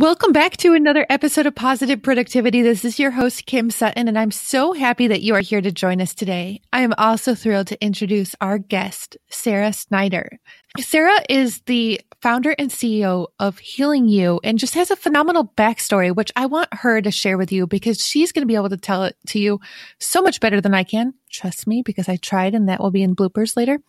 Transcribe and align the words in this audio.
Welcome 0.00 0.32
back 0.32 0.56
to 0.56 0.72
another 0.72 1.04
episode 1.10 1.44
of 1.44 1.54
Positive 1.54 2.02
Productivity. 2.02 2.62
This 2.62 2.86
is 2.86 2.98
your 2.98 3.10
host, 3.10 3.44
Kim 3.44 3.68
Sutton, 3.68 4.08
and 4.08 4.18
I'm 4.18 4.30
so 4.30 4.72
happy 4.72 5.08
that 5.08 5.20
you 5.20 5.34
are 5.34 5.40
here 5.40 5.60
to 5.60 5.70
join 5.70 6.00
us 6.00 6.14
today. 6.14 6.62
I 6.72 6.80
am 6.80 6.94
also 6.96 7.34
thrilled 7.34 7.66
to 7.66 7.84
introduce 7.84 8.34
our 8.40 8.56
guest, 8.56 9.18
Sarah 9.28 9.74
Snyder. 9.74 10.38
Sarah 10.78 11.20
is 11.28 11.60
the 11.66 12.00
founder 12.22 12.54
and 12.58 12.70
CEO 12.70 13.26
of 13.38 13.58
Healing 13.58 14.08
You 14.08 14.40
and 14.42 14.58
just 14.58 14.72
has 14.72 14.90
a 14.90 14.96
phenomenal 14.96 15.52
backstory, 15.54 16.16
which 16.16 16.32
I 16.34 16.46
want 16.46 16.72
her 16.72 17.02
to 17.02 17.10
share 17.10 17.36
with 17.36 17.52
you 17.52 17.66
because 17.66 18.02
she's 18.02 18.32
going 18.32 18.40
to 18.40 18.50
be 18.50 18.56
able 18.56 18.70
to 18.70 18.78
tell 18.78 19.04
it 19.04 19.16
to 19.26 19.38
you 19.38 19.60
so 19.98 20.22
much 20.22 20.40
better 20.40 20.62
than 20.62 20.72
I 20.72 20.82
can. 20.82 21.12
Trust 21.30 21.66
me, 21.66 21.82
because 21.84 22.08
I 22.08 22.16
tried 22.16 22.54
and 22.54 22.70
that 22.70 22.80
will 22.80 22.90
be 22.90 23.02
in 23.02 23.14
bloopers 23.14 23.54
later. 23.54 23.80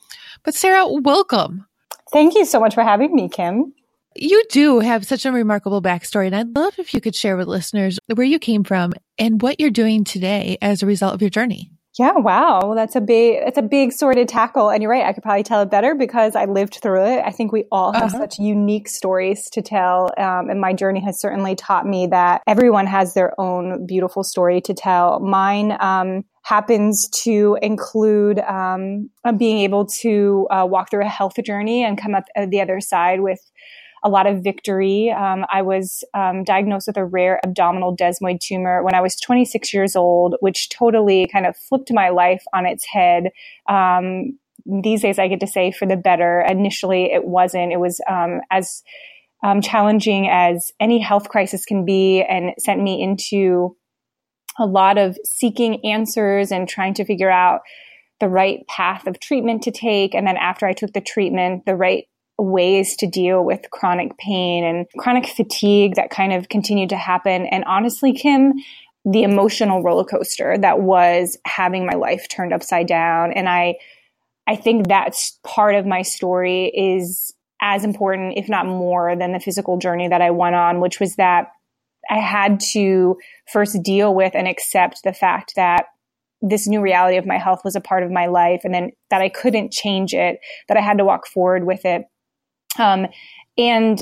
But 0.43 0.55
Sarah, 0.55 0.85
welcome. 0.90 1.68
Thank 2.12 2.35
you 2.35 2.43
so 2.43 2.59
much 2.59 2.76
for 2.76 2.84
having 2.84 3.16
me, 3.16 3.30
Kim. 3.30 3.73
You 4.15 4.43
do 4.49 4.79
have 4.79 5.05
such 5.05 5.25
a 5.25 5.31
remarkable 5.31 5.81
backstory, 5.81 6.25
and 6.25 6.35
I'd 6.35 6.53
love 6.53 6.77
if 6.77 6.93
you 6.93 6.99
could 6.99 7.15
share 7.15 7.38
with 7.38 7.47
listeners 7.47 7.97
where 8.13 8.27
you 8.27 8.39
came 8.39 8.65
from 8.65 8.93
and 9.17 9.41
what 9.41 9.59
you're 9.59 9.70
doing 9.70 10.03
today 10.03 10.57
as 10.61 10.84
a 10.84 10.85
result 10.85 11.13
of 11.13 11.21
your 11.21 11.29
journey. 11.29 11.71
Yeah, 11.97 12.17
wow, 12.17 12.73
that's 12.75 12.95
a 12.95 13.01
big 13.01 13.43
that's 13.45 13.57
a 13.57 13.61
big 13.61 13.93
sort 13.93 14.17
of 14.17 14.27
tackle, 14.27 14.70
and 14.70 14.81
you're 14.81 14.91
right. 14.91 15.05
I 15.05 15.13
could 15.13 15.23
probably 15.23 15.43
tell 15.43 15.61
it 15.61 15.70
better 15.70 15.95
because 15.95 16.35
I 16.35 16.45
lived 16.45 16.79
through 16.81 17.05
it. 17.05 17.21
I 17.26 17.31
think 17.31 17.53
we 17.53 17.65
all 17.71 17.93
have 17.93 18.13
uh-huh. 18.13 18.20
such 18.20 18.40
unique 18.40 18.90
stories 18.90 19.49
to 19.51 19.62
tell, 19.62 20.09
um, 20.18 20.49
and 20.49 20.59
my 20.59 20.73
journey 20.73 21.01
has 21.01 21.20
certainly 21.20 21.55
taught 21.55 21.85
me 21.85 22.07
that 22.07 22.41
everyone 22.48 22.87
has 22.87 23.13
their 23.13 23.40
own 23.40 23.85
beautiful 23.85 24.23
story 24.23 24.62
to 24.62 24.73
tell. 24.73 25.20
Mine 25.21 25.77
um, 25.79 26.23
happens 26.43 27.09
to 27.23 27.57
include 27.62 28.40
um, 28.40 29.09
being 29.37 29.59
able 29.59 29.85
to 29.85 30.48
uh, 30.49 30.65
walk 30.70 30.91
through 30.91 31.05
a 31.05 31.09
health 31.09 31.35
journey 31.46 31.84
and 31.84 31.98
come 31.98 32.15
up 32.15 32.23
the 32.49 32.62
other 32.62 32.79
side 32.79 33.21
with 33.21 33.40
a 34.04 34.10
lot 34.10 34.27
of 34.27 34.44
victory. 34.44 35.12
Um, 35.12 35.46
I 35.52 35.62
was 35.62 36.04
um, 36.13 36.44
diagnosed 36.44 36.88
with 36.88 36.98
a 36.98 37.05
rare 37.05 37.40
abdominal 37.44 37.96
desmoid 37.96 38.40
tumor 38.40 38.84
when 38.84 38.96
I 38.96 39.02
was 39.02 39.16
26 39.20 39.74
years 39.74 39.96
old, 39.96 40.35
which 40.40 40.70
totally 40.70 41.30
kind 41.32 41.46
of 41.46 41.55
flipped 41.55 41.91
my 41.93 42.10
life 42.10 42.43
on 42.54 42.66
its 42.66 42.85
head. 42.85 43.30
Um, 43.70 44.38
these 44.66 45.02
days, 45.02 45.20
I 45.20 45.27
get 45.27 45.40
to 45.41 45.48
say 45.48 45.71
for 45.71 45.88
the 45.88 45.98
better. 45.98 46.41
Initially, 46.41 47.12
it 47.12 47.26
wasn't. 47.26 47.71
It 47.71 47.80
was 47.80 47.99
um, 48.10 48.41
as 48.49 48.84
um, 49.43 49.62
challenging 49.62 50.30
as 50.30 50.71
any 50.80 50.99
health 50.99 51.30
crisis 51.30 51.65
can 51.65 51.86
be, 51.86 52.21
and 52.21 52.54
sent 52.60 52.82
me 52.82 53.02
into 53.02 53.76
a 54.60 54.65
lot 54.65 54.98
of 54.98 55.18
seeking 55.26 55.84
answers 55.86 56.52
and 56.52 56.68
trying 56.68 56.93
to 56.96 57.05
figure 57.05 57.32
out 57.32 57.62
the 58.20 58.30
right 58.30 58.65
path 58.68 59.08
of 59.08 59.20
treatment 59.20 59.63
to 59.63 59.71
take. 59.71 60.13
And 60.13 60.27
then 60.27 60.38
after 60.38 60.68
I 60.68 60.74
took 60.74 60.93
the 60.93 61.02
treatment, 61.02 61.65
the 61.65 61.76
right 61.76 62.05
ways 62.41 62.95
to 62.97 63.07
deal 63.07 63.43
with 63.43 63.70
chronic 63.71 64.17
pain 64.17 64.63
and 64.63 64.88
chronic 64.97 65.28
fatigue 65.28 65.95
that 65.95 66.09
kind 66.09 66.34
of 66.34 66.50
continued 66.50 66.89
to 66.89 66.97
happen. 66.97 67.45
And 67.45 67.63
honestly, 67.66 68.13
Kim, 68.13 68.53
the 69.06 69.23
emotional 69.23 69.81
roller 69.84 70.03
coaster 70.03 70.57
that 70.57 70.81
was 70.81 71.38
having 71.45 71.85
my 71.85 71.94
life 71.94 72.28
turned 72.29 72.53
upside 72.53 72.88
down. 72.88 73.31
And 73.34 73.50
I, 73.50 73.75
I 74.47 74.56
think 74.56 74.88
that's 74.88 75.39
part 75.44 75.75
of 75.75 75.85
my 75.85 76.01
story 76.01 76.67
is 76.67 77.34
as 77.62 77.84
important, 77.84 78.38
if 78.38 78.50
not 78.50 78.66
more 78.66 79.16
than 79.16 79.34
the 79.34 79.39
physical 79.39 79.78
journey 79.78 80.07
that 80.07 80.22
I 80.22 80.31
went 80.31 80.56
on, 80.56 80.79
which 80.79 81.00
was 81.00 81.16
that 81.16 81.51
I 82.09 82.18
had 82.18 82.59
to 82.72 83.18
first 83.51 83.81
deal 83.84 84.13
with 84.13 84.35
and 84.35 84.47
accept 84.47 85.03
the 85.03 85.13
fact 85.13 85.53
that 85.56 85.85
this 86.41 86.68
new 86.68 86.81
reality 86.81 87.18
of 87.18 87.25
my 87.28 87.38
health 87.38 87.62
was 87.63 87.75
a 87.75 87.81
part 87.81 88.03
of 88.03 88.09
my 88.09 88.25
life 88.25 88.62
and 88.63 88.74
then 88.74 88.91
that 89.12 89.22
I 89.22 89.30
couldn't 89.30 89.72
change 89.72 90.13
it, 90.13 90.40
that 90.68 90.78
I 90.78 90.81
had 90.81 90.97
to 90.97 91.06
walk 91.06 91.28
forward 91.28 91.66
with 91.66 91.85
it. 91.85 92.06
Um, 92.78 93.08
and 93.58 94.02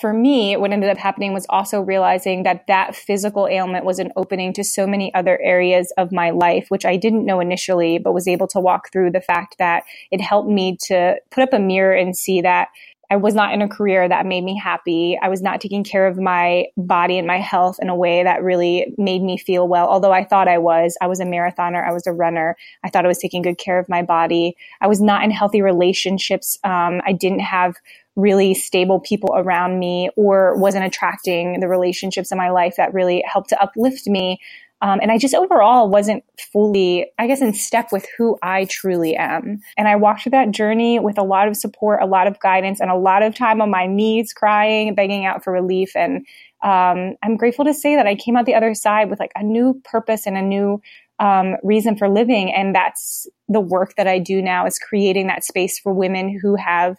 for 0.00 0.12
me, 0.12 0.56
what 0.56 0.72
ended 0.72 0.90
up 0.90 0.98
happening 0.98 1.32
was 1.32 1.46
also 1.48 1.80
realizing 1.80 2.42
that 2.42 2.66
that 2.68 2.94
physical 2.94 3.48
ailment 3.48 3.84
was 3.84 3.98
an 3.98 4.12
opening 4.16 4.52
to 4.52 4.64
so 4.64 4.86
many 4.86 5.12
other 5.14 5.40
areas 5.42 5.92
of 5.96 6.12
my 6.12 6.30
life, 6.30 6.66
which 6.68 6.84
I 6.84 6.96
didn't 6.96 7.24
know 7.24 7.40
initially, 7.40 7.98
but 7.98 8.12
was 8.12 8.28
able 8.28 8.46
to 8.48 8.60
walk 8.60 8.92
through 8.92 9.12
the 9.12 9.20
fact 9.20 9.56
that 9.58 9.84
it 10.10 10.20
helped 10.20 10.50
me 10.50 10.76
to 10.84 11.16
put 11.30 11.42
up 11.42 11.52
a 11.52 11.58
mirror 11.58 11.94
and 11.94 12.16
see 12.16 12.42
that 12.42 12.68
I 13.10 13.16
was 13.16 13.34
not 13.34 13.54
in 13.54 13.62
a 13.62 13.68
career 13.68 14.06
that 14.06 14.26
made 14.26 14.44
me 14.44 14.58
happy. 14.58 15.18
I 15.20 15.28
was 15.28 15.40
not 15.40 15.60
taking 15.60 15.82
care 15.82 16.06
of 16.06 16.18
my 16.18 16.66
body 16.76 17.16
and 17.16 17.26
my 17.26 17.38
health 17.38 17.78
in 17.80 17.88
a 17.88 17.96
way 17.96 18.22
that 18.22 18.42
really 18.42 18.94
made 18.98 19.22
me 19.22 19.38
feel 19.38 19.66
well. 19.66 19.88
Although 19.88 20.12
I 20.12 20.24
thought 20.24 20.46
I 20.46 20.58
was, 20.58 20.96
I 21.00 21.06
was 21.06 21.18
a 21.18 21.24
marathoner. 21.24 21.86
I 21.86 21.92
was 21.92 22.06
a 22.06 22.12
runner. 22.12 22.56
I 22.84 22.90
thought 22.90 23.06
I 23.06 23.08
was 23.08 23.18
taking 23.18 23.40
good 23.40 23.56
care 23.56 23.78
of 23.78 23.88
my 23.88 24.02
body. 24.02 24.56
I 24.80 24.88
was 24.88 25.00
not 25.00 25.24
in 25.24 25.30
healthy 25.30 25.62
relationships. 25.62 26.58
Um, 26.64 27.00
I 27.06 27.12
didn't 27.12 27.40
have 27.40 27.76
really 28.14 28.52
stable 28.52 29.00
people 29.00 29.30
around 29.34 29.78
me 29.78 30.10
or 30.16 30.58
wasn't 30.58 30.84
attracting 30.84 31.60
the 31.60 31.68
relationships 31.68 32.32
in 32.32 32.36
my 32.36 32.50
life 32.50 32.74
that 32.76 32.92
really 32.92 33.24
helped 33.26 33.48
to 33.50 33.62
uplift 33.62 34.06
me. 34.06 34.40
Um, 34.80 35.00
and 35.02 35.10
I 35.10 35.18
just 35.18 35.34
overall 35.34 35.88
wasn't 35.88 36.22
fully, 36.52 37.06
I 37.18 37.26
guess, 37.26 37.40
in 37.40 37.52
step 37.52 37.88
with 37.90 38.06
who 38.16 38.38
I 38.42 38.66
truly 38.70 39.16
am. 39.16 39.60
And 39.76 39.88
I 39.88 39.96
walked 39.96 40.22
through 40.22 40.30
that 40.30 40.52
journey 40.52 41.00
with 41.00 41.18
a 41.18 41.24
lot 41.24 41.48
of 41.48 41.56
support, 41.56 42.00
a 42.00 42.06
lot 42.06 42.26
of 42.26 42.38
guidance, 42.38 42.80
and 42.80 42.90
a 42.90 42.96
lot 42.96 43.22
of 43.22 43.34
time 43.34 43.60
on 43.60 43.70
my 43.70 43.86
knees 43.86 44.32
crying, 44.32 44.94
begging 44.94 45.26
out 45.26 45.42
for 45.42 45.52
relief. 45.52 45.96
And 45.96 46.26
um, 46.62 47.16
I'm 47.22 47.36
grateful 47.36 47.64
to 47.64 47.74
say 47.74 47.96
that 47.96 48.06
I 48.06 48.14
came 48.14 48.36
out 48.36 48.46
the 48.46 48.54
other 48.54 48.74
side 48.74 49.10
with 49.10 49.18
like 49.18 49.32
a 49.34 49.42
new 49.42 49.80
purpose 49.84 50.26
and 50.26 50.36
a 50.36 50.42
new 50.42 50.80
um, 51.18 51.56
reason 51.62 51.96
for 51.96 52.08
living. 52.08 52.52
And 52.52 52.74
that's 52.74 53.26
the 53.48 53.60
work 53.60 53.94
that 53.96 54.06
I 54.06 54.18
do 54.18 54.40
now 54.40 54.66
is 54.66 54.78
creating 54.78 55.26
that 55.26 55.44
space 55.44 55.78
for 55.78 55.92
women 55.92 56.38
who 56.40 56.54
have 56.54 56.96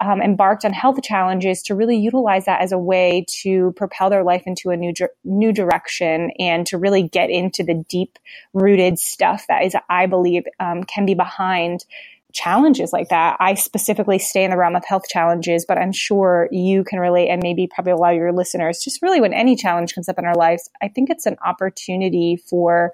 um, 0.00 0.22
embarked 0.22 0.64
on 0.64 0.72
health 0.72 1.02
challenges 1.02 1.62
to 1.64 1.74
really 1.74 1.96
utilize 1.96 2.44
that 2.44 2.60
as 2.60 2.72
a 2.72 2.78
way 2.78 3.24
to 3.42 3.72
propel 3.72 4.10
their 4.10 4.22
life 4.22 4.44
into 4.46 4.70
a 4.70 4.76
new 4.76 4.92
new 5.24 5.52
direction 5.52 6.30
and 6.38 6.66
to 6.68 6.78
really 6.78 7.02
get 7.02 7.30
into 7.30 7.64
the 7.64 7.84
deep 7.88 8.18
rooted 8.52 8.98
stuff 8.98 9.46
that 9.48 9.64
is, 9.64 9.74
I 9.88 10.06
believe, 10.06 10.44
um, 10.60 10.84
can 10.84 11.04
be 11.04 11.14
behind 11.14 11.84
challenges 12.32 12.92
like 12.92 13.08
that. 13.08 13.36
I 13.40 13.54
specifically 13.54 14.18
stay 14.18 14.44
in 14.44 14.50
the 14.50 14.56
realm 14.56 14.76
of 14.76 14.84
health 14.84 15.04
challenges, 15.08 15.64
but 15.66 15.78
I'm 15.78 15.92
sure 15.92 16.48
you 16.52 16.84
can 16.84 17.00
relate, 17.00 17.28
and 17.28 17.42
maybe 17.42 17.66
probably 17.66 17.92
a 17.92 17.96
lot 17.96 18.12
of 18.12 18.18
your 18.18 18.32
listeners. 18.32 18.78
Just 18.78 19.02
really, 19.02 19.20
when 19.20 19.32
any 19.32 19.56
challenge 19.56 19.94
comes 19.94 20.08
up 20.08 20.18
in 20.18 20.26
our 20.26 20.34
lives, 20.36 20.70
I 20.82 20.88
think 20.88 21.10
it's 21.10 21.26
an 21.26 21.36
opportunity 21.44 22.36
for 22.36 22.92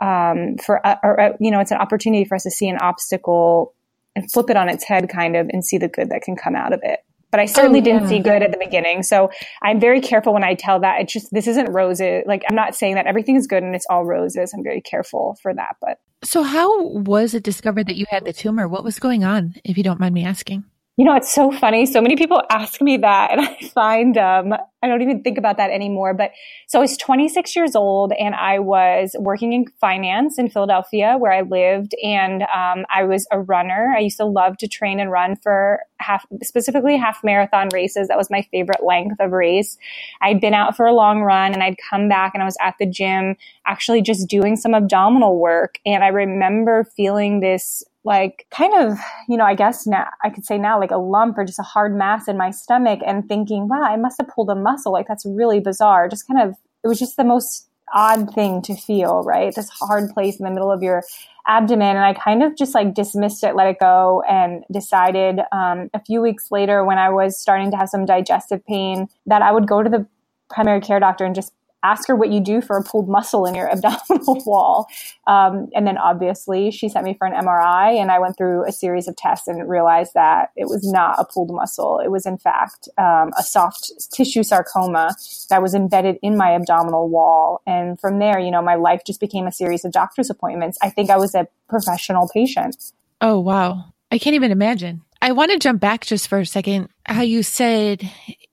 um, 0.00 0.56
for 0.58 0.84
uh, 0.86 0.96
or, 1.02 1.20
uh, 1.20 1.32
you 1.40 1.50
know, 1.50 1.60
it's 1.60 1.70
an 1.70 1.78
opportunity 1.78 2.24
for 2.24 2.34
us 2.34 2.42
to 2.42 2.50
see 2.50 2.68
an 2.68 2.78
obstacle 2.78 3.74
and 4.16 4.30
flip 4.30 4.50
it 4.50 4.56
on 4.56 4.68
its 4.68 4.84
head 4.84 5.08
kind 5.08 5.36
of 5.36 5.48
and 5.48 5.64
see 5.64 5.78
the 5.78 5.88
good 5.88 6.10
that 6.10 6.22
can 6.22 6.36
come 6.36 6.54
out 6.54 6.72
of 6.72 6.80
it. 6.82 7.00
But 7.30 7.40
I 7.40 7.46
certainly 7.46 7.80
oh, 7.80 7.84
yeah. 7.84 7.92
didn't 7.94 8.08
see 8.08 8.20
good 8.20 8.42
at 8.42 8.52
the 8.52 8.58
beginning. 8.58 9.02
So 9.02 9.28
I'm 9.60 9.80
very 9.80 10.00
careful 10.00 10.32
when 10.32 10.44
I 10.44 10.54
tell 10.54 10.78
that. 10.80 11.00
It's 11.00 11.12
just, 11.12 11.32
this 11.32 11.48
isn't 11.48 11.68
roses. 11.72 12.22
Like, 12.26 12.44
I'm 12.48 12.54
not 12.54 12.76
saying 12.76 12.94
that 12.94 13.06
everything 13.06 13.34
is 13.34 13.48
good 13.48 13.64
and 13.64 13.74
it's 13.74 13.86
all 13.90 14.04
roses. 14.04 14.54
I'm 14.54 14.62
very 14.62 14.80
careful 14.80 15.36
for 15.42 15.52
that. 15.52 15.74
But 15.80 15.98
so, 16.22 16.44
how 16.44 16.82
was 16.90 17.34
it 17.34 17.42
discovered 17.42 17.88
that 17.88 17.96
you 17.96 18.06
had 18.08 18.24
the 18.24 18.32
tumor? 18.32 18.68
What 18.68 18.84
was 18.84 19.00
going 19.00 19.24
on, 19.24 19.56
if 19.64 19.76
you 19.76 19.82
don't 19.82 19.98
mind 19.98 20.14
me 20.14 20.24
asking? 20.24 20.62
You 20.96 21.04
know, 21.04 21.16
it's 21.16 21.34
so 21.34 21.50
funny. 21.50 21.86
So 21.86 22.00
many 22.00 22.14
people 22.14 22.40
ask 22.50 22.80
me 22.80 22.98
that, 22.98 23.32
and 23.32 23.40
I 23.48 23.68
find 23.74 24.16
um, 24.16 24.52
I 24.80 24.86
don't 24.86 25.02
even 25.02 25.24
think 25.24 25.38
about 25.38 25.56
that 25.56 25.70
anymore. 25.70 26.14
But 26.14 26.30
so 26.68 26.78
I 26.78 26.82
was 26.82 26.96
26 26.96 27.56
years 27.56 27.74
old, 27.74 28.12
and 28.12 28.32
I 28.36 28.60
was 28.60 29.16
working 29.18 29.52
in 29.52 29.66
finance 29.80 30.38
in 30.38 30.48
Philadelphia, 30.48 31.16
where 31.18 31.32
I 31.32 31.40
lived, 31.40 31.96
and 32.04 32.42
um, 32.42 32.86
I 32.94 33.02
was 33.02 33.26
a 33.32 33.40
runner. 33.40 33.92
I 33.96 34.00
used 34.00 34.18
to 34.18 34.24
love 34.24 34.56
to 34.58 34.68
train 34.68 35.00
and 35.00 35.10
run 35.10 35.34
for 35.34 35.80
half, 35.98 36.24
specifically 36.44 36.96
half 36.96 37.24
marathon 37.24 37.70
races. 37.72 38.06
That 38.06 38.16
was 38.16 38.30
my 38.30 38.46
favorite 38.52 38.84
length 38.84 39.16
of 39.18 39.32
race. 39.32 39.76
I'd 40.22 40.40
been 40.40 40.54
out 40.54 40.76
for 40.76 40.86
a 40.86 40.92
long 40.92 41.22
run, 41.22 41.54
and 41.54 41.62
I'd 41.64 41.76
come 41.90 42.08
back, 42.08 42.34
and 42.34 42.42
I 42.42 42.46
was 42.46 42.56
at 42.60 42.76
the 42.78 42.86
gym, 42.86 43.36
actually 43.66 44.00
just 44.00 44.28
doing 44.28 44.54
some 44.54 44.74
abdominal 44.74 45.40
work, 45.40 45.80
and 45.84 46.04
I 46.04 46.08
remember 46.08 46.84
feeling 46.96 47.40
this 47.40 47.82
like 48.04 48.46
kind 48.50 48.74
of, 48.74 48.98
you 49.28 49.36
know, 49.36 49.44
I 49.44 49.54
guess 49.54 49.86
now 49.86 50.06
I 50.22 50.30
could 50.30 50.44
say 50.44 50.58
now 50.58 50.78
like 50.78 50.90
a 50.90 50.98
lump 50.98 51.38
or 51.38 51.44
just 51.44 51.58
a 51.58 51.62
hard 51.62 51.96
mass 51.96 52.28
in 52.28 52.36
my 52.36 52.50
stomach 52.50 53.00
and 53.06 53.26
thinking, 53.26 53.66
wow, 53.66 53.82
I 53.82 53.96
must 53.96 54.18
have 54.20 54.28
pulled 54.28 54.50
a 54.50 54.54
muscle. 54.54 54.92
Like 54.92 55.08
that's 55.08 55.24
really 55.24 55.60
bizarre. 55.60 56.08
Just 56.08 56.26
kind 56.28 56.40
of, 56.40 56.54
it 56.84 56.88
was 56.88 56.98
just 56.98 57.16
the 57.16 57.24
most 57.24 57.68
odd 57.94 58.32
thing 58.34 58.60
to 58.62 58.74
feel, 58.74 59.22
right? 59.22 59.54
This 59.54 59.70
hard 59.70 60.10
place 60.10 60.38
in 60.38 60.44
the 60.44 60.50
middle 60.50 60.70
of 60.70 60.82
your 60.82 61.02
abdomen. 61.46 61.96
And 61.96 62.04
I 62.04 62.12
kind 62.14 62.42
of 62.42 62.56
just 62.56 62.74
like 62.74 62.94
dismissed 62.94 63.42
it, 63.42 63.54
let 63.54 63.68
it 63.68 63.78
go, 63.80 64.22
and 64.28 64.64
decided 64.72 65.40
um, 65.52 65.90
a 65.94 66.00
few 66.04 66.20
weeks 66.20 66.48
later 66.50 66.84
when 66.84 66.98
I 66.98 67.10
was 67.10 67.40
starting 67.40 67.70
to 67.70 67.76
have 67.76 67.88
some 67.88 68.04
digestive 68.04 68.64
pain 68.66 69.08
that 69.26 69.42
I 69.42 69.52
would 69.52 69.66
go 69.66 69.82
to 69.82 69.90
the 69.90 70.06
primary 70.50 70.80
care 70.80 71.00
doctor 71.00 71.24
and 71.24 71.34
just 71.34 71.52
ask 71.84 72.08
her 72.08 72.16
what 72.16 72.32
you 72.32 72.40
do 72.40 72.60
for 72.60 72.76
a 72.76 72.82
pulled 72.82 73.08
muscle 73.08 73.46
in 73.46 73.54
your 73.54 73.70
abdominal 73.72 74.42
wall. 74.44 74.88
Um, 75.26 75.68
and 75.74 75.86
then 75.86 75.98
obviously 75.98 76.70
she 76.70 76.88
sent 76.88 77.04
me 77.04 77.14
for 77.14 77.26
an 77.26 77.34
MRI 77.34 78.00
and 78.00 78.10
I 78.10 78.18
went 78.18 78.36
through 78.36 78.66
a 78.66 78.72
series 78.72 79.06
of 79.06 79.16
tests 79.16 79.46
and 79.46 79.68
realized 79.68 80.14
that 80.14 80.50
it 80.56 80.66
was 80.66 80.90
not 80.90 81.16
a 81.18 81.24
pulled 81.24 81.50
muscle. 81.52 82.00
It 82.02 82.10
was 82.10 82.26
in 82.26 82.38
fact 82.38 82.88
um, 82.98 83.30
a 83.38 83.42
soft 83.42 83.92
tissue 84.12 84.42
sarcoma 84.42 85.14
that 85.50 85.62
was 85.62 85.74
embedded 85.74 86.18
in 86.22 86.36
my 86.36 86.54
abdominal 86.54 87.08
wall. 87.08 87.62
And 87.66 88.00
from 88.00 88.18
there, 88.18 88.38
you 88.38 88.50
know, 88.50 88.62
my 88.62 88.74
life 88.74 89.02
just 89.06 89.20
became 89.20 89.46
a 89.46 89.52
series 89.52 89.84
of 89.84 89.92
doctor's 89.92 90.30
appointments. 90.30 90.78
I 90.82 90.90
think 90.90 91.10
I 91.10 91.16
was 91.16 91.34
a 91.34 91.46
professional 91.68 92.28
patient. 92.32 92.92
Oh, 93.20 93.38
wow. 93.38 93.92
I 94.10 94.18
can't 94.18 94.34
even 94.34 94.52
imagine. 94.52 95.02
I 95.24 95.32
want 95.32 95.52
to 95.52 95.58
jump 95.58 95.80
back 95.80 96.04
just 96.04 96.28
for 96.28 96.38
a 96.38 96.44
second. 96.44 96.90
How 97.06 97.22
you 97.22 97.42
said, 97.42 98.06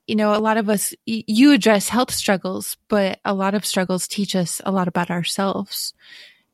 you 0.06 0.16
know, 0.16 0.34
a 0.34 0.40
lot 0.40 0.56
of 0.56 0.70
us, 0.70 0.94
you 1.04 1.52
address 1.52 1.90
health 1.90 2.10
struggles, 2.10 2.78
but 2.88 3.20
a 3.26 3.34
lot 3.34 3.52
of 3.52 3.66
struggles 3.66 4.08
teach 4.08 4.34
us 4.34 4.58
a 4.64 4.72
lot 4.72 4.88
about 4.88 5.10
ourselves. 5.10 5.92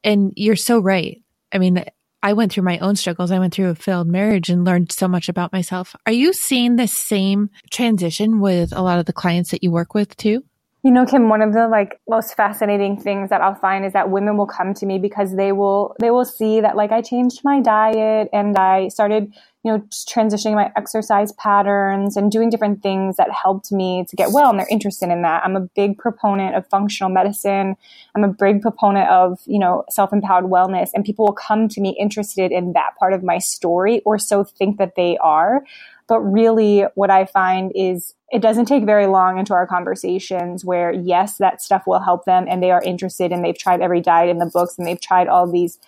And 0.02 0.32
you're 0.34 0.56
so 0.56 0.80
right. 0.80 1.22
I 1.52 1.58
mean, 1.58 1.84
I 2.20 2.32
went 2.32 2.50
through 2.50 2.64
my 2.64 2.78
own 2.78 2.96
struggles. 2.96 3.30
I 3.30 3.38
went 3.38 3.54
through 3.54 3.68
a 3.68 3.76
failed 3.76 4.08
marriage 4.08 4.48
and 4.48 4.64
learned 4.64 4.90
so 4.90 5.06
much 5.06 5.28
about 5.28 5.52
myself. 5.52 5.94
Are 6.04 6.10
you 6.10 6.32
seeing 6.32 6.74
the 6.74 6.88
same 6.88 7.50
transition 7.70 8.40
with 8.40 8.72
a 8.72 8.82
lot 8.82 8.98
of 8.98 9.06
the 9.06 9.12
clients 9.12 9.52
that 9.52 9.62
you 9.62 9.70
work 9.70 9.94
with 9.94 10.16
too? 10.16 10.42
You 10.84 10.92
know, 10.92 11.04
Kim, 11.06 11.28
one 11.28 11.42
of 11.42 11.52
the 11.52 11.66
like 11.68 12.00
most 12.08 12.34
fascinating 12.34 12.96
things 12.96 13.30
that 13.30 13.40
I'll 13.40 13.54
find 13.54 13.84
is 13.84 13.92
that 13.94 14.10
women 14.10 14.36
will 14.36 14.46
come 14.46 14.74
to 14.74 14.86
me 14.86 14.98
because 14.98 15.34
they 15.34 15.50
will 15.50 15.96
they 15.98 16.10
will 16.10 16.24
see 16.24 16.60
that 16.60 16.76
like 16.76 16.92
I 16.92 17.02
changed 17.02 17.40
my 17.42 17.60
diet 17.60 18.28
and 18.32 18.56
I 18.56 18.88
started, 18.88 19.34
you 19.64 19.72
know, 19.72 19.78
transitioning 19.90 20.54
my 20.54 20.70
exercise 20.76 21.32
patterns 21.32 22.16
and 22.16 22.30
doing 22.30 22.48
different 22.48 22.80
things 22.82 23.16
that 23.16 23.30
helped 23.30 23.72
me 23.72 24.04
to 24.08 24.14
get 24.14 24.30
well 24.30 24.50
and 24.50 24.58
they're 24.58 24.68
interested 24.70 25.10
in 25.10 25.22
that. 25.22 25.44
I'm 25.44 25.56
a 25.56 25.68
big 25.74 25.98
proponent 25.98 26.54
of 26.54 26.66
functional 26.68 27.10
medicine. 27.10 27.76
I'm 28.14 28.22
a 28.22 28.28
big 28.28 28.62
proponent 28.62 29.10
of, 29.10 29.40
you 29.46 29.58
know, 29.58 29.84
self-empowered 29.90 30.44
wellness 30.44 30.90
and 30.94 31.04
people 31.04 31.26
will 31.26 31.32
come 31.32 31.68
to 31.68 31.80
me 31.80 31.96
interested 31.98 32.52
in 32.52 32.72
that 32.74 32.96
part 33.00 33.12
of 33.12 33.24
my 33.24 33.38
story 33.38 34.00
or 34.04 34.16
so 34.16 34.44
think 34.44 34.78
that 34.78 34.94
they 34.96 35.18
are. 35.18 35.64
But 36.06 36.20
really 36.20 36.84
what 36.94 37.10
I 37.10 37.26
find 37.26 37.72
is 37.74 38.14
it 38.30 38.40
doesn't 38.40 38.66
take 38.66 38.84
very 38.84 39.06
long 39.06 39.38
into 39.38 39.54
our 39.54 39.66
conversations 39.66 40.64
where 40.64 40.92
yes, 40.92 41.38
that 41.38 41.60
stuff 41.60 41.82
will 41.84 42.00
help 42.00 42.26
them 42.26 42.46
and 42.48 42.62
they 42.62 42.70
are 42.70 42.82
interested 42.82 43.32
and 43.32 43.44
they've 43.44 43.58
tried 43.58 43.80
every 43.80 44.00
diet 44.00 44.30
in 44.30 44.38
the 44.38 44.50
books 44.52 44.78
and 44.78 44.86
they've 44.86 45.00
tried 45.00 45.26
all 45.26 45.50
these 45.50 45.78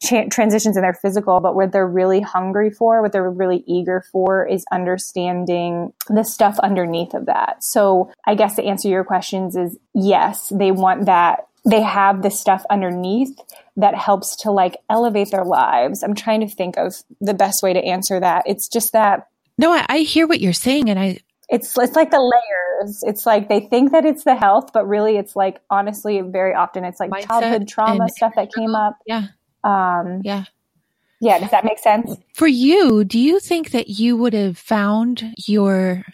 transitions 0.00 0.76
in 0.76 0.82
their 0.82 0.94
physical, 0.94 1.40
but 1.40 1.54
what 1.54 1.72
they're 1.72 1.86
really 1.86 2.20
hungry 2.20 2.70
for, 2.70 3.02
what 3.02 3.12
they're 3.12 3.30
really 3.30 3.62
eager 3.66 4.04
for 4.12 4.46
is 4.46 4.64
understanding 4.72 5.92
the 6.08 6.24
stuff 6.24 6.58
underneath 6.60 7.14
of 7.14 7.26
that. 7.26 7.62
So 7.62 8.10
I 8.26 8.34
guess 8.34 8.56
to 8.56 8.64
answer 8.64 8.88
your 8.88 9.04
questions 9.04 9.56
is 9.56 9.78
yes, 9.94 10.48
they 10.48 10.70
want 10.70 11.06
that. 11.06 11.46
They 11.68 11.82
have 11.82 12.22
the 12.22 12.30
stuff 12.30 12.64
underneath 12.70 13.38
that 13.76 13.94
helps 13.94 14.36
to 14.36 14.50
like 14.50 14.78
elevate 14.88 15.30
their 15.30 15.44
lives. 15.44 16.02
I'm 16.02 16.14
trying 16.14 16.40
to 16.40 16.48
think 16.48 16.78
of 16.78 16.94
the 17.20 17.34
best 17.34 17.62
way 17.62 17.74
to 17.74 17.84
answer 17.84 18.18
that. 18.18 18.44
It's 18.46 18.68
just 18.68 18.92
that 18.92 19.26
no, 19.60 19.72
I, 19.74 19.84
I, 19.90 19.98
hear 19.98 20.26
what 20.26 20.40
you're 20.40 20.54
saying, 20.54 20.88
and 20.88 20.98
I 20.98 21.18
it's 21.50 21.76
it's 21.76 21.94
like 21.94 22.10
the 22.10 22.20
layers. 22.20 23.02
It's 23.02 23.26
like 23.26 23.50
they 23.50 23.60
think 23.60 23.92
that 23.92 24.06
it's 24.06 24.24
the 24.24 24.34
health, 24.34 24.70
but 24.72 24.86
really 24.86 25.18
it's 25.18 25.36
like 25.36 25.60
honestly, 25.68 26.22
very 26.22 26.54
often 26.54 26.84
it's 26.84 26.98
like 26.98 27.10
childhood 27.26 27.68
trauma 27.68 28.08
stuff 28.08 28.32
that 28.36 28.48
came 28.54 28.74
up. 28.74 28.96
Yeah. 29.06 29.26
Um, 29.64 30.20
yeah. 30.24 30.44
Yeah. 31.20 31.38
Does 31.38 31.50
that 31.50 31.64
make 31.64 31.78
sense? 31.78 32.16
For 32.34 32.46
you, 32.46 33.04
do 33.04 33.18
you 33.18 33.40
think 33.40 33.72
that 33.72 33.88
you 33.88 34.16
would 34.16 34.32
have 34.32 34.56
found 34.56 35.34
your 35.46 36.04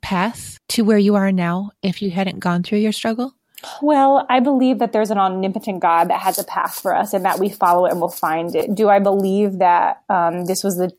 path 0.00 0.58
to 0.68 0.84
where 0.84 0.98
you 0.98 1.14
are 1.14 1.32
now 1.32 1.70
if 1.82 2.00
you 2.00 2.10
hadn't 2.10 2.38
gone 2.38 2.62
through 2.62 2.78
your 2.78 2.92
struggle? 2.92 3.34
Well, 3.80 4.26
I 4.28 4.40
believe 4.40 4.78
that 4.78 4.92
there's 4.92 5.10
an 5.10 5.18
omnipotent 5.18 5.80
God 5.80 6.08
that 6.10 6.20
has 6.20 6.38
a 6.38 6.44
path 6.44 6.80
for 6.80 6.94
us 6.94 7.14
and 7.14 7.24
that 7.24 7.38
we 7.38 7.48
follow 7.48 7.86
it 7.86 7.92
and 7.92 8.00
we'll 8.00 8.10
find 8.10 8.54
it. 8.54 8.74
Do 8.74 8.88
I 8.88 8.98
believe 8.98 9.58
that 9.58 10.02
um, 10.08 10.44
this 10.44 10.62
was 10.62 10.76
the, 10.76 10.90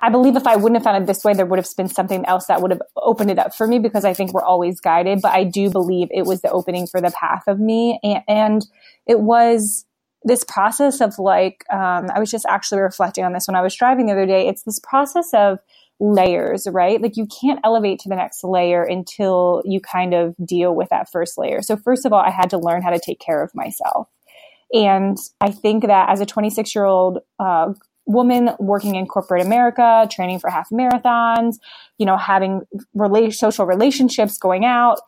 I 0.00 0.08
believe 0.08 0.36
if 0.36 0.46
I 0.46 0.56
wouldn't 0.56 0.76
have 0.76 0.84
found 0.84 1.02
it 1.02 1.06
this 1.06 1.24
way, 1.24 1.34
there 1.34 1.46
would 1.46 1.58
have 1.58 1.68
been 1.76 1.88
something 1.88 2.24
else 2.26 2.46
that 2.46 2.62
would 2.62 2.70
have 2.70 2.82
opened 2.96 3.30
it 3.30 3.38
up 3.38 3.54
for 3.54 3.66
me 3.66 3.78
because 3.78 4.04
I 4.04 4.14
think 4.14 4.32
we're 4.32 4.42
always 4.42 4.80
guided. 4.80 5.20
But 5.20 5.32
I 5.32 5.44
do 5.44 5.70
believe 5.70 6.08
it 6.10 6.24
was 6.24 6.40
the 6.42 6.50
opening 6.50 6.86
for 6.86 7.00
the 7.00 7.10
path 7.10 7.44
of 7.46 7.60
me. 7.60 8.00
And, 8.02 8.22
and 8.28 8.66
it 9.06 9.20
was 9.20 9.84
this 10.26 10.44
process 10.44 11.00
of 11.00 11.18
like, 11.18 11.64
um, 11.72 12.10
I 12.14 12.18
was 12.18 12.30
just 12.30 12.44
actually 12.46 12.80
reflecting 12.80 13.24
on 13.24 13.32
this 13.32 13.46
when 13.46 13.56
I 13.56 13.62
was 13.62 13.74
driving 13.74 14.06
the 14.06 14.12
other 14.12 14.26
day. 14.26 14.48
It's 14.48 14.64
this 14.64 14.78
process 14.80 15.32
of, 15.32 15.58
layers, 16.00 16.66
right? 16.70 17.00
Like 17.00 17.16
you 17.16 17.26
can't 17.26 17.60
elevate 17.64 18.00
to 18.00 18.08
the 18.08 18.16
next 18.16 18.44
layer 18.44 18.82
until 18.82 19.62
you 19.64 19.80
kind 19.80 20.14
of 20.14 20.34
deal 20.44 20.74
with 20.74 20.88
that 20.90 21.10
first 21.10 21.38
layer. 21.38 21.62
So, 21.62 21.76
first 21.76 22.04
of 22.04 22.12
all, 22.12 22.20
I 22.20 22.30
had 22.30 22.50
to 22.50 22.58
learn 22.58 22.82
how 22.82 22.90
to 22.90 23.00
take 23.00 23.20
care 23.20 23.42
of 23.42 23.54
myself. 23.54 24.08
And 24.72 25.16
I 25.40 25.50
think 25.50 25.86
that 25.86 26.10
as 26.10 26.20
a 26.20 26.26
26 26.26 26.74
year 26.74 26.84
old 26.84 27.20
uh, 27.38 27.72
woman 28.04 28.50
working 28.58 28.94
in 28.94 29.06
corporate 29.06 29.44
America, 29.44 30.08
training 30.10 30.38
for 30.38 30.50
half 30.50 30.68
marathons, 30.70 31.56
you 31.98 32.06
know, 32.06 32.16
having 32.16 32.62
rela- 32.96 33.34
social 33.34 33.64
relationships, 33.64 34.38
going 34.38 34.64
out, 34.64 35.00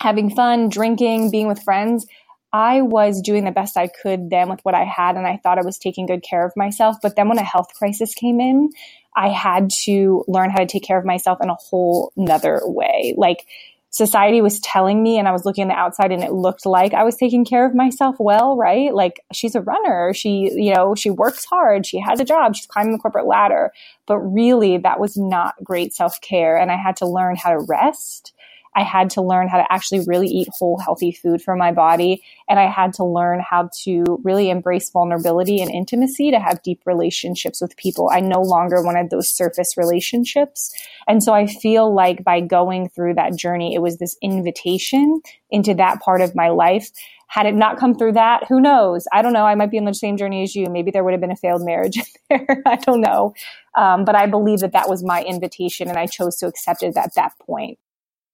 having 0.00 0.34
fun, 0.34 0.68
drinking, 0.68 1.30
being 1.30 1.46
with 1.46 1.62
friends, 1.62 2.06
I 2.52 2.82
was 2.82 3.20
doing 3.20 3.44
the 3.44 3.52
best 3.52 3.76
I 3.76 3.86
could 3.86 4.30
then 4.30 4.48
with 4.48 4.60
what 4.62 4.74
I 4.74 4.84
had, 4.84 5.16
and 5.16 5.26
I 5.26 5.38
thought 5.42 5.58
I 5.58 5.64
was 5.64 5.78
taking 5.78 6.06
good 6.06 6.22
care 6.22 6.44
of 6.44 6.52
myself. 6.56 6.96
But 7.02 7.16
then 7.16 7.28
when 7.28 7.38
a 7.38 7.44
health 7.44 7.68
crisis 7.74 8.14
came 8.14 8.40
in, 8.40 8.70
I 9.16 9.28
had 9.28 9.70
to 9.84 10.24
learn 10.28 10.50
how 10.50 10.58
to 10.58 10.66
take 10.66 10.84
care 10.84 10.98
of 10.98 11.04
myself 11.04 11.38
in 11.42 11.50
a 11.50 11.54
whole 11.54 12.12
nother 12.16 12.60
way. 12.64 13.14
Like 13.16 13.46
society 13.90 14.40
was 14.40 14.60
telling 14.60 15.02
me 15.02 15.18
and 15.18 15.26
I 15.26 15.32
was 15.32 15.44
looking 15.44 15.62
on 15.62 15.68
the 15.68 15.74
outside 15.74 16.12
and 16.12 16.22
it 16.22 16.32
looked 16.32 16.64
like 16.64 16.94
I 16.94 17.02
was 17.02 17.16
taking 17.16 17.44
care 17.44 17.66
of 17.66 17.74
myself 17.74 18.16
well, 18.20 18.56
right? 18.56 18.94
Like 18.94 19.20
she's 19.32 19.56
a 19.56 19.60
runner. 19.60 20.12
She, 20.14 20.50
you 20.54 20.72
know, 20.72 20.94
she 20.94 21.10
works 21.10 21.44
hard. 21.44 21.86
She 21.86 21.98
has 21.98 22.20
a 22.20 22.24
job. 22.24 22.54
She's 22.54 22.66
climbing 22.66 22.92
the 22.92 22.98
corporate 22.98 23.26
ladder. 23.26 23.72
But 24.06 24.18
really 24.18 24.78
that 24.78 25.00
was 25.00 25.16
not 25.16 25.54
great 25.62 25.92
self 25.92 26.20
care. 26.20 26.56
And 26.56 26.70
I 26.70 26.76
had 26.76 26.96
to 26.96 27.06
learn 27.06 27.34
how 27.34 27.50
to 27.50 27.66
rest 27.68 28.32
I 28.74 28.82
had 28.82 29.10
to 29.10 29.22
learn 29.22 29.48
how 29.48 29.58
to 29.58 29.72
actually 29.72 30.04
really 30.06 30.28
eat 30.28 30.48
whole, 30.52 30.78
healthy 30.78 31.10
food 31.10 31.42
for 31.42 31.56
my 31.56 31.72
body. 31.72 32.22
And 32.48 32.58
I 32.58 32.70
had 32.70 32.92
to 32.94 33.04
learn 33.04 33.40
how 33.40 33.68
to 33.82 34.04
really 34.22 34.48
embrace 34.48 34.90
vulnerability 34.90 35.60
and 35.60 35.70
intimacy 35.70 36.30
to 36.30 36.38
have 36.38 36.62
deep 36.62 36.80
relationships 36.86 37.60
with 37.60 37.76
people. 37.76 38.10
I 38.12 38.20
no 38.20 38.40
longer 38.40 38.82
wanted 38.82 39.10
those 39.10 39.30
surface 39.30 39.76
relationships. 39.76 40.72
And 41.08 41.22
so 41.22 41.32
I 41.32 41.46
feel 41.46 41.92
like 41.92 42.22
by 42.22 42.40
going 42.40 42.88
through 42.90 43.14
that 43.14 43.36
journey, 43.36 43.74
it 43.74 43.80
was 43.80 43.98
this 43.98 44.16
invitation 44.22 45.20
into 45.50 45.74
that 45.74 46.00
part 46.00 46.20
of 46.20 46.36
my 46.36 46.48
life. 46.48 46.90
Had 47.26 47.46
it 47.46 47.54
not 47.54 47.78
come 47.78 47.94
through 47.94 48.12
that, 48.12 48.44
who 48.48 48.60
knows? 48.60 49.06
I 49.12 49.22
don't 49.22 49.32
know. 49.32 49.46
I 49.46 49.54
might 49.54 49.70
be 49.70 49.78
on 49.78 49.84
the 49.84 49.94
same 49.94 50.16
journey 50.16 50.42
as 50.42 50.54
you. 50.54 50.66
Maybe 50.68 50.90
there 50.90 51.04
would 51.04 51.12
have 51.12 51.20
been 51.20 51.30
a 51.30 51.36
failed 51.36 51.64
marriage 51.64 51.98
there. 52.30 52.62
I 52.66 52.76
don't 52.76 53.00
know. 53.00 53.34
Um, 53.76 54.04
but 54.04 54.14
I 54.14 54.26
believe 54.26 54.60
that 54.60 54.72
that 54.72 54.88
was 54.88 55.04
my 55.04 55.22
invitation 55.22 55.88
and 55.88 55.98
I 55.98 56.06
chose 56.06 56.36
to 56.38 56.46
accept 56.46 56.82
it 56.82 56.96
at 56.96 57.14
that 57.14 57.32
point. 57.40 57.78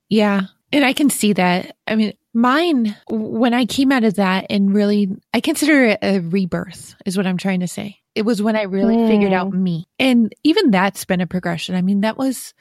Yeah. 0.08 0.42
And 0.72 0.84
I 0.84 0.92
can 0.92 1.10
see 1.10 1.32
that. 1.34 1.76
I 1.86 1.96
mean, 1.96 2.12
mine, 2.34 2.96
when 3.08 3.54
I 3.54 3.66
came 3.66 3.92
out 3.92 4.04
of 4.04 4.14
that 4.14 4.46
and 4.50 4.74
really, 4.74 5.08
I 5.32 5.40
consider 5.40 5.84
it 5.84 5.98
a 6.02 6.20
rebirth, 6.20 6.94
is 7.04 7.16
what 7.16 7.26
I'm 7.26 7.38
trying 7.38 7.60
to 7.60 7.68
say. 7.68 7.98
It 8.14 8.22
was 8.22 8.42
when 8.42 8.56
I 8.56 8.62
really 8.62 8.96
mm. 8.96 9.08
figured 9.08 9.32
out 9.32 9.52
me. 9.52 9.86
And 9.98 10.34
even 10.42 10.70
that's 10.70 11.04
been 11.04 11.20
a 11.20 11.26
progression. 11.26 11.74
I 11.74 11.82
mean, 11.82 12.00
that 12.00 12.16
was 12.16 12.54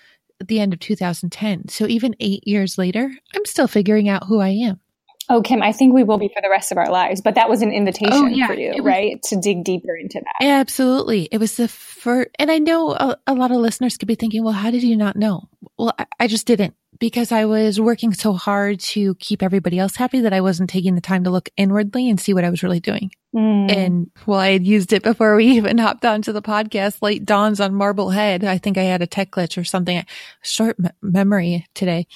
the 0.44 0.60
end 0.60 0.74
of 0.74 0.80
2010. 0.80 1.70
So 1.70 1.88
even 1.88 2.16
eight 2.20 2.46
years 2.48 2.78
later, 2.78 3.10
I'm 3.36 3.46
still 3.46 3.68
figuring 3.68 4.10
out 4.10 4.26
who 4.26 4.40
I 4.40 4.50
am. 4.50 4.80
Oh, 5.28 5.42
Kim, 5.42 5.64
I 5.64 5.72
think 5.72 5.94
we 5.94 6.04
will 6.04 6.20
be 6.20 6.28
for 6.28 6.42
the 6.42 6.50
rest 6.50 6.72
of 6.72 6.78
our 6.78 6.90
lives. 6.90 7.22
But 7.22 7.36
that 7.36 7.50
was 7.50 7.62
an 7.62 7.72
invitation 7.72 8.14
oh, 8.14 8.28
yeah, 8.28 8.48
for 8.48 8.54
you, 8.54 8.74
was, 8.76 8.86
right? 8.86 9.22
To 9.24 9.38
dig 9.38 9.64
deeper 9.64 9.96
into 9.96 10.20
that. 10.20 10.46
Absolutely. 10.46 11.28
It 11.32 11.40
was 11.40 11.56
the 11.56 11.68
first, 11.68 12.30
and 12.38 12.52
I 12.52 12.60
know 12.60 12.92
a, 12.92 13.18
a, 13.26 13.34
lot 13.34 13.52
of 13.52 13.58
listeners 13.58 13.98
could 13.98 14.08
be 14.08 14.16
thinking, 14.16 14.44
well, 14.44 14.54
how 14.54 14.70
did 14.70 14.84
you 14.84 14.96
not 14.96 15.16
know? 15.16 15.50
Well, 15.80 15.94
I, 15.98 16.06
I 16.20 16.28
just 16.28 16.46
didn't 16.46 16.76
because 17.00 17.32
I 17.32 17.46
was 17.46 17.80
working 17.80 18.14
so 18.14 18.34
hard 18.34 18.80
to 18.80 19.16
keep 19.16 19.44
everybody 19.44 19.80
else 19.80 19.96
happy 19.96 20.22
that 20.22 20.34
I 20.34 20.42
wasn't 20.42 20.70
taking 20.70 20.96
the 20.96 21.02
time 21.02 21.24
to 21.26 21.30
look 21.30 21.50
inwardly 21.58 22.10
and 22.10 22.20
see 22.20 22.34
what 22.34 22.44
I 22.44 22.50
was 22.50 22.64
really 22.64 22.80
doing. 22.80 23.12
Mm. 23.36 23.72
And 23.72 24.12
well, 24.26 24.40
I 24.40 24.52
had 24.52 24.66
used 24.66 24.94
it 24.94 25.04
before 25.04 25.36
we 25.36 25.46
even 25.58 25.78
hopped 25.78 26.06
onto 26.06 26.32
the 26.32 26.42
podcast. 26.42 27.02
Late 27.02 27.26
dawns 27.26 27.60
on 27.60 27.74
Marblehead. 27.74 28.44
I 28.44 28.58
think 28.58 28.78
I 28.78 28.84
had 28.84 29.02
a 29.02 29.08
tech 29.08 29.32
glitch 29.32 29.60
or 29.60 29.66
something. 29.66 30.06
Short 30.42 30.78
m- 30.84 30.92
memory 31.02 31.66
today, 31.74 32.08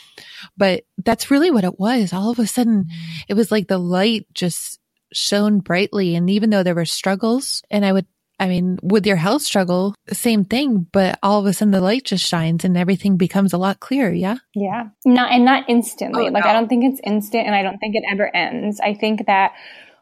but 0.56 0.86
that's 1.04 1.30
really 1.30 1.52
what 1.52 1.66
it 1.66 1.80
was. 1.80 2.14
All 2.14 2.30
of 2.30 2.40
a 2.40 2.48
sudden, 2.48 2.86
it 3.28 3.34
was 3.34 3.52
like 3.52 3.68
the 3.68 3.78
light 3.78 4.28
just 4.34 4.80
shone 5.12 5.60
brightly. 5.60 6.16
And 6.16 6.30
even 6.30 6.50
though 6.50 6.64
there 6.64 6.76
were 6.76 6.86
struggles 6.86 7.64
and 7.70 7.86
I 7.86 7.92
would 7.92 8.06
I 8.40 8.48
mean, 8.48 8.80
with 8.82 9.06
your 9.06 9.18
health 9.18 9.42
struggle, 9.42 9.96
same 10.12 10.46
thing, 10.46 10.88
but 10.92 11.20
all 11.22 11.40
of 11.40 11.46
a 11.46 11.54
sudden 11.54 11.72
the 11.72 11.82
light 11.82 12.06
just 12.06 12.26
shines 12.26 12.64
and 12.64 12.78
everything 12.78 13.18
becomes 13.18 13.54
a 13.54 13.58
lot 13.58 13.80
clearer. 13.80 14.12
Yeah. 14.12 14.38
Yeah. 14.56 14.90
Not, 15.06 15.32
and 15.32 15.44
not 15.44 15.66
instantly. 15.68 16.28
Oh, 16.28 16.32
like, 16.32 16.46
no. 16.46 16.50
I 16.50 16.54
don't 16.54 16.70
think 16.70 16.86
it's 16.86 17.02
instant 17.04 17.46
and 17.46 17.56
I 17.56 17.64
don't 17.64 17.78
think 17.80 17.96
it 17.96 18.04
ever 18.10 18.34
ends. 18.34 18.80
I 18.80 18.94
think 18.94 19.26
that 19.28 19.52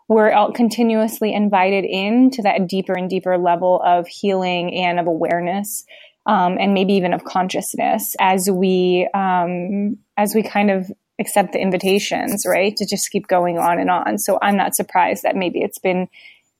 we're 0.08 0.32
all 0.32 0.52
continuously 0.52 1.34
invited 1.34 1.84
into 1.84 2.44
that 2.44 2.68
deeper 2.68 2.94
and 2.94 3.10
deeper 3.10 3.38
level 3.38 3.82
of 3.84 4.08
healing 4.08 4.74
and 4.76 5.00
of 5.00 5.08
awareness. 5.08 5.84
Um, 6.26 6.58
and 6.60 6.74
maybe 6.74 6.94
even 6.94 7.14
of 7.14 7.24
consciousness 7.24 8.14
as 8.20 8.52
we, 8.52 9.08
um, 9.14 9.98
as 10.18 10.36
we 10.36 10.44
kind 10.44 10.70
of 10.70 10.92
accept 11.20 11.54
the 11.54 11.60
invitations, 11.60 12.46
right? 12.46 12.76
To 12.76 12.86
just 12.86 13.10
keep 13.12 13.28
going 13.28 13.58
on 13.58 13.80
and 13.80 13.90
on. 13.90 14.18
So 14.18 14.38
I'm 14.42 14.58
not 14.58 14.76
surprised 14.76 15.24
that 15.24 15.38
maybe 15.38 15.62
it's 15.62 15.80
been 15.80 16.10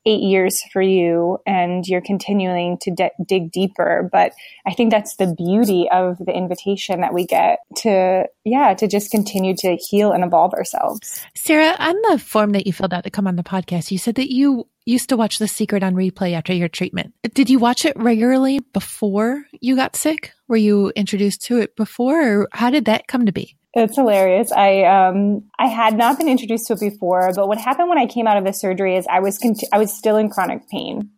eight 0.08 0.22
years 0.22 0.62
for 0.72 0.80
you 0.80 1.38
and 1.46 1.86
you're 1.86 2.00
continuing 2.00 2.78
to 2.78 3.10
dig 3.26 3.52
deeper. 3.52 4.08
But 4.10 4.32
I 4.66 4.72
think 4.72 4.90
that's 4.90 5.16
the 5.16 5.34
beauty 5.36 5.88
of 5.92 6.16
the 6.18 6.32
invitation 6.32 7.02
that 7.02 7.12
we 7.12 7.26
get 7.26 7.58
to, 7.78 8.24
yeah, 8.44 8.72
to 8.74 8.88
just 8.88 9.10
continue 9.10 9.54
to 9.58 9.76
heal 9.76 10.12
and 10.12 10.24
evolve 10.24 10.54
ourselves. 10.54 11.20
Sarah, 11.34 11.76
on 11.78 11.94
the 12.10 12.18
form 12.18 12.52
that 12.52 12.66
you 12.66 12.72
filled 12.72 12.94
out 12.94 13.04
to 13.04 13.10
come 13.10 13.26
on 13.26 13.36
the 13.36 13.42
podcast, 13.42 13.90
you 13.90 13.98
said 13.98 14.14
that 14.14 14.32
you 14.32 14.66
used 14.86 15.10
to 15.10 15.18
watch 15.18 15.38
The 15.38 15.46
Secret 15.46 15.82
on 15.82 15.94
replay 15.94 16.32
after 16.32 16.54
your 16.54 16.68
treatment. 16.68 17.12
Did 17.34 17.50
you 17.50 17.58
watch 17.58 17.84
it 17.84 17.94
regularly 17.96 18.60
before 18.72 19.44
you 19.60 19.76
got 19.76 19.94
sick? 19.96 20.32
Were 20.48 20.56
you 20.56 20.90
introduced 20.96 21.42
to 21.42 21.58
it 21.58 21.76
before, 21.76 22.22
or 22.22 22.48
how 22.52 22.70
did 22.70 22.86
that 22.86 23.06
come 23.06 23.26
to 23.26 23.32
be? 23.32 23.57
It's 23.74 23.96
hilarious. 23.96 24.50
I 24.50 24.84
um 24.84 25.44
I 25.58 25.66
had 25.66 25.96
not 25.96 26.18
been 26.18 26.28
introduced 26.28 26.66
to 26.68 26.72
it 26.74 26.80
before, 26.80 27.32
but 27.34 27.48
what 27.48 27.58
happened 27.58 27.88
when 27.88 27.98
I 27.98 28.06
came 28.06 28.26
out 28.26 28.38
of 28.38 28.44
the 28.44 28.52
surgery 28.52 28.96
is 28.96 29.06
I 29.10 29.20
was 29.20 29.38
cont- 29.38 29.64
I 29.72 29.78
was 29.78 29.92
still 29.92 30.16
in 30.16 30.30
chronic 30.30 30.68
pain. 30.68 31.10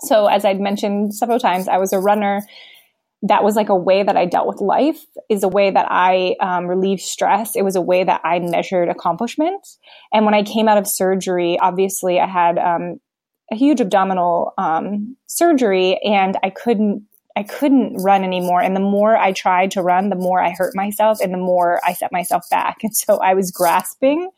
So 0.00 0.26
as 0.26 0.44
I'd 0.44 0.60
mentioned 0.60 1.14
several 1.14 1.38
times, 1.38 1.68
I 1.68 1.78
was 1.78 1.92
a 1.92 1.98
runner. 1.98 2.42
That 3.22 3.42
was 3.42 3.56
like 3.56 3.68
a 3.68 3.76
way 3.76 4.04
that 4.04 4.16
I 4.16 4.26
dealt 4.26 4.46
with 4.46 4.60
life. 4.60 5.04
Is 5.28 5.42
a 5.42 5.48
way 5.48 5.70
that 5.70 5.86
I 5.90 6.36
um, 6.40 6.66
relieved 6.66 7.02
stress. 7.02 7.56
It 7.56 7.62
was 7.62 7.76
a 7.76 7.80
way 7.82 8.04
that 8.04 8.20
I 8.24 8.38
measured 8.38 8.88
accomplishment. 8.88 9.66
And 10.12 10.24
when 10.24 10.34
I 10.34 10.44
came 10.44 10.68
out 10.68 10.78
of 10.78 10.86
surgery, 10.86 11.58
obviously 11.60 12.20
I 12.20 12.26
had 12.26 12.58
um, 12.58 13.00
a 13.52 13.56
huge 13.56 13.80
abdominal 13.80 14.54
um, 14.56 15.16
surgery, 15.26 15.98
and 16.04 16.38
I 16.42 16.50
couldn't 16.50 17.04
I 17.38 17.44
couldn't 17.44 18.02
run 18.02 18.24
anymore. 18.24 18.60
And 18.60 18.74
the 18.74 18.80
more 18.80 19.16
I 19.16 19.30
tried 19.30 19.70
to 19.72 19.82
run, 19.82 20.08
the 20.08 20.16
more 20.16 20.42
I 20.42 20.50
hurt 20.50 20.74
myself 20.74 21.20
and 21.22 21.32
the 21.32 21.38
more 21.38 21.80
I 21.86 21.92
set 21.92 22.10
myself 22.10 22.44
back. 22.50 22.78
And 22.82 22.96
so 22.96 23.18
I 23.18 23.34
was 23.34 23.52
grasping 23.52 24.30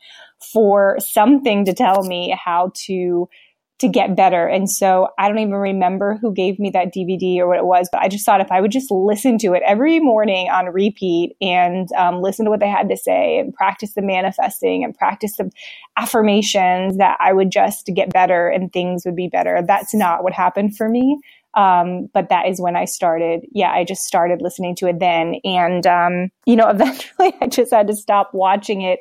for 0.53 0.97
something 0.99 1.65
to 1.65 1.73
tell 1.73 2.03
me 2.03 2.37
how 2.37 2.71
to 2.85 3.27
to 3.79 3.87
get 3.87 4.15
better. 4.15 4.45
And 4.45 4.69
so 4.69 5.07
I 5.17 5.27
don't 5.27 5.39
even 5.39 5.55
remember 5.55 6.19
who 6.21 6.31
gave 6.31 6.59
me 6.59 6.69
that 6.69 6.93
DVD 6.93 7.39
or 7.39 7.47
what 7.47 7.57
it 7.57 7.65
was, 7.65 7.89
but 7.91 8.01
I 8.01 8.09
just 8.09 8.23
thought 8.23 8.39
if 8.39 8.51
I 8.51 8.61
would 8.61 8.71
just 8.71 8.91
listen 8.91 9.39
to 9.39 9.53
it 9.53 9.63
every 9.65 9.99
morning 9.99 10.49
on 10.49 10.67
repeat 10.67 11.35
and 11.41 11.91
um, 11.93 12.21
listen 12.21 12.45
to 12.45 12.51
what 12.51 12.59
they 12.59 12.69
had 12.69 12.89
to 12.89 12.97
say 12.97 13.39
and 13.39 13.51
practice 13.51 13.93
the 13.95 14.03
manifesting 14.03 14.83
and 14.83 14.95
practice 14.95 15.35
the 15.37 15.49
affirmations, 15.97 16.97
that 16.97 17.17
I 17.19 17.33
would 17.33 17.51
just 17.51 17.89
get 17.95 18.13
better 18.13 18.47
and 18.47 18.71
things 18.71 19.03
would 19.03 19.15
be 19.15 19.29
better. 19.29 19.63
That's 19.65 19.95
not 19.95 20.23
what 20.23 20.33
happened 20.33 20.77
for 20.77 20.87
me. 20.87 21.19
Um, 21.53 22.09
but 22.13 22.29
that 22.29 22.47
is 22.47 22.61
when 22.61 22.75
I 22.75 22.85
started. 22.85 23.41
Yeah, 23.51 23.71
I 23.71 23.83
just 23.83 24.03
started 24.03 24.41
listening 24.41 24.75
to 24.77 24.87
it 24.87 24.99
then. 24.99 25.35
And, 25.43 25.85
um, 25.85 26.29
you 26.45 26.55
know, 26.55 26.69
eventually 26.69 27.33
I 27.41 27.47
just 27.47 27.73
had 27.73 27.87
to 27.87 27.95
stop 27.95 28.31
watching 28.33 28.81
it 28.81 28.99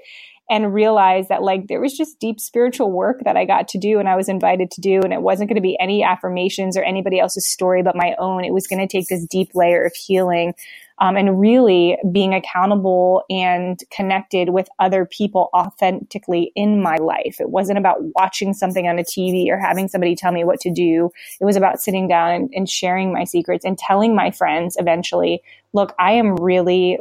and 0.51 0.75
realize 0.75 1.29
that 1.29 1.43
like 1.43 1.69
there 1.69 1.81
was 1.81 1.97
just 1.97 2.19
deep 2.19 2.41
spiritual 2.41 2.91
work 2.91 3.21
that 3.25 3.37
I 3.37 3.45
got 3.45 3.69
to 3.69 3.79
do 3.79 4.01
and 4.01 4.09
I 4.09 4.17
was 4.17 4.29
invited 4.29 4.73
to 4.73 4.81
do. 4.81 5.01
And 5.01 5.13
it 5.13 5.23
wasn't 5.23 5.49
going 5.49 5.57
to 5.57 5.63
be 5.63 5.79
any 5.79 6.03
affirmations 6.03 6.77
or 6.77 6.83
anybody 6.83 7.21
else's 7.21 7.49
story 7.49 7.85
but 7.85 7.95
my 7.95 8.17
own. 8.19 8.45
It 8.45 8.53
was 8.53 8.67
going 8.67 8.81
to 8.81 8.89
take 8.89 9.07
this 9.07 9.25
deep 9.27 9.51
layer 9.55 9.85
of 9.85 9.95
healing 9.95 10.55
um, 11.01 11.17
and 11.17 11.41
really 11.41 11.97
being 12.13 12.35
accountable 12.35 13.25
and 13.31 13.81
connected 13.91 14.51
with 14.51 14.69
other 14.79 15.07
people 15.07 15.49
authentically 15.55 16.53
in 16.55 16.83
my 16.83 16.97
life. 16.97 17.41
It 17.41 17.51
wasn't 17.51 17.79
about 17.79 17.99
watching 18.15 18.53
something 18.53 18.87
on 18.87 18.99
a 18.99 19.03
TV 19.03 19.49
or 19.49 19.59
having 19.59 19.89
somebody 19.89 20.15
tell 20.15 20.33
me 20.33 20.45
what 20.45 20.61
to 20.61 20.71
do. 20.71 21.11
It 21.41 21.45
was 21.45 21.57
about 21.57 21.81
sitting 21.81 22.07
down 22.07 22.33
and, 22.33 22.51
and 22.55 22.69
sharing 22.69 23.13
my 23.13 23.25
secrets 23.25 23.65
and 23.65 23.79
telling 23.79 24.15
my 24.15 24.31
friends 24.31 24.77
eventually, 24.79 25.43
look, 25.73 25.95
I 25.99 26.13
am 26.13 26.37
really 26.37 26.99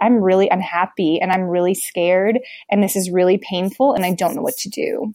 I'm 0.00 0.22
really 0.22 0.48
unhappy 0.48 1.20
and 1.20 1.32
I'm 1.32 1.42
really 1.42 1.74
scared 1.74 2.38
and 2.70 2.80
this 2.80 2.94
is 2.94 3.10
really 3.10 3.38
painful 3.38 3.92
and 3.92 4.04
I 4.04 4.14
don't 4.14 4.36
know 4.36 4.42
what 4.42 4.56
to 4.58 4.68
do. 4.68 5.12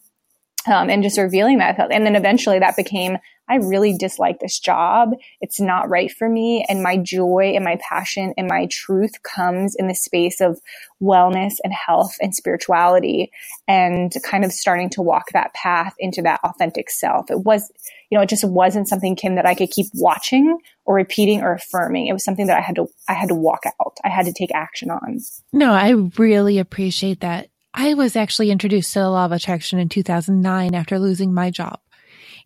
Um, 0.69 0.89
and 0.89 1.01
just 1.01 1.17
revealing 1.17 1.57
that. 1.57 1.79
And 1.91 2.05
then 2.05 2.15
eventually 2.15 2.59
that 2.59 2.75
became, 2.75 3.17
I 3.49 3.55
really 3.55 3.97
dislike 3.97 4.39
this 4.39 4.59
job. 4.59 5.13
It's 5.41 5.59
not 5.59 5.89
right 5.89 6.11
for 6.11 6.29
me. 6.29 6.63
And 6.69 6.83
my 6.83 6.95
joy 6.95 7.53
and 7.55 7.65
my 7.65 7.79
passion 7.81 8.35
and 8.37 8.47
my 8.47 8.67
truth 8.69 9.23
comes 9.23 9.75
in 9.75 9.87
the 9.87 9.95
space 9.95 10.41
of 10.41 10.59
wellness 11.01 11.53
and 11.63 11.73
health 11.73 12.15
and 12.21 12.35
spirituality 12.35 13.31
and 13.67 14.13
kind 14.23 14.45
of 14.45 14.51
starting 14.51 14.91
to 14.91 15.01
walk 15.01 15.31
that 15.33 15.55
path 15.55 15.95
into 15.97 16.21
that 16.21 16.39
authentic 16.43 16.91
self. 16.91 17.31
It 17.31 17.39
was, 17.39 17.71
you 18.11 18.17
know, 18.17 18.21
it 18.21 18.29
just 18.29 18.47
wasn't 18.47 18.87
something, 18.87 19.15
Kim, 19.15 19.33
that 19.35 19.47
I 19.47 19.55
could 19.55 19.71
keep 19.71 19.87
watching 19.95 20.59
or 20.85 20.93
repeating 20.93 21.41
or 21.41 21.53
affirming. 21.53 22.05
It 22.05 22.13
was 22.13 22.23
something 22.23 22.45
that 22.45 22.57
I 22.57 22.61
had 22.61 22.75
to, 22.75 22.87
I 23.07 23.13
had 23.13 23.29
to 23.29 23.35
walk 23.35 23.63
out. 23.65 23.97
I 24.03 24.09
had 24.09 24.27
to 24.27 24.33
take 24.33 24.53
action 24.53 24.91
on. 24.91 25.19
No, 25.51 25.71
I 25.71 25.89
really 26.19 26.59
appreciate 26.59 27.21
that. 27.21 27.49
I 27.73 27.93
was 27.93 28.15
actually 28.15 28.51
introduced 28.51 28.93
to 28.93 28.99
the 28.99 29.09
law 29.09 29.25
of 29.25 29.31
attraction 29.31 29.79
in 29.79 29.89
2009 29.89 30.75
after 30.75 30.99
losing 30.99 31.33
my 31.33 31.51
job. 31.51 31.79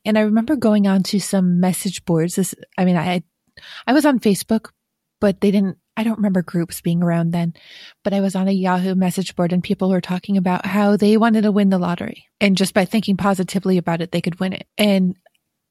And 0.05 0.17
I 0.17 0.21
remember 0.21 0.55
going 0.55 0.87
on 0.87 1.03
to 1.03 1.19
some 1.19 1.59
message 1.59 2.03
boards. 2.05 2.35
This, 2.35 2.53
I 2.77 2.85
mean, 2.85 2.97
I, 2.97 3.23
I 3.87 3.93
was 3.93 4.05
on 4.05 4.19
Facebook, 4.19 4.69
but 5.21 5.39
they 5.39 5.51
didn't, 5.51 5.77
I 5.95 6.03
don't 6.03 6.17
remember 6.17 6.41
groups 6.41 6.81
being 6.81 7.01
around 7.01 7.31
then, 7.31 7.53
but 8.03 8.13
I 8.13 8.19
was 8.19 8.35
on 8.35 8.47
a 8.47 8.51
Yahoo 8.51 8.95
message 8.95 9.35
board 9.35 9.53
and 9.53 9.63
people 9.63 9.89
were 9.89 10.01
talking 10.01 10.37
about 10.37 10.65
how 10.65 10.97
they 10.97 11.15
wanted 11.17 11.43
to 11.43 11.51
win 11.51 11.69
the 11.69 11.77
lottery. 11.77 12.25
And 12.41 12.57
just 12.57 12.73
by 12.73 12.83
thinking 12.83 13.15
positively 13.15 13.77
about 13.77 14.01
it, 14.01 14.11
they 14.11 14.21
could 14.21 14.39
win 14.39 14.53
it. 14.53 14.67
And 14.77 15.15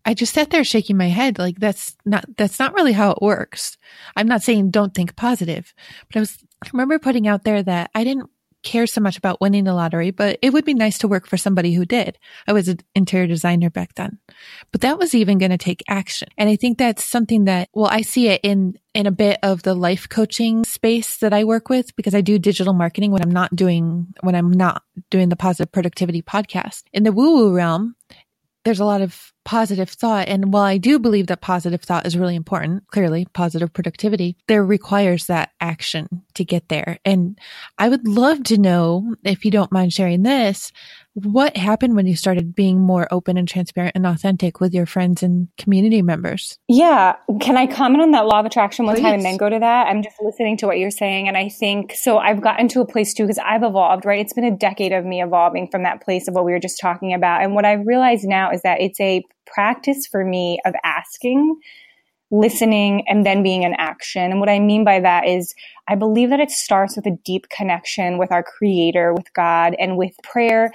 I 0.04 0.14
just 0.14 0.32
sat 0.32 0.50
there 0.50 0.64
shaking 0.64 0.96
my 0.96 1.08
head 1.08 1.38
like 1.38 1.58
that's 1.58 1.96
not 2.04 2.24
that's 2.36 2.58
not 2.58 2.74
really 2.74 2.92
how 2.92 3.12
it 3.12 3.22
works. 3.22 3.78
I'm 4.16 4.26
not 4.26 4.42
saying 4.42 4.70
don't 4.70 4.94
think 4.94 5.14
positive, 5.14 5.72
but 6.08 6.16
I 6.16 6.20
was 6.20 6.38
I 6.64 6.68
remember 6.72 6.98
putting 6.98 7.28
out 7.28 7.44
there 7.44 7.62
that 7.62 7.90
I 7.94 8.02
didn't 8.02 8.28
care 8.62 8.86
so 8.86 9.00
much 9.00 9.16
about 9.16 9.40
winning 9.40 9.64
the 9.64 9.74
lottery, 9.74 10.10
but 10.10 10.38
it 10.42 10.52
would 10.52 10.64
be 10.64 10.74
nice 10.74 10.98
to 10.98 11.08
work 11.08 11.26
for 11.26 11.36
somebody 11.36 11.74
who 11.74 11.84
did. 11.84 12.18
I 12.46 12.52
was 12.52 12.68
an 12.68 12.80
interior 12.94 13.26
designer 13.26 13.70
back 13.70 13.94
then, 13.94 14.18
but 14.70 14.80
that 14.82 14.98
was 14.98 15.14
even 15.14 15.38
going 15.38 15.50
to 15.50 15.58
take 15.58 15.82
action. 15.88 16.28
And 16.38 16.48
I 16.48 16.56
think 16.56 16.78
that's 16.78 17.04
something 17.04 17.44
that, 17.44 17.68
well, 17.74 17.88
I 17.90 18.02
see 18.02 18.28
it 18.28 18.40
in, 18.42 18.76
in 18.94 19.06
a 19.06 19.12
bit 19.12 19.38
of 19.42 19.62
the 19.62 19.74
life 19.74 20.08
coaching 20.08 20.64
space 20.64 21.18
that 21.18 21.32
I 21.32 21.44
work 21.44 21.68
with 21.68 21.94
because 21.96 22.14
I 22.14 22.20
do 22.20 22.38
digital 22.38 22.74
marketing 22.74 23.10
when 23.10 23.22
I'm 23.22 23.30
not 23.30 23.54
doing, 23.54 24.08
when 24.20 24.34
I'm 24.34 24.50
not 24.50 24.82
doing 25.10 25.28
the 25.28 25.36
positive 25.36 25.72
productivity 25.72 26.22
podcast. 26.22 26.82
In 26.92 27.02
the 27.02 27.12
woo 27.12 27.36
woo 27.36 27.54
realm, 27.54 27.96
there's 28.64 28.80
a 28.80 28.84
lot 28.84 29.00
of 29.00 29.32
positive 29.44 29.90
thought. 29.90 30.28
And 30.28 30.52
while 30.52 30.62
I 30.62 30.78
do 30.78 30.98
believe 30.98 31.26
that 31.26 31.40
positive 31.40 31.82
thought 31.82 32.06
is 32.06 32.16
really 32.16 32.36
important, 32.36 32.86
clearly 32.88 33.26
positive 33.32 33.72
productivity, 33.72 34.36
there 34.46 34.64
requires 34.64 35.26
that 35.26 35.50
action 35.60 36.06
to 36.34 36.44
get 36.44 36.68
there. 36.68 36.98
And 37.04 37.38
I 37.78 37.88
would 37.88 38.06
love 38.06 38.44
to 38.44 38.58
know, 38.58 39.16
if 39.24 39.44
you 39.44 39.50
don't 39.50 39.72
mind 39.72 39.92
sharing 39.92 40.22
this, 40.22 40.70
what 41.14 41.56
happened 41.56 41.94
when 41.94 42.06
you 42.06 42.16
started 42.16 42.54
being 42.54 42.80
more 42.80 43.06
open 43.10 43.36
and 43.36 43.46
transparent 43.46 43.94
and 43.94 44.06
authentic 44.06 44.60
with 44.60 44.72
your 44.72 44.86
friends 44.86 45.22
and 45.22 45.48
community 45.58 46.00
members? 46.00 46.58
Yeah. 46.68 47.16
Can 47.40 47.56
I 47.56 47.66
comment 47.66 48.02
on 48.02 48.12
that 48.12 48.26
law 48.26 48.40
of 48.40 48.46
attraction 48.46 48.86
one 48.86 48.94
Please. 48.94 49.02
time 49.02 49.14
and 49.14 49.24
then 49.24 49.36
go 49.36 49.50
to 49.50 49.58
that? 49.58 49.88
I'm 49.88 50.02
just 50.02 50.16
listening 50.22 50.56
to 50.58 50.66
what 50.66 50.78
you're 50.78 50.90
saying. 50.90 51.28
And 51.28 51.36
I 51.36 51.48
think 51.48 51.92
so. 51.94 52.18
I've 52.18 52.40
gotten 52.40 52.66
to 52.68 52.80
a 52.80 52.86
place 52.86 53.12
too, 53.12 53.24
because 53.24 53.38
I've 53.38 53.62
evolved, 53.62 54.06
right? 54.06 54.20
It's 54.20 54.32
been 54.32 54.44
a 54.44 54.56
decade 54.56 54.92
of 54.92 55.04
me 55.04 55.22
evolving 55.22 55.68
from 55.70 55.82
that 55.82 56.02
place 56.02 56.28
of 56.28 56.34
what 56.34 56.46
we 56.46 56.52
were 56.52 56.60
just 56.60 56.80
talking 56.80 57.12
about. 57.12 57.42
And 57.42 57.54
what 57.54 57.66
I've 57.66 57.86
realized 57.86 58.24
now 58.24 58.50
is 58.50 58.62
that 58.62 58.80
it's 58.80 59.00
a 59.00 59.22
practice 59.46 60.06
for 60.06 60.24
me 60.24 60.60
of 60.64 60.74
asking 60.82 61.58
listening 62.30 63.04
and 63.06 63.26
then 63.26 63.42
being 63.42 63.62
in 63.62 63.74
action. 63.74 64.30
And 64.30 64.40
what 64.40 64.48
I 64.48 64.58
mean 64.58 64.84
by 64.84 65.00
that 65.00 65.28
is 65.28 65.54
I 65.86 65.94
believe 65.94 66.30
that 66.30 66.40
it 66.40 66.50
starts 66.50 66.96
with 66.96 67.04
a 67.04 67.18
deep 67.24 67.50
connection 67.50 68.16
with 68.16 68.32
our 68.32 68.42
creator, 68.42 69.12
with 69.12 69.30
God, 69.34 69.76
and 69.78 69.98
with 69.98 70.14
prayer 70.22 70.72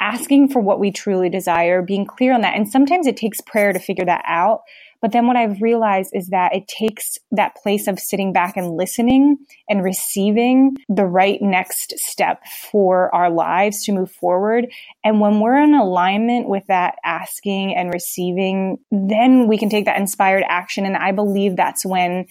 asking 0.00 0.48
for 0.48 0.60
what 0.60 0.80
we 0.80 0.90
truly 0.90 1.28
desire, 1.28 1.82
being 1.82 2.06
clear 2.06 2.32
on 2.32 2.42
that. 2.42 2.56
And 2.56 2.68
sometimes 2.68 3.06
it 3.06 3.16
takes 3.16 3.40
prayer 3.40 3.72
to 3.72 3.78
figure 3.78 4.04
that 4.04 4.24
out. 4.26 4.60
But 5.02 5.12
then 5.12 5.26
what 5.26 5.36
I've 5.36 5.60
realized 5.60 6.10
is 6.14 6.28
that 6.28 6.54
it 6.54 6.66
takes 6.68 7.18
that 7.30 7.54
place 7.56 7.86
of 7.86 7.98
sitting 7.98 8.32
back 8.32 8.56
and 8.56 8.76
listening 8.76 9.36
and 9.68 9.84
receiving 9.84 10.76
the 10.88 11.04
right 11.04 11.40
next 11.40 11.94
step 11.98 12.42
for 12.70 13.14
our 13.14 13.30
lives 13.30 13.84
to 13.84 13.92
move 13.92 14.10
forward. 14.10 14.66
And 15.04 15.20
when 15.20 15.40
we're 15.40 15.62
in 15.62 15.74
alignment 15.74 16.48
with 16.48 16.64
that 16.68 16.96
asking 17.04 17.76
and 17.76 17.92
receiving, 17.92 18.78
then 18.90 19.48
we 19.48 19.58
can 19.58 19.68
take 19.68 19.84
that 19.84 20.00
inspired 20.00 20.44
action. 20.48 20.86
And 20.86 20.96
I 20.96 21.12
believe 21.12 21.56
that's 21.56 21.84
when 21.84 22.26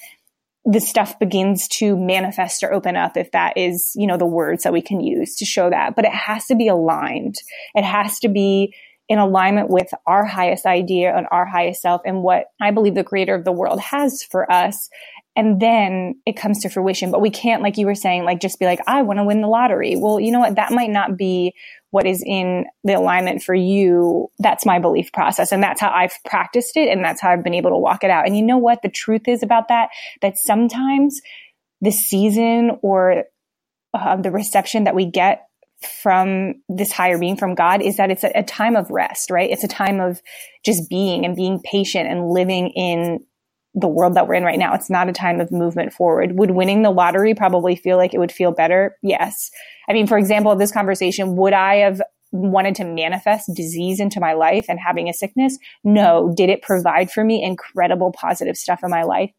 the 0.65 0.79
stuff 0.79 1.19
begins 1.19 1.67
to 1.67 1.95
manifest 1.95 2.63
or 2.63 2.73
open 2.73 2.95
up 2.95 3.17
if 3.17 3.31
that 3.31 3.55
is, 3.55 3.91
you 3.95 4.07
know, 4.07 4.17
the 4.17 4.25
words 4.25 4.63
that 4.63 4.73
we 4.73 4.81
can 4.81 4.99
use 4.99 5.35
to 5.35 5.45
show 5.45 5.69
that. 5.69 5.95
But 5.95 6.05
it 6.05 6.11
has 6.11 6.45
to 6.47 6.55
be 6.55 6.67
aligned. 6.67 7.35
It 7.75 7.83
has 7.83 8.19
to 8.21 8.29
be 8.29 8.73
in 9.07 9.19
alignment 9.19 9.69
with 9.69 9.93
our 10.07 10.25
highest 10.25 10.65
idea 10.65 11.15
and 11.15 11.27
our 11.29 11.45
highest 11.45 11.83
self 11.83 12.01
and 12.03 12.23
what 12.23 12.45
I 12.59 12.71
believe 12.71 12.95
the 12.95 13.03
creator 13.03 13.35
of 13.35 13.45
the 13.45 13.51
world 13.51 13.79
has 13.79 14.23
for 14.23 14.51
us. 14.51 14.89
And 15.35 15.59
then 15.59 16.15
it 16.25 16.35
comes 16.35 16.61
to 16.61 16.69
fruition. 16.69 17.11
But 17.11 17.21
we 17.21 17.29
can't, 17.29 17.61
like 17.61 17.77
you 17.77 17.85
were 17.85 17.93
saying, 17.93 18.23
like 18.23 18.39
just 18.39 18.57
be 18.57 18.65
like, 18.65 18.79
I 18.87 19.03
want 19.03 19.19
to 19.19 19.25
win 19.25 19.41
the 19.41 19.47
lottery. 19.47 19.95
Well, 19.95 20.19
you 20.19 20.31
know 20.31 20.39
what? 20.39 20.55
That 20.55 20.71
might 20.71 20.89
not 20.89 21.17
be 21.17 21.53
what 21.95 22.05
is 22.05 22.21
in 22.25 22.65
the 22.83 22.91
alignment 22.91 23.41
for 23.41 23.55
you. 23.55 24.29
That's 24.39 24.65
my 24.65 24.79
belief 24.79 25.13
process. 25.13 25.53
And 25.53 25.63
that's 25.63 25.79
how 25.79 25.89
I've 25.89 26.11
practiced 26.25 26.75
it. 26.75 26.89
And 26.89 27.01
that's 27.01 27.21
how 27.21 27.29
I've 27.29 27.41
been 27.41 27.53
able 27.53 27.69
to 27.69 27.77
walk 27.77 28.03
it 28.03 28.09
out. 28.09 28.27
And 28.27 28.35
you 28.35 28.43
know 28.43 28.57
what? 28.57 28.81
The 28.81 28.89
truth 28.89 29.29
is 29.29 29.43
about 29.43 29.69
that, 29.69 29.87
that 30.21 30.37
sometimes 30.37 31.21
the 31.79 31.91
season 31.91 32.79
or 32.81 33.23
uh, 33.93 34.17
the 34.17 34.29
reception 34.29 34.83
that 34.83 34.93
we 34.93 35.05
get 35.05 35.47
from 36.01 36.55
this 36.67 36.91
higher 36.91 37.17
being 37.17 37.37
from 37.37 37.55
God 37.55 37.81
is 37.81 37.95
that 37.95 38.11
it's 38.11 38.25
a, 38.25 38.31
a, 38.35 38.43
time 38.43 38.75
of 38.75 38.89
rest, 38.89 39.31
right? 39.31 39.49
It's 39.49 39.63
a 39.63 39.69
time 39.69 40.01
of 40.01 40.21
just 40.65 40.89
being 40.89 41.23
and 41.23 41.33
being 41.33 41.61
patient 41.63 42.09
and 42.09 42.29
living 42.29 42.71
in 42.71 43.25
the 43.75 43.87
world 43.87 44.15
that 44.15 44.27
we're 44.27 44.35
in 44.35 44.43
right 44.43 44.57
now. 44.57 44.73
It's 44.73 44.89
not 44.89 45.09
a 45.09 45.13
time 45.13 45.41
of 45.41 45.51
movement 45.51 45.93
forward. 45.93 46.37
Would 46.39 46.51
winning 46.51 46.81
the 46.81 46.91
lottery 46.91 47.35
probably 47.35 47.75
feel 47.75 47.97
like 47.97 48.13
it 48.13 48.19
would 48.19 48.31
feel 48.31 48.51
better? 48.51 48.97
Yes. 49.03 49.51
I 49.89 49.93
mean, 49.93 50.07
for 50.07 50.17
example, 50.17 50.55
this 50.55 50.71
conversation, 50.71 51.35
would 51.35 51.53
I 51.53 51.75
have 51.77 52.01
wanted 52.31 52.75
to 52.75 52.85
manifest 52.85 53.53
disease 53.53 53.99
into 53.99 54.19
my 54.19 54.33
life 54.33 54.65
and 54.69 54.79
having 54.79 55.09
a 55.09 55.13
sickness? 55.13 55.57
No. 55.83 56.33
Did 56.35 56.49
it 56.49 56.61
provide 56.61 57.11
for 57.11 57.23
me 57.23 57.43
incredible 57.43 58.11
positive 58.11 58.55
stuff 58.55 58.79
in 58.81 58.89
my 58.89 59.03
life? 59.03 59.31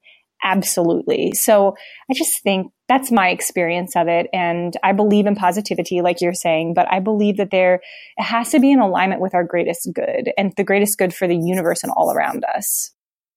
Absolutely. 0.45 1.33
So 1.33 1.75
I 2.11 2.15
just 2.15 2.43
think 2.43 2.71
that's 2.89 3.11
my 3.11 3.31
experience 3.31 3.97
of 3.97 4.07
it. 4.07 4.29
And 4.35 4.75
I 4.83 4.93
believe 4.93 5.27
in 5.27 5.35
positivity, 5.35 6.03
like 6.03 6.21
you're 6.21 6.35
saying, 6.35 6.75
but 6.75 6.87
I 6.93 7.01
believe 7.01 7.39
that 7.39 7.51
there 7.51 7.81
has 8.19 8.51
to 8.51 8.61
be 8.61 8.71
in 8.71 8.79
alignment 8.79 9.23
with 9.23 9.35
our 9.35 9.45
greatest 9.45 9.89
good 9.95 10.31
and 10.37 10.53
the 10.57 10.65
greatest 10.65 10.99
good 10.99 11.15
for 11.15 11.27
the 11.27 11.37
universe 11.37 11.83
and 11.83 11.93
all 11.97 12.13
around 12.13 12.45
us. 12.55 12.93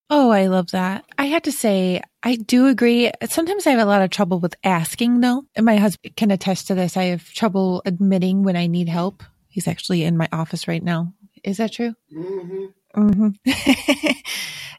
Oh, 0.09 0.31
I 0.31 0.47
love 0.47 0.71
that. 0.71 1.05
I 1.17 1.25
had 1.25 1.43
to 1.43 1.51
say, 1.51 2.01
I 2.23 2.35
do 2.35 2.67
agree. 2.67 3.11
Sometimes 3.29 3.67
I 3.67 3.71
have 3.71 3.79
a 3.79 3.85
lot 3.85 4.01
of 4.01 4.09
trouble 4.09 4.39
with 4.39 4.55
asking 4.63 5.21
though. 5.21 5.45
And 5.55 5.65
my 5.65 5.77
husband 5.77 6.15
can 6.15 6.31
attest 6.31 6.67
to 6.67 6.75
this. 6.75 6.97
I 6.97 7.05
have 7.05 7.29
trouble 7.31 7.81
admitting 7.85 8.43
when 8.43 8.55
I 8.55 8.67
need 8.67 8.89
help. 8.89 9.23
He's 9.49 9.67
actually 9.67 10.03
in 10.03 10.17
my 10.17 10.27
office 10.31 10.67
right 10.67 10.83
now. 10.83 11.13
Is 11.43 11.57
that 11.57 11.73
true? 11.73 11.93
Mm-hmm. 12.13 12.65
Mm-hmm. 12.95 14.11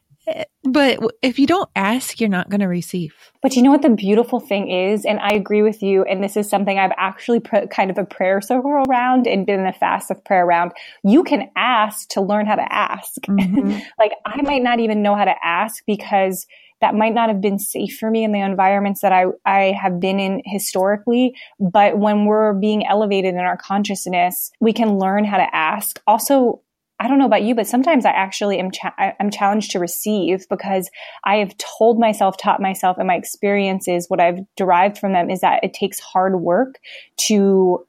but 0.63 0.99
if 1.21 1.39
you 1.39 1.47
don't 1.47 1.69
ask, 1.75 2.19
you're 2.19 2.29
not 2.29 2.49
going 2.49 2.61
to 2.61 2.67
receive. 2.67 3.13
But 3.41 3.55
you 3.55 3.63
know 3.63 3.71
what 3.71 3.81
the 3.81 3.89
beautiful 3.89 4.39
thing 4.39 4.69
is? 4.69 5.05
And 5.05 5.19
I 5.19 5.29
agree 5.29 5.61
with 5.61 5.81
you. 5.81 6.03
And 6.03 6.23
this 6.23 6.37
is 6.37 6.49
something 6.49 6.77
I've 6.77 6.93
actually 6.97 7.39
put 7.39 7.71
kind 7.71 7.89
of 7.89 7.97
a 7.97 8.05
prayer 8.05 8.41
circle 8.41 8.83
around 8.87 9.25
and 9.27 9.45
been 9.45 9.59
in 9.59 9.65
a 9.65 9.73
fast 9.73 10.11
of 10.11 10.23
prayer 10.23 10.45
around. 10.45 10.71
You 11.03 11.23
can 11.23 11.49
ask 11.55 12.07
to 12.09 12.21
learn 12.21 12.45
how 12.45 12.55
to 12.55 12.73
ask. 12.73 13.15
Mm-hmm. 13.21 13.79
like 13.99 14.11
I 14.25 14.41
might 14.43 14.61
not 14.61 14.79
even 14.79 15.01
know 15.01 15.15
how 15.15 15.25
to 15.25 15.35
ask 15.43 15.83
because 15.87 16.45
that 16.81 16.95
might 16.95 17.13
not 17.13 17.29
have 17.29 17.41
been 17.41 17.59
safe 17.59 17.97
for 17.97 18.09
me 18.09 18.23
in 18.23 18.31
the 18.31 18.41
environments 18.41 19.01
that 19.01 19.13
I, 19.13 19.25
I 19.45 19.75
have 19.79 19.99
been 19.99 20.19
in 20.19 20.41
historically. 20.45 21.35
But 21.59 21.97
when 21.97 22.25
we're 22.25 22.53
being 22.53 22.85
elevated 22.85 23.35
in 23.35 23.39
our 23.39 23.57
consciousness, 23.57 24.51
we 24.59 24.73
can 24.73 24.97
learn 24.97 25.23
how 25.23 25.37
to 25.37 25.55
ask. 25.55 26.01
Also, 26.07 26.61
I 27.01 27.07
don't 27.07 27.17
know 27.17 27.25
about 27.25 27.41
you, 27.41 27.55
but 27.55 27.65
sometimes 27.65 28.05
I 28.05 28.11
actually 28.11 28.59
am 28.59 28.69
cha- 28.69 28.93
I'm 29.19 29.31
challenged 29.31 29.71
to 29.71 29.79
receive 29.79 30.47
because 30.49 30.87
I 31.23 31.37
have 31.37 31.57
told 31.57 31.99
myself, 31.99 32.37
taught 32.37 32.61
myself, 32.61 32.99
and 32.99 33.07
my 33.07 33.15
experiences, 33.15 34.05
what 34.07 34.19
I've 34.19 34.41
derived 34.55 34.99
from 34.99 35.13
them 35.13 35.31
is 35.31 35.39
that 35.41 35.63
it 35.63 35.73
takes 35.73 35.99
hard 35.99 36.41
work 36.41 36.79
to 37.27 37.83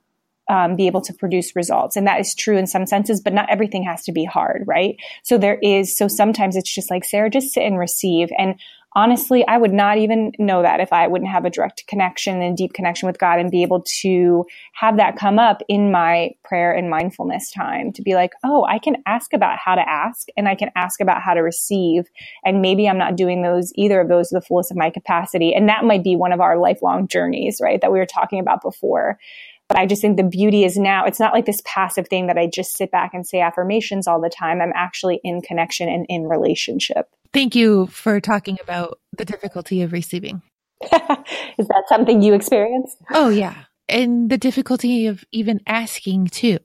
um, 0.48 0.76
be 0.76 0.86
able 0.86 1.02
to 1.02 1.12
produce 1.12 1.54
results, 1.54 1.94
and 1.94 2.06
that 2.06 2.20
is 2.20 2.34
true 2.34 2.56
in 2.56 2.66
some 2.66 2.86
senses, 2.86 3.20
but 3.20 3.34
not 3.34 3.50
everything 3.50 3.82
has 3.82 4.02
to 4.04 4.12
be 4.12 4.24
hard, 4.24 4.64
right? 4.66 4.96
So 5.24 5.36
there 5.36 5.58
is. 5.62 5.94
So 5.94 6.08
sometimes 6.08 6.56
it's 6.56 6.74
just 6.74 6.90
like 6.90 7.04
Sarah, 7.04 7.28
just 7.28 7.52
sit 7.52 7.64
and 7.64 7.78
receive, 7.78 8.30
and 8.38 8.54
honestly, 8.94 9.46
I 9.46 9.58
would 9.58 9.72
not 9.72 9.98
even 9.98 10.32
know 10.38 10.62
that 10.62 10.80
if 10.80 10.92
I 10.92 11.06
wouldn't 11.06 11.30
have 11.30 11.44
a 11.44 11.50
direct 11.50 11.86
connection 11.86 12.42
and 12.42 12.56
deep 12.56 12.72
connection 12.72 13.06
with 13.06 13.18
God 13.18 13.38
and 13.38 13.50
be 13.50 13.62
able 13.62 13.84
to 14.00 14.44
have 14.74 14.96
that 14.96 15.16
come 15.16 15.38
up 15.38 15.62
in 15.68 15.90
my 15.90 16.30
prayer 16.44 16.72
and 16.72 16.90
mindfulness 16.90 17.50
time 17.50 17.92
to 17.92 18.02
be 18.02 18.14
like, 18.14 18.32
oh, 18.44 18.64
I 18.64 18.78
can 18.78 18.96
ask 19.06 19.32
about 19.32 19.58
how 19.58 19.74
to 19.74 19.88
ask 19.88 20.28
and 20.36 20.48
I 20.48 20.54
can 20.54 20.70
ask 20.76 21.00
about 21.00 21.22
how 21.22 21.34
to 21.34 21.40
receive. 21.40 22.04
And 22.44 22.60
maybe 22.60 22.88
I'm 22.88 22.98
not 22.98 23.16
doing 23.16 23.42
those, 23.42 23.72
either 23.76 24.00
of 24.00 24.08
those 24.08 24.28
to 24.28 24.34
the 24.34 24.40
fullest 24.40 24.70
of 24.70 24.76
my 24.76 24.90
capacity. 24.90 25.54
And 25.54 25.68
that 25.68 25.84
might 25.84 26.04
be 26.04 26.16
one 26.16 26.32
of 26.32 26.40
our 26.40 26.58
lifelong 26.58 27.08
journeys, 27.08 27.58
right? 27.60 27.80
That 27.80 27.92
we 27.92 27.98
were 27.98 28.06
talking 28.06 28.40
about 28.40 28.62
before. 28.62 29.18
But 29.72 29.80
I 29.80 29.86
just 29.86 30.02
think 30.02 30.18
the 30.18 30.22
beauty 30.22 30.64
is 30.64 30.76
now, 30.76 31.06
it's 31.06 31.18
not 31.18 31.32
like 31.32 31.46
this 31.46 31.62
passive 31.64 32.06
thing 32.06 32.26
that 32.26 32.36
I 32.36 32.46
just 32.46 32.76
sit 32.76 32.90
back 32.90 33.14
and 33.14 33.26
say 33.26 33.40
affirmations 33.40 34.06
all 34.06 34.20
the 34.20 34.28
time. 34.28 34.60
I'm 34.60 34.72
actually 34.74 35.18
in 35.24 35.40
connection 35.40 35.88
and 35.88 36.04
in 36.10 36.24
relationship. 36.24 37.06
Thank 37.32 37.54
you 37.54 37.86
for 37.86 38.20
talking 38.20 38.58
about 38.62 38.98
the 39.16 39.24
difficulty 39.24 39.80
of 39.80 39.92
receiving. 39.92 40.42
Is 40.82 41.68
that 41.68 41.84
something 41.88 42.20
you 42.20 42.34
experienced? 42.34 42.98
Oh, 43.12 43.30
yeah. 43.30 43.54
And 43.88 44.28
the 44.28 44.36
difficulty 44.36 45.06
of 45.06 45.24
even 45.32 45.60
asking 45.66 46.26
too. 46.26 46.58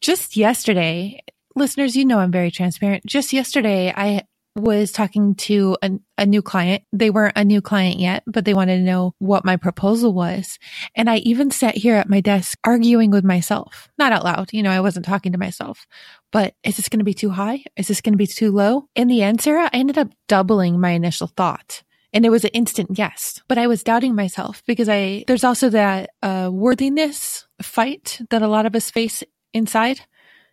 Just 0.00 0.36
yesterday, 0.36 1.24
listeners, 1.56 1.96
you 1.96 2.04
know 2.04 2.20
I'm 2.20 2.30
very 2.30 2.52
transparent. 2.52 3.04
Just 3.06 3.32
yesterday, 3.32 3.92
I 3.96 4.22
was 4.56 4.90
talking 4.90 5.34
to 5.36 5.76
a, 5.82 5.92
a, 6.18 6.26
new 6.26 6.42
client. 6.42 6.82
They 6.92 7.10
weren't 7.10 7.36
a 7.36 7.44
new 7.44 7.60
client 7.60 8.00
yet, 8.00 8.24
but 8.26 8.44
they 8.44 8.54
wanted 8.54 8.78
to 8.78 8.82
know 8.82 9.14
what 9.18 9.44
my 9.44 9.56
proposal 9.56 10.12
was. 10.12 10.58
And 10.94 11.08
I 11.08 11.16
even 11.18 11.50
sat 11.50 11.76
here 11.76 11.96
at 11.96 12.08
my 12.08 12.20
desk 12.20 12.58
arguing 12.64 13.10
with 13.10 13.24
myself, 13.24 13.88
not 13.98 14.12
out 14.12 14.24
loud. 14.24 14.52
You 14.52 14.62
know, 14.62 14.70
I 14.70 14.80
wasn't 14.80 15.06
talking 15.06 15.32
to 15.32 15.38
myself, 15.38 15.86
but 16.32 16.54
is 16.64 16.76
this 16.76 16.88
going 16.88 16.98
to 16.98 17.04
be 17.04 17.14
too 17.14 17.30
high? 17.30 17.64
Is 17.76 17.88
this 17.88 18.00
going 18.00 18.14
to 18.14 18.18
be 18.18 18.26
too 18.26 18.50
low? 18.50 18.88
In 18.94 19.08
the 19.08 19.22
end, 19.22 19.40
Sarah, 19.40 19.70
I 19.72 19.78
ended 19.78 19.98
up 19.98 20.08
doubling 20.28 20.80
my 20.80 20.90
initial 20.90 21.28
thought. 21.28 21.82
And 22.12 22.26
it 22.26 22.30
was 22.30 22.44
an 22.44 22.50
instant 22.50 22.98
yes, 22.98 23.40
but 23.46 23.56
I 23.56 23.68
was 23.68 23.84
doubting 23.84 24.16
myself 24.16 24.64
because 24.66 24.88
I, 24.88 25.22
there's 25.28 25.44
also 25.44 25.68
that 25.70 26.10
uh, 26.22 26.50
worthiness 26.52 27.46
fight 27.62 28.20
that 28.30 28.42
a 28.42 28.48
lot 28.48 28.66
of 28.66 28.74
us 28.74 28.90
face 28.90 29.22
inside. 29.54 30.00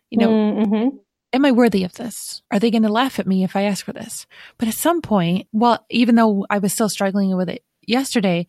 You 0.08 0.18
know, 0.18 0.28
mm-hmm 0.30 0.96
am 1.32 1.44
I 1.44 1.52
worthy 1.52 1.84
of 1.84 1.94
this? 1.94 2.42
Are 2.50 2.58
they 2.58 2.70
going 2.70 2.82
to 2.82 2.88
laugh 2.88 3.18
at 3.18 3.26
me 3.26 3.44
if 3.44 3.56
I 3.56 3.62
ask 3.62 3.84
for 3.84 3.92
this? 3.92 4.26
But 4.56 4.68
at 4.68 4.74
some 4.74 5.02
point, 5.02 5.46
well, 5.52 5.84
even 5.90 6.14
though 6.14 6.46
I 6.48 6.58
was 6.58 6.72
still 6.72 6.88
struggling 6.88 7.36
with 7.36 7.48
it 7.48 7.64
yesterday, 7.86 8.46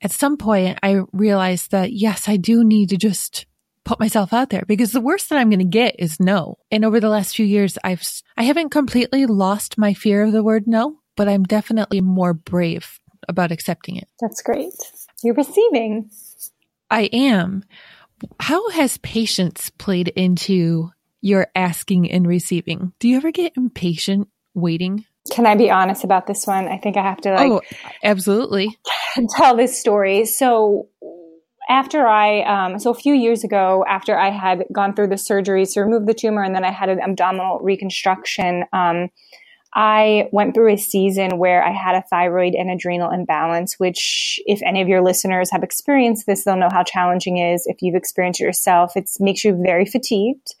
at 0.00 0.12
some 0.12 0.36
point 0.36 0.78
I 0.82 1.02
realized 1.12 1.70
that 1.70 1.92
yes, 1.92 2.28
I 2.28 2.36
do 2.36 2.64
need 2.64 2.90
to 2.90 2.96
just 2.96 3.46
put 3.84 4.00
myself 4.00 4.32
out 4.32 4.50
there 4.50 4.64
because 4.66 4.92
the 4.92 5.00
worst 5.00 5.28
that 5.28 5.38
I'm 5.38 5.50
going 5.50 5.58
to 5.58 5.64
get 5.64 5.96
is 5.98 6.18
no. 6.18 6.56
And 6.70 6.84
over 6.84 7.00
the 7.00 7.10
last 7.10 7.36
few 7.36 7.44
years, 7.44 7.76
I've, 7.84 8.02
I 8.36 8.44
haven't 8.44 8.70
completely 8.70 9.26
lost 9.26 9.76
my 9.76 9.92
fear 9.92 10.22
of 10.22 10.32
the 10.32 10.42
word 10.42 10.66
no, 10.66 11.00
but 11.16 11.28
I'm 11.28 11.44
definitely 11.44 12.00
more 12.00 12.32
brave 12.32 12.98
about 13.28 13.52
accepting 13.52 13.96
it. 13.96 14.08
That's 14.20 14.42
great. 14.42 14.72
You're 15.22 15.34
receiving. 15.34 16.10
I 16.90 17.04
am. 17.12 17.64
How 18.40 18.70
has 18.70 18.96
patience 18.98 19.70
played 19.70 20.08
into 20.08 20.90
you're 21.24 21.48
asking 21.56 22.10
and 22.10 22.26
receiving. 22.26 22.92
Do 22.98 23.08
you 23.08 23.16
ever 23.16 23.32
get 23.32 23.54
impatient 23.56 24.28
waiting? 24.52 25.06
Can 25.32 25.46
I 25.46 25.56
be 25.56 25.70
honest 25.70 26.04
about 26.04 26.26
this 26.26 26.46
one? 26.46 26.68
I 26.68 26.76
think 26.76 26.98
I 26.98 27.02
have 27.02 27.22
to 27.22 27.32
like 27.32 27.50
Oh, 27.50 27.62
absolutely. 28.02 28.78
tell 29.30 29.56
this 29.56 29.80
story. 29.80 30.26
So 30.26 30.88
after 31.70 32.06
I, 32.06 32.42
um, 32.42 32.78
so 32.78 32.90
a 32.90 32.94
few 32.94 33.14
years 33.14 33.42
ago, 33.42 33.86
after 33.88 34.18
I 34.18 34.28
had 34.28 34.66
gone 34.70 34.94
through 34.94 35.08
the 35.08 35.14
surgeries 35.14 35.72
to 35.72 35.80
remove 35.80 36.04
the 36.04 36.12
tumor 36.12 36.42
and 36.42 36.54
then 36.54 36.62
I 36.62 36.70
had 36.70 36.90
an 36.90 37.00
abdominal 37.00 37.58
reconstruction, 37.60 38.64
um, 38.74 39.08
I 39.74 40.28
went 40.30 40.54
through 40.54 40.74
a 40.74 40.76
season 40.76 41.38
where 41.38 41.64
I 41.64 41.72
had 41.72 41.94
a 41.94 42.04
thyroid 42.08 42.54
and 42.54 42.70
adrenal 42.70 43.10
imbalance, 43.10 43.80
which 43.80 44.38
if 44.44 44.60
any 44.62 44.82
of 44.82 44.88
your 44.88 45.02
listeners 45.02 45.50
have 45.50 45.62
experienced 45.62 46.26
this, 46.26 46.44
they'll 46.44 46.56
know 46.56 46.68
how 46.70 46.82
challenging 46.82 47.38
it 47.38 47.54
is. 47.54 47.66
If 47.66 47.78
you've 47.80 47.96
experienced 47.96 48.42
it 48.42 48.44
yourself, 48.44 48.94
it 48.94 49.08
makes 49.18 49.42
you 49.42 49.58
very 49.60 49.86
fatigued. 49.86 50.54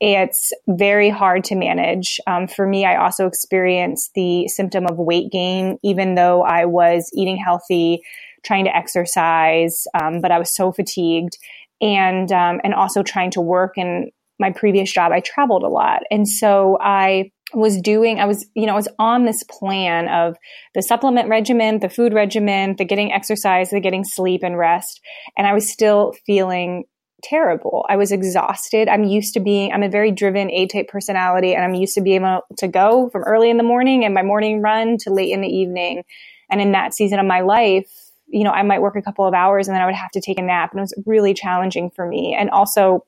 It's 0.00 0.52
very 0.68 1.10
hard 1.10 1.44
to 1.44 1.56
manage. 1.56 2.20
Um, 2.26 2.46
for 2.46 2.66
me, 2.66 2.84
I 2.84 2.96
also 2.96 3.26
experienced 3.26 4.12
the 4.14 4.46
symptom 4.46 4.86
of 4.86 4.96
weight 4.96 5.32
gain, 5.32 5.78
even 5.82 6.14
though 6.14 6.42
I 6.42 6.66
was 6.66 7.10
eating 7.14 7.36
healthy, 7.36 8.02
trying 8.44 8.64
to 8.66 8.76
exercise, 8.76 9.86
um, 10.00 10.20
but 10.20 10.30
I 10.30 10.38
was 10.38 10.54
so 10.54 10.70
fatigued, 10.70 11.36
and 11.80 12.30
um, 12.30 12.60
and 12.62 12.74
also 12.74 13.02
trying 13.02 13.32
to 13.32 13.40
work. 13.40 13.76
In 13.76 14.10
my 14.38 14.52
previous 14.52 14.92
job, 14.92 15.10
I 15.10 15.18
traveled 15.18 15.64
a 15.64 15.68
lot, 15.68 16.02
and 16.12 16.28
so 16.28 16.78
I 16.80 17.32
was 17.54 17.80
doing 17.80 18.20
i 18.20 18.26
was 18.26 18.46
you 18.54 18.66
know 18.66 18.72
i 18.72 18.76
was 18.76 18.88
on 18.98 19.24
this 19.24 19.42
plan 19.44 20.06
of 20.08 20.36
the 20.74 20.82
supplement 20.82 21.30
regimen 21.30 21.78
the 21.78 21.88
food 21.88 22.12
regimen 22.12 22.74
the 22.76 22.84
getting 22.84 23.10
exercise 23.10 23.70
the 23.70 23.80
getting 23.80 24.04
sleep 24.04 24.42
and 24.42 24.58
rest 24.58 25.00
and 25.36 25.46
i 25.46 25.54
was 25.54 25.70
still 25.70 26.14
feeling 26.26 26.84
terrible. 27.22 27.84
I 27.88 27.96
was 27.96 28.12
exhausted. 28.12 28.88
I'm 28.88 29.04
used 29.04 29.34
to 29.34 29.40
being, 29.40 29.72
I'm 29.72 29.82
a 29.82 29.88
very 29.88 30.10
driven 30.10 30.50
A 30.50 30.66
type 30.66 30.88
personality 30.88 31.54
and 31.54 31.64
I'm 31.64 31.74
used 31.74 31.94
to 31.94 32.00
being 32.00 32.22
able 32.22 32.42
to 32.56 32.68
go 32.68 33.10
from 33.10 33.22
early 33.22 33.50
in 33.50 33.56
the 33.56 33.62
morning 33.62 34.04
and 34.04 34.14
my 34.14 34.22
morning 34.22 34.62
run 34.62 34.98
to 34.98 35.12
late 35.12 35.32
in 35.32 35.40
the 35.40 35.48
evening. 35.48 36.04
And 36.50 36.60
in 36.60 36.72
that 36.72 36.94
season 36.94 37.18
of 37.18 37.26
my 37.26 37.40
life, 37.40 37.90
you 38.26 38.44
know, 38.44 38.50
I 38.50 38.62
might 38.62 38.82
work 38.82 38.96
a 38.96 39.02
couple 39.02 39.26
of 39.26 39.34
hours 39.34 39.68
and 39.68 39.74
then 39.74 39.82
I 39.82 39.86
would 39.86 39.94
have 39.94 40.10
to 40.12 40.20
take 40.20 40.38
a 40.38 40.42
nap. 40.42 40.72
And 40.72 40.80
it 40.80 40.82
was 40.82 41.02
really 41.06 41.34
challenging 41.34 41.90
for 41.90 42.06
me. 42.06 42.34
And 42.38 42.50
also, 42.50 43.04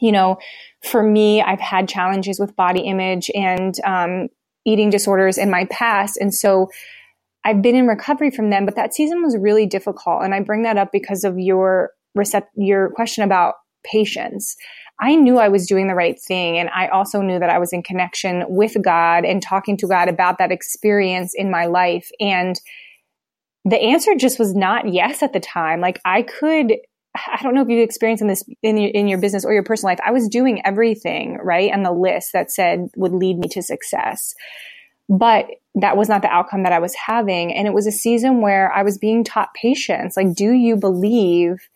you 0.00 0.12
know, 0.12 0.38
for 0.82 1.02
me, 1.02 1.42
I've 1.42 1.60
had 1.60 1.88
challenges 1.88 2.38
with 2.38 2.56
body 2.56 2.80
image 2.80 3.30
and 3.34 3.74
um, 3.84 4.28
eating 4.64 4.90
disorders 4.90 5.38
in 5.38 5.50
my 5.50 5.66
past. 5.70 6.16
And 6.20 6.32
so 6.32 6.70
I've 7.44 7.62
been 7.62 7.74
in 7.74 7.86
recovery 7.86 8.30
from 8.30 8.50
them, 8.50 8.64
but 8.64 8.76
that 8.76 8.94
season 8.94 9.22
was 9.22 9.36
really 9.36 9.66
difficult. 9.66 10.22
And 10.22 10.34
I 10.34 10.40
bring 10.40 10.62
that 10.62 10.76
up 10.76 10.92
because 10.92 11.24
of 11.24 11.38
your 11.38 11.90
recept- 12.18 12.50
your 12.54 12.90
question 12.90 13.24
about 13.24 13.54
patience. 13.84 14.56
I 15.00 15.14
knew 15.14 15.38
I 15.38 15.48
was 15.48 15.66
doing 15.66 15.86
the 15.86 15.94
right 15.94 16.20
thing. 16.20 16.58
And 16.58 16.68
I 16.74 16.88
also 16.88 17.20
knew 17.20 17.38
that 17.38 17.50
I 17.50 17.58
was 17.58 17.72
in 17.72 17.82
connection 17.82 18.44
with 18.48 18.76
God 18.82 19.24
and 19.24 19.40
talking 19.40 19.76
to 19.78 19.86
God 19.86 20.08
about 20.08 20.38
that 20.38 20.50
experience 20.50 21.34
in 21.34 21.50
my 21.50 21.66
life. 21.66 22.10
And 22.18 22.60
the 23.64 23.80
answer 23.80 24.14
just 24.16 24.38
was 24.38 24.54
not 24.54 24.92
yes 24.92 25.22
at 25.22 25.32
the 25.32 25.40
time. 25.40 25.80
Like 25.80 26.00
I 26.04 26.22
could, 26.22 26.74
I 27.14 27.42
don't 27.42 27.54
know 27.54 27.62
if 27.62 27.68
you've 27.68 27.84
experienced 27.84 28.22
in 28.22 28.28
this 28.28 28.44
in 28.62 28.76
your, 28.76 28.90
in 28.90 29.08
your 29.08 29.20
business 29.20 29.44
or 29.44 29.52
your 29.52 29.62
personal 29.62 29.92
life. 29.92 30.00
I 30.04 30.10
was 30.10 30.28
doing 30.28 30.64
everything 30.64 31.38
right 31.42 31.72
on 31.72 31.82
the 31.82 31.92
list 31.92 32.30
that 32.32 32.50
said 32.50 32.88
would 32.96 33.12
lead 33.12 33.38
me 33.38 33.48
to 33.48 33.62
success, 33.62 34.34
but 35.08 35.46
that 35.74 35.96
was 35.96 36.08
not 36.08 36.22
the 36.22 36.28
outcome 36.28 36.64
that 36.64 36.72
I 36.72 36.78
was 36.80 36.94
having. 36.94 37.54
And 37.54 37.66
it 37.68 37.74
was 37.74 37.86
a 37.86 37.92
season 37.92 38.40
where 38.40 38.72
I 38.72 38.82
was 38.82 38.98
being 38.98 39.22
taught 39.22 39.54
patience. 39.54 40.16
Like, 40.16 40.34
do 40.34 40.52
you 40.52 40.76
believe 40.76 41.68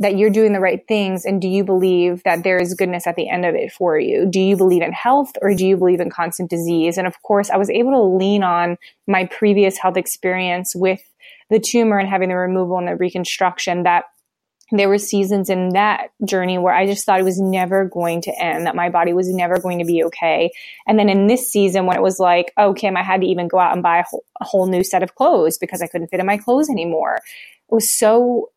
that 0.00 0.16
you're 0.16 0.30
doing 0.30 0.52
the 0.52 0.60
right 0.60 0.86
things? 0.88 1.24
And 1.24 1.40
do 1.40 1.48
you 1.48 1.64
believe 1.64 2.22
that 2.24 2.42
there 2.42 2.58
is 2.58 2.74
goodness 2.74 3.06
at 3.06 3.16
the 3.16 3.28
end 3.28 3.44
of 3.44 3.54
it 3.54 3.72
for 3.72 3.98
you? 3.98 4.26
Do 4.28 4.40
you 4.40 4.56
believe 4.56 4.82
in 4.82 4.92
health 4.92 5.32
or 5.40 5.54
do 5.54 5.66
you 5.66 5.76
believe 5.76 6.00
in 6.00 6.10
constant 6.10 6.50
disease? 6.50 6.98
And 6.98 7.06
of 7.06 7.22
course, 7.22 7.50
I 7.50 7.56
was 7.56 7.70
able 7.70 7.92
to 7.92 8.16
lean 8.16 8.42
on 8.42 8.76
my 9.06 9.26
previous 9.26 9.78
health 9.78 9.96
experience 9.96 10.74
with 10.74 11.02
the 11.50 11.60
tumor 11.60 11.98
and 11.98 12.08
having 12.08 12.28
the 12.28 12.36
removal 12.36 12.78
and 12.78 12.88
the 12.88 12.96
reconstruction 12.96 13.84
that 13.84 14.04
there 14.72 14.88
were 14.88 14.98
seasons 14.98 15.50
in 15.50 15.70
that 15.70 16.08
journey 16.24 16.58
where 16.58 16.74
I 16.74 16.86
just 16.86 17.04
thought 17.04 17.20
it 17.20 17.24
was 17.24 17.38
never 17.38 17.84
going 17.84 18.22
to 18.22 18.42
end, 18.42 18.66
that 18.66 18.74
my 18.74 18.88
body 18.88 19.12
was 19.12 19.32
never 19.32 19.60
going 19.60 19.78
to 19.78 19.84
be 19.84 20.02
okay. 20.04 20.50
And 20.86 20.98
then 20.98 21.08
in 21.08 21.26
this 21.26 21.52
season, 21.52 21.86
when 21.86 21.96
it 21.96 22.02
was 22.02 22.18
like, 22.18 22.52
oh, 22.56 22.72
Kim, 22.72 22.96
I 22.96 23.02
had 23.02 23.20
to 23.20 23.26
even 23.26 23.46
go 23.46 23.58
out 23.58 23.74
and 23.74 23.82
buy 23.82 23.98
a 23.98 24.04
whole, 24.04 24.24
a 24.40 24.44
whole 24.44 24.66
new 24.66 24.82
set 24.82 25.02
of 25.02 25.14
clothes 25.14 25.58
because 25.58 25.82
I 25.82 25.86
couldn't 25.86 26.08
fit 26.08 26.18
in 26.18 26.26
my 26.26 26.38
clothes 26.38 26.70
anymore. 26.70 27.16
It 27.16 27.74
was 27.74 27.90
so 27.90 28.50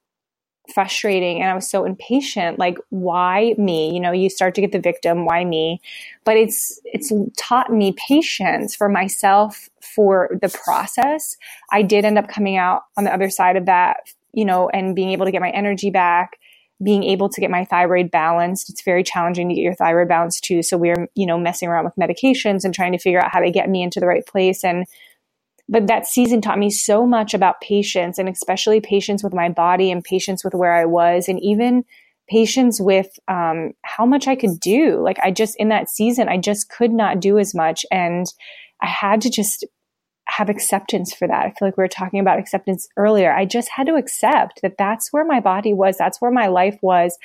frustrating 0.73 1.41
and 1.41 1.49
I 1.49 1.53
was 1.53 1.69
so 1.69 1.85
impatient. 1.85 2.59
Like, 2.59 2.77
why 2.89 3.55
me? 3.57 3.93
You 3.93 3.99
know, 3.99 4.11
you 4.11 4.29
start 4.29 4.55
to 4.55 4.61
get 4.61 4.71
the 4.71 4.79
victim, 4.79 5.25
why 5.25 5.45
me? 5.45 5.81
But 6.23 6.37
it's, 6.37 6.79
it's 6.85 7.11
taught 7.37 7.71
me 7.71 7.93
patience 8.07 8.75
for 8.75 8.89
myself 8.89 9.69
for 9.81 10.29
the 10.41 10.49
process. 10.49 11.35
I 11.71 11.81
did 11.81 12.05
end 12.05 12.17
up 12.17 12.27
coming 12.27 12.57
out 12.57 12.83
on 12.97 13.03
the 13.03 13.13
other 13.13 13.29
side 13.29 13.55
of 13.55 13.65
that, 13.65 13.97
you 14.33 14.45
know, 14.45 14.69
and 14.69 14.95
being 14.95 15.11
able 15.11 15.25
to 15.25 15.31
get 15.31 15.41
my 15.41 15.51
energy 15.51 15.89
back 15.89 16.37
being 16.83 17.03
able 17.03 17.29
to 17.29 17.41
get 17.41 17.49
my 17.49 17.65
thyroid 17.65 18.11
balanced. 18.11 18.69
It's 18.69 18.83
very 18.83 19.03
challenging 19.03 19.49
to 19.49 19.55
get 19.55 19.61
your 19.61 19.73
thyroid 19.73 20.07
balanced 20.07 20.43
too. 20.43 20.61
So 20.61 20.77
we're, 20.77 21.07
you 21.15 21.25
know, 21.25 21.37
messing 21.37 21.69
around 21.69 21.85
with 21.85 21.95
medications 21.95 22.63
and 22.63 22.73
trying 22.73 22.91
to 22.91 22.99
figure 22.99 23.19
out 23.19 23.31
how 23.31 23.39
to 23.39 23.49
get 23.49 23.69
me 23.69 23.81
into 23.81 23.99
the 23.99 24.07
right 24.07 24.25
place. 24.25 24.63
And 24.63 24.85
but 25.69 25.87
that 25.87 26.07
season 26.07 26.41
taught 26.41 26.59
me 26.59 26.69
so 26.69 27.05
much 27.05 27.33
about 27.33 27.61
patience 27.61 28.17
and 28.17 28.29
especially 28.29 28.79
patience 28.79 29.23
with 29.23 29.33
my 29.33 29.49
body 29.49 29.91
and 29.91 30.03
patience 30.03 30.43
with 30.43 30.53
where 30.53 30.73
I 30.73 30.85
was 30.85 31.27
and 31.27 31.41
even 31.41 31.83
patience 32.29 32.79
with 32.79 33.07
um, 33.27 33.71
how 33.83 34.05
much 34.05 34.27
I 34.27 34.35
could 34.35 34.59
do. 34.59 35.01
Like 35.01 35.19
I 35.19 35.31
just, 35.31 35.55
in 35.57 35.69
that 35.69 35.89
season, 35.89 36.29
I 36.29 36.37
just 36.37 36.69
could 36.69 36.91
not 36.91 37.19
do 37.19 37.37
as 37.37 37.53
much. 37.53 37.85
And 37.91 38.25
I 38.81 38.87
had 38.87 39.21
to 39.21 39.29
just 39.29 39.65
have 40.27 40.49
acceptance 40.49 41.13
for 41.13 41.27
that. 41.27 41.45
I 41.45 41.49
feel 41.51 41.67
like 41.67 41.77
we 41.77 41.83
were 41.83 41.87
talking 41.87 42.19
about 42.19 42.39
acceptance 42.39 42.87
earlier. 42.97 43.33
I 43.33 43.45
just 43.45 43.69
had 43.69 43.87
to 43.87 43.95
accept 43.95 44.61
that 44.61 44.77
that's 44.77 45.11
where 45.13 45.25
my 45.25 45.39
body 45.39 45.73
was. 45.73 45.97
That's 45.97 46.19
where 46.21 46.31
my 46.31 46.47
life 46.47 46.77
was. 46.81 47.17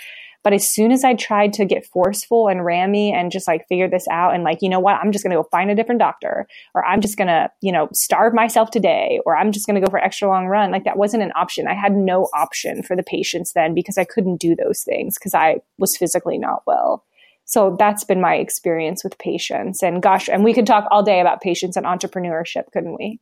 But 0.42 0.52
as 0.52 0.68
soon 0.68 0.90
as 0.90 1.04
I 1.04 1.14
tried 1.14 1.52
to 1.54 1.64
get 1.64 1.86
forceful 1.86 2.48
and 2.48 2.64
rammy 2.64 3.12
and 3.12 3.30
just 3.30 3.46
like 3.46 3.66
figure 3.68 3.88
this 3.88 4.06
out 4.08 4.34
and 4.34 4.42
like, 4.42 4.58
you 4.60 4.68
know 4.68 4.80
what, 4.80 4.96
I'm 4.96 5.12
just 5.12 5.24
going 5.24 5.30
to 5.30 5.40
go 5.40 5.48
find 5.50 5.70
a 5.70 5.74
different 5.74 6.00
doctor 6.00 6.48
or 6.74 6.84
I'm 6.84 7.00
just 7.00 7.16
going 7.16 7.28
to, 7.28 7.50
you 7.60 7.70
know, 7.70 7.88
starve 7.92 8.34
myself 8.34 8.70
today 8.70 9.20
or 9.24 9.36
I'm 9.36 9.52
just 9.52 9.66
going 9.66 9.80
to 9.80 9.86
go 9.86 9.90
for 9.90 9.98
extra 9.98 10.28
long 10.28 10.46
run. 10.46 10.72
Like 10.72 10.84
that 10.84 10.96
wasn't 10.96 11.22
an 11.22 11.32
option. 11.36 11.68
I 11.68 11.74
had 11.74 11.92
no 11.92 12.28
option 12.34 12.82
for 12.82 12.96
the 12.96 13.04
patients 13.04 13.52
then 13.54 13.72
because 13.74 13.98
I 13.98 14.04
couldn't 14.04 14.38
do 14.38 14.56
those 14.56 14.82
things 14.82 15.16
because 15.16 15.34
I 15.34 15.58
was 15.78 15.96
physically 15.96 16.38
not 16.38 16.62
well. 16.66 17.04
So 17.44 17.76
that's 17.78 18.04
been 18.04 18.20
my 18.20 18.36
experience 18.36 19.04
with 19.04 19.18
patients. 19.18 19.82
And 19.82 20.02
gosh, 20.02 20.28
and 20.28 20.42
we 20.44 20.54
could 20.54 20.66
talk 20.66 20.86
all 20.90 21.02
day 21.02 21.20
about 21.20 21.40
patients 21.40 21.76
and 21.76 21.86
entrepreneurship, 21.86 22.70
couldn't 22.72 22.96
we? 22.98 23.20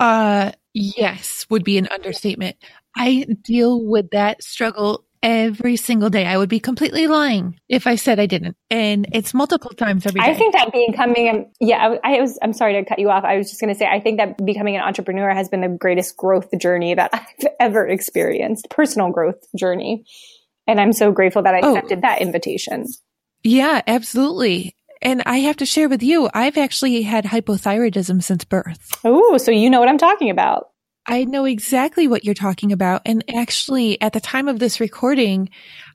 Uh, 0.00 0.52
yes, 0.72 1.46
would 1.50 1.64
be 1.64 1.78
an 1.78 1.88
understatement. 1.88 2.56
I 2.96 3.26
deal 3.42 3.84
with 3.84 4.10
that 4.10 4.42
struggle 4.42 5.04
every 5.24 5.76
single 5.76 6.10
day. 6.10 6.26
I 6.26 6.36
would 6.36 6.50
be 6.50 6.60
completely 6.60 7.06
lying 7.06 7.58
if 7.66 7.86
I 7.86 7.96
said 7.96 8.20
I 8.20 8.26
didn't. 8.26 8.56
And 8.70 9.08
it's 9.12 9.32
multiple 9.32 9.70
times 9.70 10.04
every 10.04 10.20
day. 10.20 10.26
I 10.26 10.34
think 10.34 10.52
that 10.52 10.70
becoming, 10.70 11.50
yeah, 11.60 11.96
I, 12.04 12.16
I 12.16 12.20
was, 12.20 12.38
I'm 12.42 12.52
sorry 12.52 12.74
to 12.74 12.84
cut 12.84 12.98
you 12.98 13.08
off. 13.08 13.24
I 13.24 13.38
was 13.38 13.48
just 13.48 13.60
going 13.60 13.72
to 13.72 13.78
say, 13.78 13.86
I 13.86 14.00
think 14.00 14.18
that 14.18 14.44
becoming 14.44 14.76
an 14.76 14.82
entrepreneur 14.82 15.30
has 15.30 15.48
been 15.48 15.62
the 15.62 15.68
greatest 15.68 16.16
growth 16.16 16.50
journey 16.58 16.94
that 16.94 17.10
I've 17.14 17.48
ever 17.58 17.88
experienced, 17.88 18.68
personal 18.68 19.10
growth 19.10 19.42
journey. 19.58 20.04
And 20.66 20.78
I'm 20.78 20.92
so 20.92 21.10
grateful 21.10 21.42
that 21.42 21.54
I 21.54 21.60
oh. 21.62 21.74
accepted 21.74 21.98
oh. 21.98 22.02
that 22.02 22.20
invitation. 22.20 22.86
Yeah, 23.42 23.80
absolutely. 23.86 24.76
And 25.00 25.22
I 25.24 25.38
have 25.38 25.56
to 25.56 25.66
share 25.66 25.88
with 25.88 26.02
you, 26.02 26.28
I've 26.32 26.58
actually 26.58 27.02
had 27.02 27.24
hypothyroidism 27.24 28.22
since 28.22 28.44
birth. 28.44 28.92
Oh, 29.04 29.38
so 29.38 29.50
you 29.50 29.70
know 29.70 29.80
what 29.80 29.88
I'm 29.88 29.98
talking 29.98 30.30
about. 30.30 30.68
I 31.06 31.24
know 31.24 31.44
exactly 31.44 32.08
what 32.08 32.24
you're 32.24 32.34
talking 32.34 32.72
about. 32.72 33.02
And 33.04 33.24
actually, 33.34 34.00
at 34.00 34.12
the 34.12 34.20
time 34.20 34.48
of 34.48 34.58
this 34.58 34.80
recording, 34.80 35.50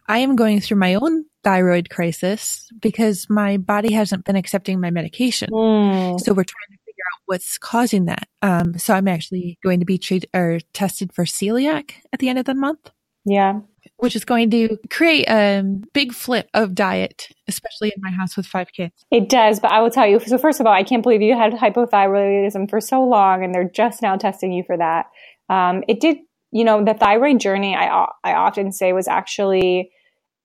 I 0.07 0.19
am 0.19 0.35
going 0.35 0.61
through 0.61 0.77
my 0.77 0.95
own 0.95 1.25
thyroid 1.43 1.89
crisis 1.89 2.69
because 2.79 3.27
my 3.29 3.57
body 3.57 3.93
hasn't 3.93 4.25
been 4.25 4.35
accepting 4.35 4.79
my 4.79 4.91
medication. 4.91 5.49
Mm. 5.51 6.19
So 6.19 6.33
we're 6.33 6.43
trying 6.43 6.71
to 6.71 6.79
figure 6.85 7.03
out 7.13 7.21
what's 7.25 7.57
causing 7.57 8.05
that. 8.05 8.27
Um, 8.41 8.77
so 8.77 8.93
I'm 8.93 9.07
actually 9.07 9.57
going 9.63 9.79
to 9.79 9.85
be 9.85 9.97
treated 9.97 10.29
or 10.33 10.59
tested 10.73 11.13
for 11.13 11.25
celiac 11.25 11.91
at 12.13 12.19
the 12.19 12.29
end 12.29 12.39
of 12.39 12.45
the 12.45 12.55
month. 12.55 12.91
Yeah. 13.25 13.59
Which 13.99 14.15
is 14.15 14.25
going 14.25 14.49
to 14.51 14.77
create 14.89 15.27
a 15.29 15.63
big 15.93 16.13
flip 16.13 16.49
of 16.53 16.73
diet, 16.73 17.27
especially 17.47 17.91
in 17.95 18.01
my 18.01 18.11
house 18.11 18.37
with 18.37 18.45
five 18.45 18.71
kids. 18.71 18.93
It 19.11 19.29
does, 19.29 19.59
but 19.59 19.71
I 19.71 19.81
will 19.81 19.89
tell 19.89 20.07
you. 20.07 20.19
So 20.19 20.37
first 20.37 20.59
of 20.59 20.65
all, 20.65 20.73
I 20.73 20.83
can't 20.83 21.03
believe 21.03 21.21
you 21.21 21.35
had 21.35 21.53
hypothyroidism 21.53 22.69
for 22.69 22.79
so 22.79 23.03
long, 23.03 23.43
and 23.43 23.53
they're 23.53 23.69
just 23.69 24.01
now 24.01 24.15
testing 24.15 24.51
you 24.53 24.63
for 24.63 24.77
that. 24.77 25.07
Um, 25.49 25.83
it 25.87 25.99
did, 25.99 26.17
you 26.51 26.63
know, 26.63 26.83
the 26.83 26.93
thyroid 26.93 27.39
journey. 27.39 27.75
I 27.75 28.07
I 28.23 28.33
often 28.33 28.71
say 28.71 28.93
was 28.93 29.07
actually, 29.07 29.91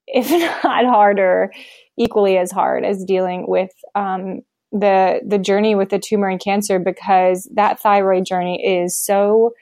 if 0.07 0.31
not 0.65 0.85
harder, 0.85 1.53
equally 1.97 2.37
as 2.39 2.51
hard 2.51 2.85
as 2.85 3.05
dealing 3.05 3.47
with 3.47 3.71
um, 3.95 4.41
the 4.73 5.21
the 5.27 5.39
journey 5.39 5.75
with 5.75 5.91
the 5.91 5.99
tumor 5.99 6.29
and 6.29 6.41
cancer 6.41 6.79
because 6.79 7.49
that 7.55 7.81
thyroid 7.81 8.27
journey 8.27 8.63
is 8.65 9.01
so 9.01 9.55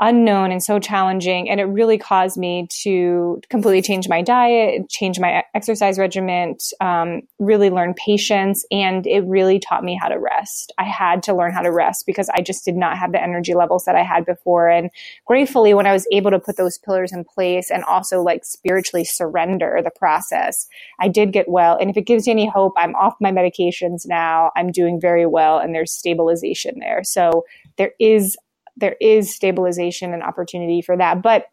unknown 0.00 0.50
and 0.50 0.62
so 0.62 0.78
challenging. 0.78 1.48
And 1.50 1.60
it 1.60 1.64
really 1.64 1.98
caused 1.98 2.38
me 2.38 2.66
to 2.82 3.40
completely 3.50 3.82
change 3.82 4.08
my 4.08 4.22
diet, 4.22 4.88
change 4.88 5.20
my 5.20 5.44
exercise 5.54 5.98
regimen, 5.98 6.56
um, 6.80 7.20
really 7.38 7.68
learn 7.68 7.94
patience. 7.94 8.64
And 8.70 9.06
it 9.06 9.20
really 9.20 9.58
taught 9.58 9.84
me 9.84 9.98
how 10.00 10.08
to 10.08 10.18
rest. 10.18 10.72
I 10.78 10.84
had 10.84 11.22
to 11.24 11.34
learn 11.34 11.52
how 11.52 11.60
to 11.60 11.70
rest 11.70 12.06
because 12.06 12.30
I 12.30 12.40
just 12.40 12.64
did 12.64 12.76
not 12.76 12.96
have 12.96 13.12
the 13.12 13.22
energy 13.22 13.54
levels 13.54 13.84
that 13.84 13.94
I 13.94 14.02
had 14.02 14.24
before. 14.24 14.70
And 14.70 14.90
gratefully, 15.26 15.74
when 15.74 15.86
I 15.86 15.92
was 15.92 16.06
able 16.10 16.30
to 16.30 16.40
put 16.40 16.56
those 16.56 16.78
pillars 16.78 17.12
in 17.12 17.24
place 17.24 17.70
and 17.70 17.84
also 17.84 18.22
like 18.22 18.44
spiritually 18.44 19.04
surrender 19.04 19.80
the 19.84 19.90
process, 19.90 20.66
I 20.98 21.08
did 21.08 21.32
get 21.32 21.48
well. 21.48 21.76
And 21.78 21.90
if 21.90 21.96
it 21.98 22.06
gives 22.06 22.26
you 22.26 22.30
any 22.30 22.48
hope, 22.48 22.72
I'm 22.76 22.94
off 22.94 23.16
my 23.20 23.30
medications 23.30 24.06
now. 24.06 24.50
I'm 24.56 24.72
doing 24.72 24.98
very 24.98 25.26
well 25.26 25.58
and 25.58 25.74
there's 25.74 25.92
stabilization 25.92 26.78
there. 26.78 27.02
So 27.04 27.44
there 27.76 27.92
is 28.00 28.36
there 28.76 28.96
is 29.00 29.34
stabilization 29.34 30.12
and 30.12 30.22
opportunity 30.22 30.82
for 30.82 30.96
that. 30.96 31.22
But 31.22 31.46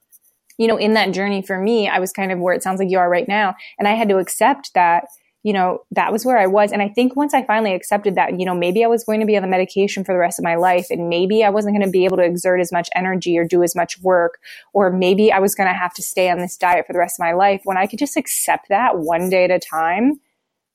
you 0.58 0.68
know, 0.68 0.78
in 0.78 0.94
that 0.94 1.14
journey 1.14 1.42
for 1.42 1.60
me, 1.60 1.88
I 1.88 2.00
was 2.00 2.12
kind 2.12 2.32
of 2.32 2.40
where 2.40 2.54
it 2.54 2.64
sounds 2.64 2.80
like 2.80 2.90
you 2.90 2.98
are 2.98 3.10
right 3.10 3.28
now. 3.28 3.56
And 3.78 3.88
I 3.88 3.94
had 3.94 4.10
to 4.10 4.18
accept 4.18 4.74
that, 4.74 5.06
you 5.44 5.54
know, 5.54 5.84
that 5.92 6.12
was 6.12 6.26
where 6.26 6.38
I 6.38 6.48
was. 6.48 6.72
And 6.72 6.82
I 6.82 6.90
think 6.90 7.16
once 7.16 7.34
I 7.34 7.44
finally 7.46 7.74
accepted 7.74 8.16
that, 8.16 8.40
you 8.40 8.46
know, 8.46 8.56
maybe 8.56 8.84
I 8.84 8.88
was 8.88 9.04
going 9.04 9.20
to 9.20 9.26
be 9.26 9.36
on 9.36 9.44
the 9.44 9.48
medication 9.48 10.04
for 10.04 10.14
the 10.14 10.20
rest 10.20 10.40
of 10.40 10.44
my 10.44 10.56
life 10.56 10.88
and 10.90 11.10
maybe 11.10 11.44
I 11.44 11.50
wasn't 11.50 11.76
going 11.76 11.86
to 11.86 11.92
be 11.92 12.06
able 12.06 12.18
to 12.18 12.24
exert 12.24 12.60
as 12.60 12.72
much 12.72 12.90
energy 12.96 13.38
or 13.38 13.46
do 13.46 13.62
as 13.62 13.76
much 13.76 14.02
work, 14.02 14.40
or 14.74 14.92
maybe 14.92 15.32
I 15.32 15.40
was 15.40 15.54
going 15.54 15.70
to 15.70 15.78
have 15.78 15.94
to 15.94 16.02
stay 16.02 16.30
on 16.30 16.40
this 16.40 16.58
diet 16.58 16.88
for 16.88 16.94
the 16.94 17.00
rest 17.00 17.20
of 17.20 17.24
my 17.24 17.34
life. 17.34 17.62
When 17.64 17.78
I 17.78 17.86
could 17.86 18.00
just 18.00 18.18
accept 18.18 18.70
that 18.70 18.98
one 18.98 19.30
day 19.30 19.44
at 19.44 19.52
a 19.52 19.60
time, 19.60 20.20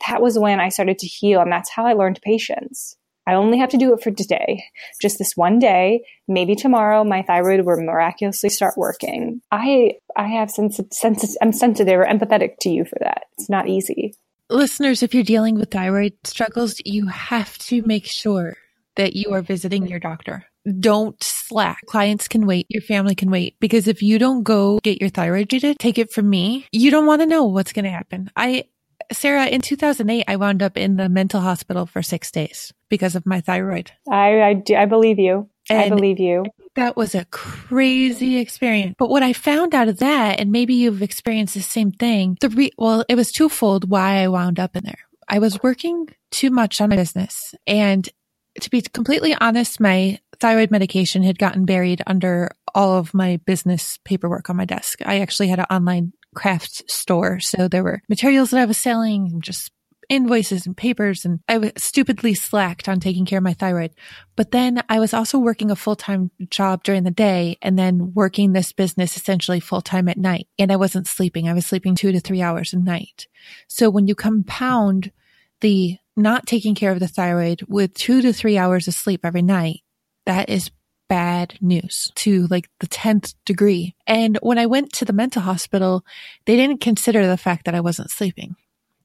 that 0.09 0.23
was 0.23 0.39
when 0.39 0.61
I 0.61 0.69
started 0.69 0.99
to 1.01 1.07
heal. 1.07 1.41
And 1.41 1.51
that's 1.51 1.71
how 1.71 1.87
I 1.87 1.93
learned 1.93 2.21
patience. 2.23 2.97
I 3.27 3.35
only 3.35 3.59
have 3.59 3.71
to 3.71 3.77
do 3.77 3.95
it 3.95 4.03
for 4.03 4.11
today, 4.11 4.65
just 5.01 5.19
this 5.19 5.37
one 5.37 5.59
day. 5.59 6.03
Maybe 6.27 6.55
tomorrow 6.55 7.05
my 7.05 7.23
thyroid 7.23 7.65
will 7.65 7.81
miraculously 7.81 8.51
start 8.51 8.75
working. 8.77 9.41
I 9.51 9.95
I 10.17 10.27
have 10.29 10.51
sense, 10.51 10.81
sense 10.91 11.37
I'm 11.41 11.53
sensitive 11.53 12.01
or 12.01 12.05
empathetic 12.05 12.57
to 12.61 12.71
you 12.71 12.85
for 12.85 12.99
that. 13.01 13.25
It's 13.39 13.49
not 13.49 13.69
easy. 13.69 14.15
Listeners, 14.51 15.03
if 15.03 15.15
you're 15.15 15.23
dealing 15.23 15.55
with 15.55 15.71
thyroid 15.71 16.15
struggles, 16.25 16.75
you 16.85 17.07
have 17.07 17.57
to 17.59 17.83
make 17.87 18.07
sure 18.07 18.57
that 18.97 19.15
you 19.15 19.33
are 19.33 19.41
visiting 19.41 19.87
your 19.87 19.99
doctor. 19.99 20.45
Don't 20.79 21.21
slack. 21.23 21.81
Clients 21.87 22.29
can 22.29 22.47
wait. 22.47 22.67
Your 22.69 22.83
family 22.83 23.15
can 23.15 23.31
wait. 23.31 23.57
Because 23.61 23.89
if 23.89 24.03
you 24.03 24.19
don't 24.19 24.43
go 24.43 24.79
get 24.83 25.01
your 25.01 25.11
thyroid 25.11 25.49
treated, 25.49 25.79
take 25.79 25.99
it 25.99 26.13
from 26.13 26.29
me. 26.29 26.67
You 26.71 26.91
don't 26.91 27.07
want 27.07 27.23
to 27.23 27.27
know 27.27 27.45
what's 27.45 27.73
going 27.73 27.85
to 27.85 27.91
happen. 27.91 28.31
I, 28.37 28.65
Sarah, 29.11 29.47
in 29.47 29.61
2008, 29.61 30.25
I 30.29 30.37
wound 30.37 30.63
up 30.63 30.77
in 30.77 30.97
the 30.97 31.09
mental 31.09 31.41
hospital 31.41 31.87
for 31.87 32.03
six 32.03 32.31
days 32.31 32.73
because 32.89 33.15
of 33.15 33.27
my 33.27 33.41
thyroid. 33.41 33.93
I 34.11 34.41
I, 34.43 34.55
do, 34.55 34.77
I 34.77 34.87
believe 34.87 35.19
you. 35.19 35.49
And 35.71 35.93
I 35.93 35.97
believe 35.97 36.19
you. 36.19 36.45
That 36.75 36.97
was 36.97 37.15
a 37.15 37.25
crazy 37.27 38.39
experience. 38.39 38.95
But 38.99 39.11
what 39.11 39.23
I 39.23 39.33
found 39.33 39.75
out 39.75 39.89
of 39.89 39.99
that, 39.99 40.41
and 40.41 40.51
maybe 40.51 40.75
you've 40.75 41.03
experienced 41.03 41.55
the 41.55 41.61
same 41.61 41.93
thing, 41.93 42.37
the 42.41 42.49
re- 42.49 42.73
well, 42.79 43.05
it 43.09 43.15
was 43.15 43.31
twofold 43.31 43.89
why 43.89 44.23
I 44.23 44.29
wound 44.29 44.59
up 44.59 44.77
in 44.77 44.85
there. 44.85 44.99
I 45.29 45.39
was 45.39 45.63
working 45.63 46.09
too 46.31 46.51
much 46.51 46.81
on 46.81 46.91
my 46.91 46.97
business. 46.97 47.55
And 47.67 48.09
to 48.61 48.71
be 48.71 48.83
completely 48.83 49.35
honest, 49.41 49.81
my 49.81 50.19
thyroid 50.41 50.71
medication 50.71 51.23
had 51.23 51.39
gotten 51.39 51.65
buried 51.65 52.03
under 52.07 52.51
all 52.75 52.99
of 52.99 53.15
my 53.15 53.39
business 53.47 53.99
paperwork 54.05 54.51
on 54.51 54.57
my 54.57 54.65
desk. 54.65 55.01
I 55.05 55.21
actually 55.21 55.49
had 55.49 55.61
an 55.61 55.67
online 55.71 56.13
craft 56.35 56.91
store. 56.91 57.41
So 57.41 57.69
there 57.69 57.85
were 57.85 58.03
materials 58.09 58.51
that 58.51 58.61
I 58.61 58.65
was 58.65 58.79
selling, 58.79 59.41
just 59.41 59.71
invoices 60.09 60.67
and 60.67 60.77
papers 60.77 61.25
and 61.25 61.41
I 61.49 61.59
was 61.59 61.73
stupidly 61.79 62.35
slacked 62.35 62.89
on 62.89 63.01
taking 63.01 63.25
care 63.25 63.39
of 63.39 63.45
my 63.45 63.55
thyroid. 63.55 63.93
But 64.37 64.51
then 64.51 64.83
I 64.89 65.01
was 65.01 65.15
also 65.15 65.39
working 65.39 65.71
a 65.71 65.77
full-time 65.77 66.31
job 66.51 66.85
during 66.85 67.05
the 67.05 67.11
day 67.11 67.57
and 67.63 67.79
then 67.79 68.13
working 68.15 68.53
this 68.53 68.73
business 68.73 69.17
essentially 69.17 69.61
full-time 69.61 70.09
at 70.09 70.19
night. 70.19 70.49
And 70.59 70.71
I 70.71 70.77
wasn't 70.77 71.07
sleeping. 71.07 71.49
I 71.49 71.55
was 71.55 71.65
sleeping 71.65 71.95
two 71.95 72.13
to 72.13 72.21
three 72.21 72.43
hours 72.43 72.75
a 72.75 72.79
night. 72.79 73.27
So 73.69 73.89
when 73.89 74.07
you 74.07 74.15
compound 74.15 75.13
the 75.61 75.97
not 76.15 76.47
taking 76.47 76.75
care 76.75 76.93
of 76.93 77.01
the 77.01 77.09
thyroid 77.09 77.63
with 77.69 77.95
two 77.95 78.21
to 78.21 78.33
three 78.33 78.59
hours 78.59 78.89
of 78.89 78.95
sleep 78.95 79.21
every 79.25 79.43
night, 79.43 79.81
that 80.27 80.51
is 80.51 80.71
bad 81.09 81.59
news 81.61 82.11
to 82.17 82.47
like 82.49 82.69
the 82.81 82.87
10th 82.87 83.35
degree. 83.45 83.95
And 84.07 84.39
when 84.43 84.59
I 84.59 84.67
went 84.67 84.93
to 84.95 85.05
the 85.05 85.13
mental 85.13 85.43
hospital, 85.43 86.05
they 86.47 86.57
didn't 86.57 86.81
consider 86.81 87.27
the 87.27 87.37
fact 87.37 87.65
that 87.65 87.75
I 87.75 87.81
wasn't 87.81 88.11
sleeping 88.11 88.57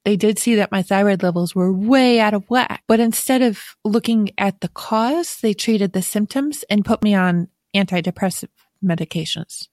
they 0.08 0.16
did 0.16 0.40
see 0.40 0.56
that 0.56 0.72
my 0.72 0.82
thyroid 0.82 1.22
levels 1.22 1.54
were 1.54 1.70
way 1.70 2.22
out 2.22 2.34
of 2.34 2.50
whack. 2.50 2.82
But 2.88 3.02
instead 3.02 3.42
of 3.42 3.76
looking 3.84 4.30
at 4.38 4.62
the 4.62 4.70
cause, 4.70 5.36
they 5.42 5.54
treated 5.54 5.92
the 5.92 6.02
symptoms 6.02 6.64
and 6.70 6.86
put 6.86 7.04
me 7.04 7.14
on 7.14 7.50
antidepressive 7.76 8.48
medications, 8.82 9.68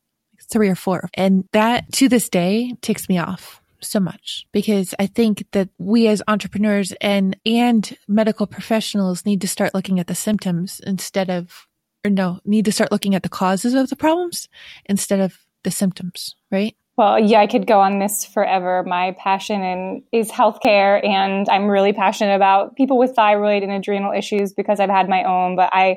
three 0.51 0.69
or 0.69 0.75
four. 0.75 1.09
And 1.15 1.49
that 1.53 1.93
to 1.93 2.09
this 2.09 2.29
day 2.29 2.75
ticks 2.83 3.09
me 3.09 3.17
off 3.17 3.63
so 3.81 4.01
much 4.01 4.45
because 4.51 4.93
I 4.99 5.07
think 5.07 5.47
that 5.53 5.69
we 5.79 6.09
as 6.09 6.21
entrepreneurs 6.27 6.93
and 7.01 7.39
and 7.47 7.97
medical 8.09 8.49
professionals 8.49 9.25
need 9.25 9.41
to 9.43 9.47
start 9.47 9.73
looking 9.73 10.01
at 10.01 10.09
the 10.09 10.17
symptoms 10.17 10.81
instead 10.85 11.31
of 11.31 11.69
or 12.05 12.11
no, 12.11 12.41
need 12.45 12.65
to 12.67 12.73
start 12.73 12.93
looking 12.93 13.15
at 13.15 13.23
the 13.23 13.29
causes 13.29 13.75
of 13.75 13.89
the 13.89 13.97
problems 13.97 14.49
instead 14.87 15.21
of 15.21 15.39
the 15.63 15.71
symptoms, 15.71 16.37
right? 16.51 16.77
Well, 16.97 17.19
yeah, 17.19 17.41
I 17.41 17.49
could 17.49 17.67
go 17.67 17.81
on 17.81 17.99
this 17.99 18.25
forever. 18.25 18.85
My 18.87 19.17
passion 19.19 19.63
in, 19.63 20.05
is 20.13 20.31
healthcare, 20.31 21.05
and 21.05 21.49
I'm 21.49 21.67
really 21.67 21.93
passionate 21.93 22.37
about 22.37 22.77
people 22.77 22.99
with 22.99 23.17
thyroid 23.17 23.65
and 23.65 23.73
adrenal 23.73 24.13
issues 24.13 24.53
because 24.53 24.79
I've 24.79 24.91
had 24.91 25.09
my 25.09 25.25
own. 25.25 25.57
But 25.57 25.71
I, 25.73 25.97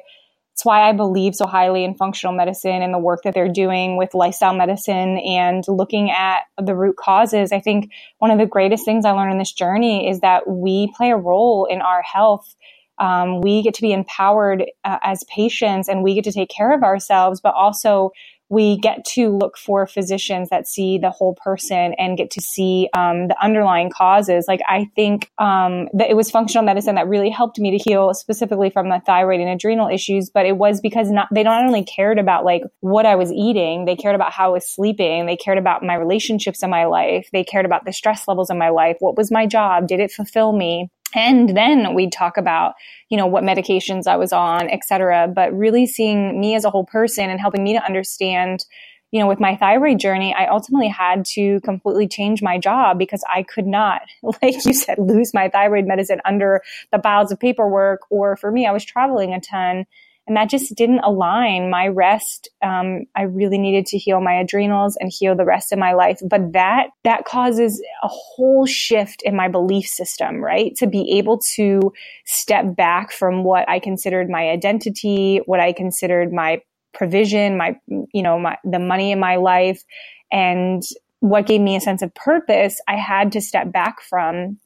it's 0.53 0.65
why 0.65 0.89
I 0.89 0.93
believe 0.93 1.35
so 1.35 1.45
highly 1.45 1.83
in 1.83 1.93
functional 1.93 2.35
medicine 2.35 2.81
and 2.81 2.91
the 2.91 2.99
work 2.99 3.21
that 3.25 3.35
they're 3.35 3.47
doing 3.47 3.95
with 3.95 4.15
lifestyle 4.15 4.55
medicine 4.55 5.19
and 5.19 5.63
looking 5.67 6.09
at 6.09 6.45
the 6.59 6.73
root 6.73 6.95
causes. 6.97 7.51
I 7.51 7.59
think 7.59 7.91
one 8.17 8.31
of 8.31 8.39
the 8.39 8.47
greatest 8.47 8.83
things 8.83 9.05
I 9.05 9.11
learned 9.11 9.33
in 9.33 9.37
this 9.37 9.53
journey 9.53 10.09
is 10.09 10.21
that 10.21 10.49
we 10.49 10.91
play 10.97 11.11
a 11.11 11.17
role 11.17 11.67
in 11.69 11.81
our 11.81 12.01
health. 12.01 12.55
Um, 12.99 13.41
we 13.41 13.61
get 13.61 13.73
to 13.75 13.81
be 13.81 13.91
empowered 13.93 14.65
uh, 14.83 14.97
as 15.01 15.23
patients, 15.25 15.87
and 15.87 16.03
we 16.03 16.15
get 16.15 16.23
to 16.25 16.31
take 16.31 16.49
care 16.49 16.73
of 16.73 16.83
ourselves, 16.83 17.41
but 17.41 17.53
also 17.53 18.11
we 18.49 18.77
get 18.77 19.03
to 19.03 19.29
look 19.29 19.57
for 19.57 19.85
physicians 19.85 20.49
that 20.49 20.67
see 20.67 20.97
the 20.97 21.09
whole 21.09 21.35
person 21.43 21.93
and 21.97 22.17
get 22.17 22.31
to 22.31 22.41
see 22.41 22.89
um, 22.93 23.27
the 23.27 23.35
underlying 23.43 23.89
causes. 23.89 24.45
Like 24.47 24.61
I 24.67 24.89
think 24.95 25.29
um, 25.37 25.89
that 25.93 26.09
it 26.09 26.15
was 26.15 26.31
functional 26.31 26.63
medicine 26.63 26.95
that 26.95 27.07
really 27.07 27.29
helped 27.29 27.59
me 27.59 27.77
to 27.77 27.83
heal 27.89 28.13
specifically 28.13 28.69
from 28.69 28.89
the 28.89 29.01
thyroid 29.05 29.41
and 29.41 29.49
adrenal 29.49 29.89
issues. 29.89 30.29
But 30.29 30.45
it 30.45 30.57
was 30.57 30.79
because 30.79 31.11
not, 31.11 31.27
they 31.33 31.43
not 31.43 31.65
only 31.65 31.83
cared 31.83 32.19
about 32.19 32.45
like 32.45 32.63
what 32.79 33.05
I 33.05 33.15
was 33.15 33.31
eating, 33.31 33.85
they 33.85 33.95
cared 33.95 34.15
about 34.15 34.31
how 34.31 34.49
I 34.49 34.53
was 34.53 34.67
sleeping, 34.67 35.25
they 35.25 35.37
cared 35.37 35.57
about 35.57 35.83
my 35.83 35.95
relationships 35.95 36.63
in 36.63 36.69
my 36.69 36.85
life, 36.85 37.27
they 37.33 37.43
cared 37.43 37.65
about 37.65 37.85
the 37.85 37.93
stress 37.93 38.27
levels 38.27 38.49
in 38.49 38.57
my 38.57 38.69
life. 38.69 38.97
What 38.99 39.17
was 39.17 39.31
my 39.31 39.45
job? 39.45 39.87
Did 39.87 39.99
it 39.99 40.11
fulfill 40.11 40.53
me? 40.53 40.89
And 41.15 41.55
then 41.55 41.93
we'd 41.93 42.11
talk 42.11 42.37
about, 42.37 42.75
you 43.09 43.17
know, 43.17 43.25
what 43.25 43.43
medications 43.43 44.07
I 44.07 44.17
was 44.17 44.33
on, 44.33 44.69
et 44.69 44.83
cetera. 44.85 45.27
But 45.27 45.53
really 45.53 45.85
seeing 45.85 46.39
me 46.39 46.55
as 46.55 46.65
a 46.65 46.69
whole 46.69 46.85
person 46.85 47.29
and 47.29 47.39
helping 47.39 47.63
me 47.63 47.73
to 47.73 47.83
understand, 47.83 48.65
you 49.11 49.19
know, 49.21 49.27
with 49.27 49.39
my 49.39 49.55
thyroid 49.55 49.99
journey, 49.99 50.33
I 50.33 50.47
ultimately 50.47 50.89
had 50.89 51.23
to 51.33 51.61
completely 51.61 52.07
change 52.07 52.41
my 52.41 52.57
job 52.57 52.99
because 52.99 53.23
I 53.29 53.43
could 53.43 53.65
not, 53.67 54.01
like 54.41 54.65
you 54.65 54.73
said, 54.73 54.97
lose 54.99 55.33
my 55.33 55.49
thyroid 55.49 55.85
medicine 55.85 56.19
under 56.25 56.61
the 56.91 56.99
piles 56.99 57.31
of 57.31 57.39
paperwork. 57.39 58.01
Or 58.09 58.35
for 58.35 58.51
me, 58.51 58.67
I 58.67 58.71
was 58.71 58.83
traveling 58.83 59.33
a 59.33 59.39
ton 59.39 59.85
and 60.27 60.35
that 60.35 60.49
just 60.49 60.75
didn't 60.75 60.99
align. 60.99 61.69
My 61.69 61.87
rest 61.87 62.49
um, 62.61 63.05
i 63.15 63.23
really 63.23 63.57
needed 63.57 63.85
to 63.87 63.97
heal 63.97 64.19
my 64.19 64.33
adrenals 64.33 64.97
and 64.99 65.11
heal 65.11 65.35
the 65.35 65.45
rest 65.45 65.71
of 65.71 65.79
my 65.79 65.93
life. 65.93 66.19
But 66.27 66.53
that 66.53 66.87
that 67.03 67.25
causes 67.25 67.81
a 68.03 68.07
whole 68.07 68.65
shift 68.65 69.21
in 69.23 69.35
my 69.35 69.47
belief 69.47 69.87
system 69.87 70.37
right? 70.37 70.75
To 70.75 70.87
be 70.87 71.17
able 71.17 71.39
to 71.55 71.93
step 72.25 72.75
back 72.75 73.11
from 73.11 73.43
what 73.43 73.67
i 73.69 73.79
considered 73.79 74.29
my 74.29 74.49
identity 74.49 75.41
what 75.45 75.59
i 75.59 75.71
considered 75.71 76.33
my 76.33 76.61
provision 76.93 77.57
my 77.57 77.75
you 78.13 78.21
know 78.21 78.37
my 78.39 78.57
the 78.63 78.79
money 78.79 79.11
in 79.11 79.19
my 79.19 79.37
life. 79.37 79.83
And 80.31 80.83
what 81.19 81.47
gave 81.47 81.61
me 81.61 81.75
a 81.75 81.81
sense 81.81 82.01
of 82.01 82.13
purpose 82.13 82.81
i 82.87 82.95
had 82.95 83.31
to 83.31 83.41
step 83.41 83.71
back 83.71 84.01
from. 84.01 84.59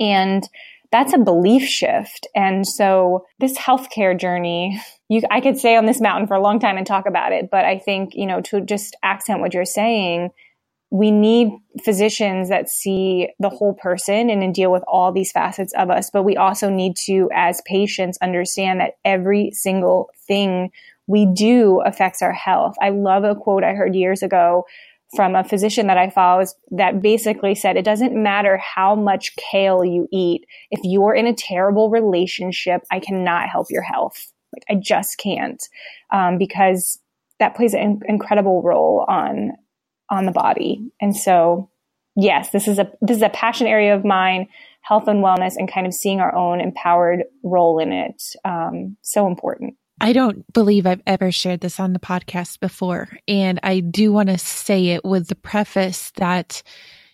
And 0.00 0.48
that's 0.90 1.12
a 1.12 1.18
belief 1.18 1.64
shift. 1.64 2.26
And 2.34 2.66
so 2.66 3.26
this 3.38 3.56
healthcare 3.58 4.18
journey, 4.18 4.80
you, 5.08 5.22
I 5.30 5.40
could 5.40 5.58
stay 5.58 5.76
on 5.76 5.86
this 5.86 6.00
mountain 6.00 6.26
for 6.26 6.34
a 6.34 6.40
long 6.40 6.60
time 6.60 6.76
and 6.76 6.86
talk 6.86 7.06
about 7.06 7.32
it, 7.32 7.50
but 7.50 7.64
I 7.64 7.78
think, 7.78 8.14
you 8.14 8.26
know, 8.26 8.40
to 8.42 8.60
just 8.60 8.96
accent 9.02 9.40
what 9.40 9.54
you're 9.54 9.64
saying, 9.64 10.30
we 10.90 11.10
need 11.10 11.50
physicians 11.84 12.48
that 12.48 12.70
see 12.70 13.28
the 13.38 13.50
whole 13.50 13.74
person 13.74 14.30
and 14.30 14.54
deal 14.54 14.72
with 14.72 14.82
all 14.88 15.12
these 15.12 15.30
facets 15.30 15.74
of 15.74 15.90
us. 15.90 16.08
But 16.10 16.22
we 16.22 16.36
also 16.36 16.70
need 16.70 16.96
to, 17.04 17.28
as 17.34 17.60
patients, 17.66 18.16
understand 18.22 18.80
that 18.80 18.94
every 19.04 19.50
single 19.52 20.08
thing 20.26 20.70
we 21.06 21.26
do 21.26 21.80
affects 21.84 22.22
our 22.22 22.32
health. 22.32 22.76
I 22.80 22.90
love 22.90 23.24
a 23.24 23.34
quote 23.34 23.64
I 23.64 23.74
heard 23.74 23.94
years 23.94 24.22
ago 24.22 24.64
from 25.14 25.34
a 25.34 25.44
physician 25.44 25.86
that 25.86 25.96
I 25.96 26.10
follow 26.10 26.44
that 26.72 27.00
basically 27.00 27.54
said 27.54 27.76
it 27.76 27.84
doesn't 27.84 28.14
matter 28.14 28.58
how 28.58 28.94
much 28.94 29.34
kale 29.36 29.84
you 29.84 30.06
eat. 30.12 30.44
If 30.70 30.80
you're 30.84 31.14
in 31.14 31.26
a 31.26 31.34
terrible 31.34 31.90
relationship, 31.90 32.82
I 32.90 33.00
cannot 33.00 33.48
help 33.48 33.68
your 33.70 33.82
health. 33.82 34.32
Like 34.52 34.64
I 34.68 34.80
just 34.80 35.18
can't, 35.18 35.62
um, 36.12 36.38
because 36.38 36.98
that 37.38 37.56
plays 37.56 37.74
an 37.74 38.00
incredible 38.06 38.62
role 38.62 39.04
on 39.08 39.52
on 40.10 40.26
the 40.26 40.32
body. 40.32 40.90
And 41.00 41.14
so, 41.16 41.70
yes, 42.16 42.50
this 42.50 42.66
is 42.66 42.78
a 42.78 42.90
this 43.00 43.16
is 43.16 43.22
a 43.22 43.28
passion 43.28 43.66
area 43.66 43.94
of 43.94 44.04
mine, 44.04 44.48
health 44.82 45.06
and 45.06 45.22
wellness, 45.22 45.54
and 45.56 45.70
kind 45.70 45.86
of 45.86 45.94
seeing 45.94 46.20
our 46.20 46.34
own 46.34 46.60
empowered 46.60 47.24
role 47.42 47.78
in 47.78 47.92
it. 47.92 48.22
Um, 48.44 48.96
so 49.02 49.26
important. 49.26 49.74
I 50.00 50.12
don't 50.12 50.50
believe 50.52 50.86
I've 50.86 51.02
ever 51.06 51.32
shared 51.32 51.60
this 51.60 51.80
on 51.80 51.92
the 51.92 51.98
podcast 51.98 52.60
before. 52.60 53.08
And 53.26 53.58
I 53.62 53.80
do 53.80 54.12
want 54.12 54.28
to 54.28 54.38
say 54.38 54.88
it 54.88 55.04
with 55.04 55.28
the 55.28 55.34
preface 55.34 56.12
that 56.16 56.62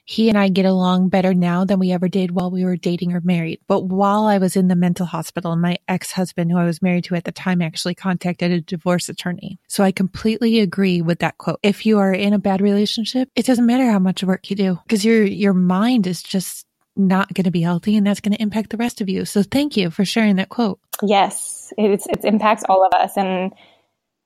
he 0.07 0.29
and 0.29 0.37
I 0.37 0.49
get 0.49 0.67
along 0.67 1.09
better 1.09 1.33
now 1.33 1.65
than 1.65 1.79
we 1.79 1.91
ever 1.91 2.09
did 2.09 2.33
while 2.33 2.51
we 2.51 2.65
were 2.65 2.77
dating 2.77 3.15
or 3.15 3.23
married. 3.23 3.61
But 3.67 3.85
while 3.85 4.27
I 4.27 4.37
was 4.37 4.55
in 4.55 4.69
the 4.69 4.77
mental 4.77 5.07
hospital, 5.07 5.57
my 5.57 5.79
ex 5.89 6.13
husband, 6.13 6.51
who 6.51 6.59
I 6.59 6.67
was 6.67 6.83
married 6.83 7.05
to 7.05 7.15
at 7.15 7.25
the 7.25 7.33
time, 7.33 7.63
actually 7.63 7.95
contacted 7.95 8.51
a 8.51 8.61
divorce 8.61 9.09
attorney. 9.09 9.59
So 9.67 9.83
I 9.83 9.93
completely 9.93 10.61
agree 10.61 11.01
with 11.01 11.21
that 11.21 11.39
quote. 11.39 11.59
If 11.63 11.87
you 11.87 11.99
are 11.99 12.13
in 12.13 12.35
a 12.35 12.39
bad 12.39 12.61
relationship, 12.61 13.31
it 13.35 13.47
doesn't 13.47 13.67
matter 13.67 13.91
how 13.91 13.99
much 13.99 14.23
work 14.23 14.51
you 14.51 14.57
do 14.57 14.79
because 14.85 15.05
your, 15.07 15.25
your 15.25 15.55
mind 15.55 16.07
is 16.07 16.23
just 16.23 16.67
not 16.97 17.33
going 17.35 17.45
to 17.45 17.51
be 17.51 17.63
healthy 17.63 17.97
and 17.97 18.07
that's 18.07 18.21
going 18.21 18.35
to 18.35 18.43
impact 18.43 18.71
the 18.71 18.77
rest 18.77 19.01
of 19.01 19.09
you. 19.09 19.25
So 19.25 19.43
thank 19.43 19.77
you 19.77 19.91
for 19.91 20.05
sharing 20.05 20.37
that 20.37 20.49
quote. 20.49 20.79
Yes, 21.03 21.73
it's, 21.77 22.07
it 22.07 22.25
impacts 22.25 22.65
all 22.69 22.85
of 22.85 22.93
us. 22.95 23.17
And 23.17 23.53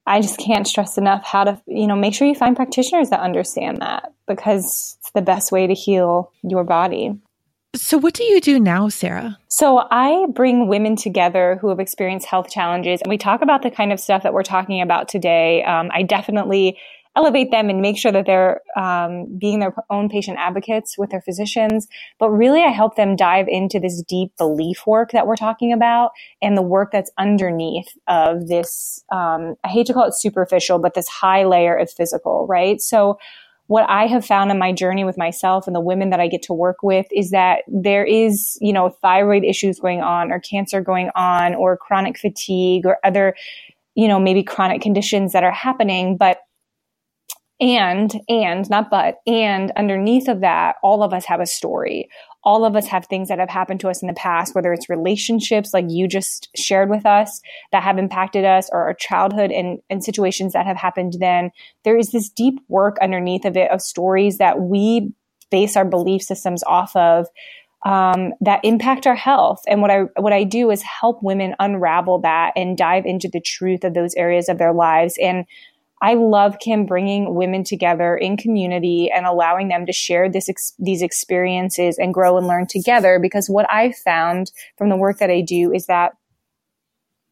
I 0.07 0.21
just 0.21 0.39
can't 0.39 0.67
stress 0.67 0.99
enough 0.99 1.25
how 1.25 1.45
to, 1.45 1.61
you 1.67 1.87
know, 1.87 1.97
make 1.97 2.15
sure 2.15 2.27
you 2.27 2.35
find 2.35 2.57
practitioners 2.57 3.11
that 3.11 3.21
understand 3.21 3.79
that 3.83 4.13
because 4.27 4.97
it's 5.01 5.11
the 5.15 5.23
best 5.23 5.53
way 5.53 5.67
to 5.67 5.75
heal 5.75 6.33
your 6.43 6.65
body. 6.65 7.19
So, 7.77 7.99
what 7.99 8.15
do 8.15 8.25
you 8.25 8.41
do 8.41 8.59
now, 8.59 8.89
Sarah? 8.89 9.39
So, 9.49 9.87
I 9.91 10.27
bring 10.33 10.69
women 10.69 10.97
together 10.97 11.59
who 11.61 11.69
have 11.69 11.81
experienced 11.81 12.27
health 12.27 12.51
challenges, 12.51 13.03
and 13.03 13.11
we 13.11 13.19
talk 13.19 13.43
about 13.43 13.61
the 13.63 13.71
kind 13.71 13.93
of 13.93 14.01
stuff 14.01 14.23
that 14.23 14.33
we're 14.33 14.43
talking 14.43 14.81
about 14.81 15.07
today. 15.07 15.63
Um, 15.65 15.91
I 15.93 16.03
definitely 16.03 16.79
elevate 17.19 17.51
them 17.51 17.69
and 17.69 17.83
make 17.83 17.99
sure 17.99 18.13
that 18.13 18.27
they're 18.27 18.61
um, 18.77 19.27
being 19.39 19.59
their 19.59 19.75
own 19.91 20.09
patient 20.09 20.39
advocates 20.39 20.97
with 20.97 21.11
their 21.11 21.21
physicians. 21.21 21.89
But 22.21 22.31
really, 22.31 22.63
I 22.63 22.69
help 22.69 22.95
them 22.95 23.17
dive 23.17 23.49
into 23.49 23.81
this 23.81 24.03
deep 24.03 24.31
belief 24.39 24.87
work 24.87 25.11
that 25.11 25.27
we're 25.27 25.37
talking 25.37 25.73
about 25.73 26.13
and 26.41 26.57
the 26.57 26.63
work 26.63 26.91
that's 26.93 27.11
underneath 27.19 27.89
of 28.07 28.47
this. 28.47 29.05
Um, 29.11 29.57
I 29.65 29.69
hate 29.69 29.87
to 29.89 29.93
call 29.93 30.05
it 30.05 30.15
superficial, 30.15 30.79
but 30.79 30.95
this 30.95 31.09
high 31.09 31.45
layer 31.45 31.77
of 31.77 31.91
physical, 31.91 32.47
right? 32.47 32.81
So 32.81 33.19
what 33.67 33.85
I 33.89 34.07
have 34.07 34.25
found 34.25 34.51
in 34.51 34.59
my 34.59 34.73
journey 34.73 35.05
with 35.05 35.19
myself 35.19 35.67
and 35.67 35.77
the 35.77 35.81
women 35.81 36.11
that 36.11 36.21
I 36.21 36.29
get 36.29 36.43
to 36.45 36.55
work 36.55 36.83
with 36.83 37.07
is 37.13 37.31
that 37.33 37.65
there 37.67 38.05
is, 38.05 38.57
you 38.61 38.73
know, 38.73 38.91
thyroid 39.03 39.45
issues 39.45 39.79
going 39.79 40.01
on 40.01 40.33
or 40.33 40.41
cancer 40.41 40.81
going 40.81 41.11
on 41.15 41.55
or 41.55 41.77
chronic 41.77 42.17
fatigue 42.17 42.87
or 42.87 42.99
other, 43.05 43.35
you 43.95 44.09
know, 44.09 44.19
maybe 44.19 44.43
chronic 44.43 44.81
conditions 44.81 45.33
that 45.33 45.45
are 45.45 45.53
happening, 45.53 46.17
but 46.17 46.39
And, 47.61 48.13
and, 48.29 48.71
not 48.71 48.89
but, 48.89 49.17
and 49.27 49.73
underneath 49.77 50.29
of 50.29 50.41
that, 50.43 50.77
all 50.83 51.03
of 51.03 51.13
us 51.13 51.25
have 51.25 51.41
a 51.41 51.47
story. 51.47 52.09
All 52.45 52.65
of 52.65 52.77
us 52.77 52.87
have 52.87 53.07
things 53.07 53.29
that 53.29 53.41
have 53.41 53.51
happened 53.51 53.81
to 53.81 53.89
us 53.89 54.01
in 54.01 54.07
the 54.07 54.15
past, 54.15 54.55
whether 54.55 54.73
it's 54.73 54.89
relationships 54.89 55.75
like 55.75 55.87
you 55.89 56.07
just 56.07 56.49
shared 56.55 56.89
with 56.89 57.05
us 57.05 57.41
that 57.73 57.83
have 57.83 57.99
impacted 57.99 58.45
us 58.45 58.71
or 58.73 58.83
our 58.85 58.95
childhood 58.95 59.51
and, 59.51 59.81
and 59.91 60.05
situations 60.05 60.53
that 60.53 60.67
have 60.67 60.77
happened 60.77 61.15
then. 61.19 61.51
There 61.85 61.99
is 61.99 62.13
this 62.13 62.29
deep 62.29 62.61
work 62.69 62.97
underneath 63.03 63.45
of 63.45 63.57
it 63.57 63.71
of 63.73 63.83
stories 63.83 64.39
that 64.39 64.61
we 64.61 65.13
base 65.51 65.77
our 65.77 65.85
belief 65.85 66.23
systems 66.23 66.63
off 66.65 66.95
of 66.95 67.27
um, 67.85 68.33
that 68.41 68.61
impact 68.65 69.07
our 69.07 69.15
health. 69.15 69.63
And 69.67 69.81
what 69.81 69.91
I 69.91 70.03
what 70.17 70.33
I 70.33 70.45
do 70.45 70.71
is 70.71 70.83
help 70.83 71.23
women 71.23 71.55
unravel 71.59 72.21
that 72.21 72.53
and 72.57 72.77
dive 72.77 73.07
into 73.07 73.29
the 73.29 73.41
truth 73.41 73.85
of 73.85 73.95
those 73.95 74.15
areas 74.15 74.49
of 74.49 74.59
their 74.59 74.73
lives. 74.73 75.17
And 75.21 75.45
I 76.01 76.15
love 76.15 76.59
Kim 76.61 76.87
bringing 76.87 77.35
women 77.35 77.65
together 77.65 78.17
in 78.17 78.37
community 78.37 79.11
and 79.13 79.27
allowing 79.27 79.69
them 79.69 79.87
to 79.87 79.93
share 79.93 80.29
this 80.31 80.49
ex- 80.49 80.75
these 80.79 81.03
experiences 81.03 81.99
and 81.99 82.15
grow 82.15 82.37
and 82.37 82.47
learn 82.47 82.67
together. 82.67 83.19
Because 83.19 83.49
what 83.49 83.71
I've 83.73 83.97
found 83.97 84.53
from 84.77 84.89
the 84.89 84.97
work 84.97 85.19
that 85.19 85.31
I 85.31 85.41
do 85.41 85.73
is 85.73 85.87
that 85.87 86.13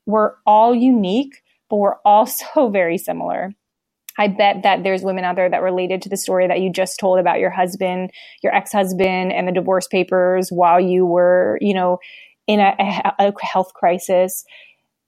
we're 0.07 0.33
all 0.47 0.75
unique, 0.75 1.43
but 1.69 1.77
we're 1.77 2.01
also 2.05 2.69
very 2.71 2.99
similar. 2.99 3.55
I 4.19 4.29
bet 4.29 4.63
that 4.63 4.83
there's 4.83 5.03
women 5.03 5.25
out 5.25 5.37
there 5.37 5.51
that 5.51 5.63
related 5.63 6.01
to 6.03 6.09
the 6.09 6.17
story 6.17 6.49
that 6.49 6.61
you 6.61 6.73
just 6.73 6.99
told 6.99 7.19
about 7.19 7.39
your 7.39 7.51
husband, 7.51 8.11
your 8.43 8.55
ex-husband 8.55 9.33
and 9.33 9.47
the 9.47 9.53
divorce 9.53 9.87
papers 9.87 10.49
while 10.51 10.81
you 10.81 11.05
were, 11.05 11.59
you 11.61 11.75
know, 11.75 11.99
in 12.47 12.61
a, 12.61 12.75
a 13.19 13.33
health 13.41 13.75
crisis. 13.75 14.45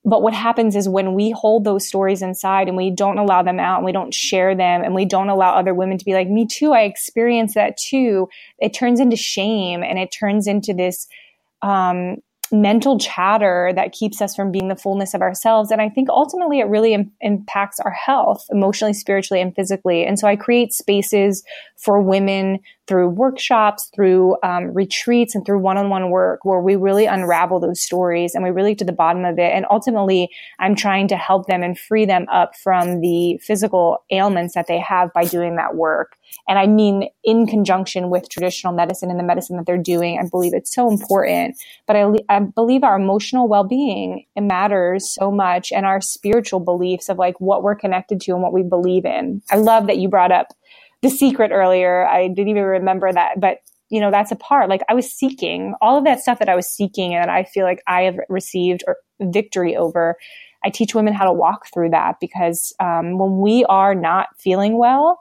But 0.05 0.23
what 0.23 0.33
happens 0.33 0.77
is 0.77 0.89
when 0.89 1.15
we 1.15 1.31
hold 1.31 1.65
those 1.65 1.87
stories 1.87 2.23
inside 2.23 2.69
and 2.69 2.77
we 2.77 2.91
don't 2.91 3.19
allow 3.19 3.43
them 3.43 3.61
out 3.61 3.79
and 3.79 3.85
we 3.85 3.93
don't 3.93 4.15
share 4.15 4.55
them 4.55 4.83
and 4.83 4.95
we 4.95 5.05
don't 5.05 5.29
allow 5.29 5.55
other 5.55 5.75
women 5.75 5.99
to 5.99 6.05
be 6.05 6.15
like, 6.15 6.29
me 6.29 6.47
too, 6.47 6.73
I 6.73 6.83
experienced 6.83 7.55
that 7.57 7.77
too, 7.77 8.29
it 8.59 8.73
turns 8.73 9.01
into 9.01 9.17
shame 9.17 9.83
and 9.83 9.99
it 9.99 10.11
turns 10.11 10.47
into 10.47 10.73
this 10.73 11.09
um, 11.63 12.17
mental 12.51 12.99
chatter 12.99 13.73
that 13.75 13.93
keeps 13.93 14.23
us 14.23 14.35
from 14.35 14.51
being 14.51 14.69
the 14.69 14.77
fullness 14.77 15.15
of 15.15 15.21
ourselves. 15.21 15.71
And 15.71 15.81
I 15.81 15.89
think 15.89 16.09
ultimately 16.09 16.61
it 16.61 16.69
really 16.69 16.95
Im- 16.95 17.13
impacts 17.21 17.81
our 17.81 17.91
health 17.91 18.47
emotionally, 18.51 18.95
spiritually, 18.95 19.41
and 19.41 19.55
physically. 19.55 20.07
And 20.07 20.19
so 20.19 20.27
I 20.27 20.37
create 20.37 20.73
spaces 20.73 21.45
for 21.77 22.01
women 22.01 22.61
through 22.89 23.11
workshops, 23.11 23.91
through 23.95 24.37
um, 24.43 24.73
retreats, 24.73 25.35
and 25.35 25.45
through 25.45 25.59
one-on-one 25.61 26.11
work 26.11 26.45
where 26.45 26.61
we 26.61 26.75
really 26.75 27.05
unravel 27.05 27.61
those 27.61 27.81
stories 27.81 28.35
and 28.35 28.43
we 28.43 28.51
really 28.51 28.71
get 28.73 28.79
to 28.79 28.85
the 28.85 28.93
bottom 28.93 29.25
of 29.25 29.39
it. 29.39 29.53
And 29.53 29.67
ultimately, 29.71 30.31
I'm 30.59 30.75
trying 30.75 31.07
to 31.09 31.17
help 31.17 31.47
them 31.47 31.63
and 31.63 31.79
free 31.79 32.07
them 32.07 32.27
up 32.33 32.57
from 32.57 33.01
the 33.01 33.39
physical 33.43 34.03
ailments 34.11 34.55
that 34.55 34.67
they 34.67 34.81
have 34.81 35.13
by 35.13 35.25
doing 35.25 35.57
that 35.57 35.77
work. 35.77 36.17
And 36.47 36.59
I 36.59 36.67
mean, 36.67 37.09
in 37.25 37.47
conjunction 37.47 38.11
with 38.11 38.29
traditional 38.29 38.73
medicine 38.73 39.11
and 39.11 39.19
the 39.19 39.25
medicine 39.25 39.57
that 39.57 39.67
they're 39.67 39.79
doing, 39.79 40.19
I 40.19 40.29
believe 40.29 40.53
it's 40.55 40.75
so 40.75 40.91
important. 40.91 41.57
But 41.87 41.97
I, 41.97 42.07
I 42.29 42.41
believe 42.41 42.85
our 42.85 42.97
emotional 42.97 43.49
well-being 43.49 44.25
matters 44.37 45.15
so 45.15 45.31
much, 45.31 45.73
and 45.73 45.85
our 45.87 46.01
spiritual 46.01 46.61
beliefs 46.61 47.09
of 47.09 47.19
like 47.19 47.41
what 47.41 47.63
we're 47.63 47.75
connected 47.75 48.21
to 48.23 48.33
and 48.33 48.43
what 48.43 48.53
we 48.53 48.63
believe 48.63 49.05
in. 49.05 49.43
I 49.51 49.57
love 49.57 49.87
that 49.87 49.99
you 49.99 50.09
brought 50.09 50.33
up 50.33 50.49
the 51.03 51.11
secret 51.11 51.51
earlier. 51.53 52.07
I 52.07 52.29
didn't 52.29 52.49
even 52.49 52.65
remember 52.65 53.13
that, 53.13 53.41
but 53.41 53.59
you 53.91 54.01
know, 54.01 54.11
that's 54.11 54.33
a 54.33 54.37
part. 54.37 54.69
Like 54.69 54.83
I 54.89 54.95
was 54.95 55.11
seeking 55.11 55.75
all 55.81 55.97
of 55.97 56.05
that 56.05 56.21
stuff 56.21 56.41
that 56.41 56.49
I 56.49 56.57
was 56.57 56.69
seeking 56.69 57.15
and 57.15 57.31
I 57.31 57.45
feel 57.45 57.65
like 57.65 57.83
I 57.87 58.03
have 58.03 58.19
received 58.29 58.85
or 58.87 58.99
victory 59.21 59.77
over. 59.77 60.17
I 60.65 60.71
teach 60.71 60.95
women 60.95 61.15
how 61.15 61.25
to 61.25 61.33
walk 61.33 61.69
through 61.73 61.91
that 61.91 62.17
because 62.21 62.75
um, 62.81 63.17
when 63.19 63.39
we 63.39 63.65
are 63.65 63.95
not 63.95 64.29
feeling 64.39 64.77
well, 64.77 65.21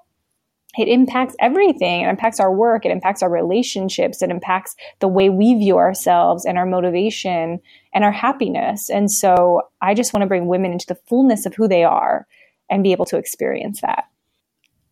it 0.78 0.88
impacts 0.88 1.36
everything. 1.40 2.02
It 2.02 2.10
impacts 2.10 2.40
our 2.40 2.54
work. 2.54 2.86
It 2.86 2.92
impacts 2.92 3.24
our 3.24 3.30
relationships. 3.30 4.22
It 4.22 4.30
impacts 4.30 4.76
the 5.00 5.08
way 5.08 5.30
we 5.30 5.56
view 5.56 5.78
ourselves 5.78 6.46
and 6.46 6.58
our 6.58 6.66
motivation 6.66 7.60
and 7.94 8.04
our 8.04 8.12
happiness. 8.12 8.90
And 8.90 9.12
so 9.12 9.62
I 9.82 9.94
just 9.94 10.14
want 10.14 10.22
to 10.22 10.28
bring 10.28 10.48
women 10.48 10.72
into 10.72 10.86
the 10.86 11.00
fullness 11.08 11.46
of 11.46 11.56
who 11.56 11.68
they 11.68 11.84
are 11.84 12.28
and 12.70 12.84
be 12.84 12.92
able 12.92 13.06
to 13.06 13.18
experience 13.18 13.82
that. 13.82 14.06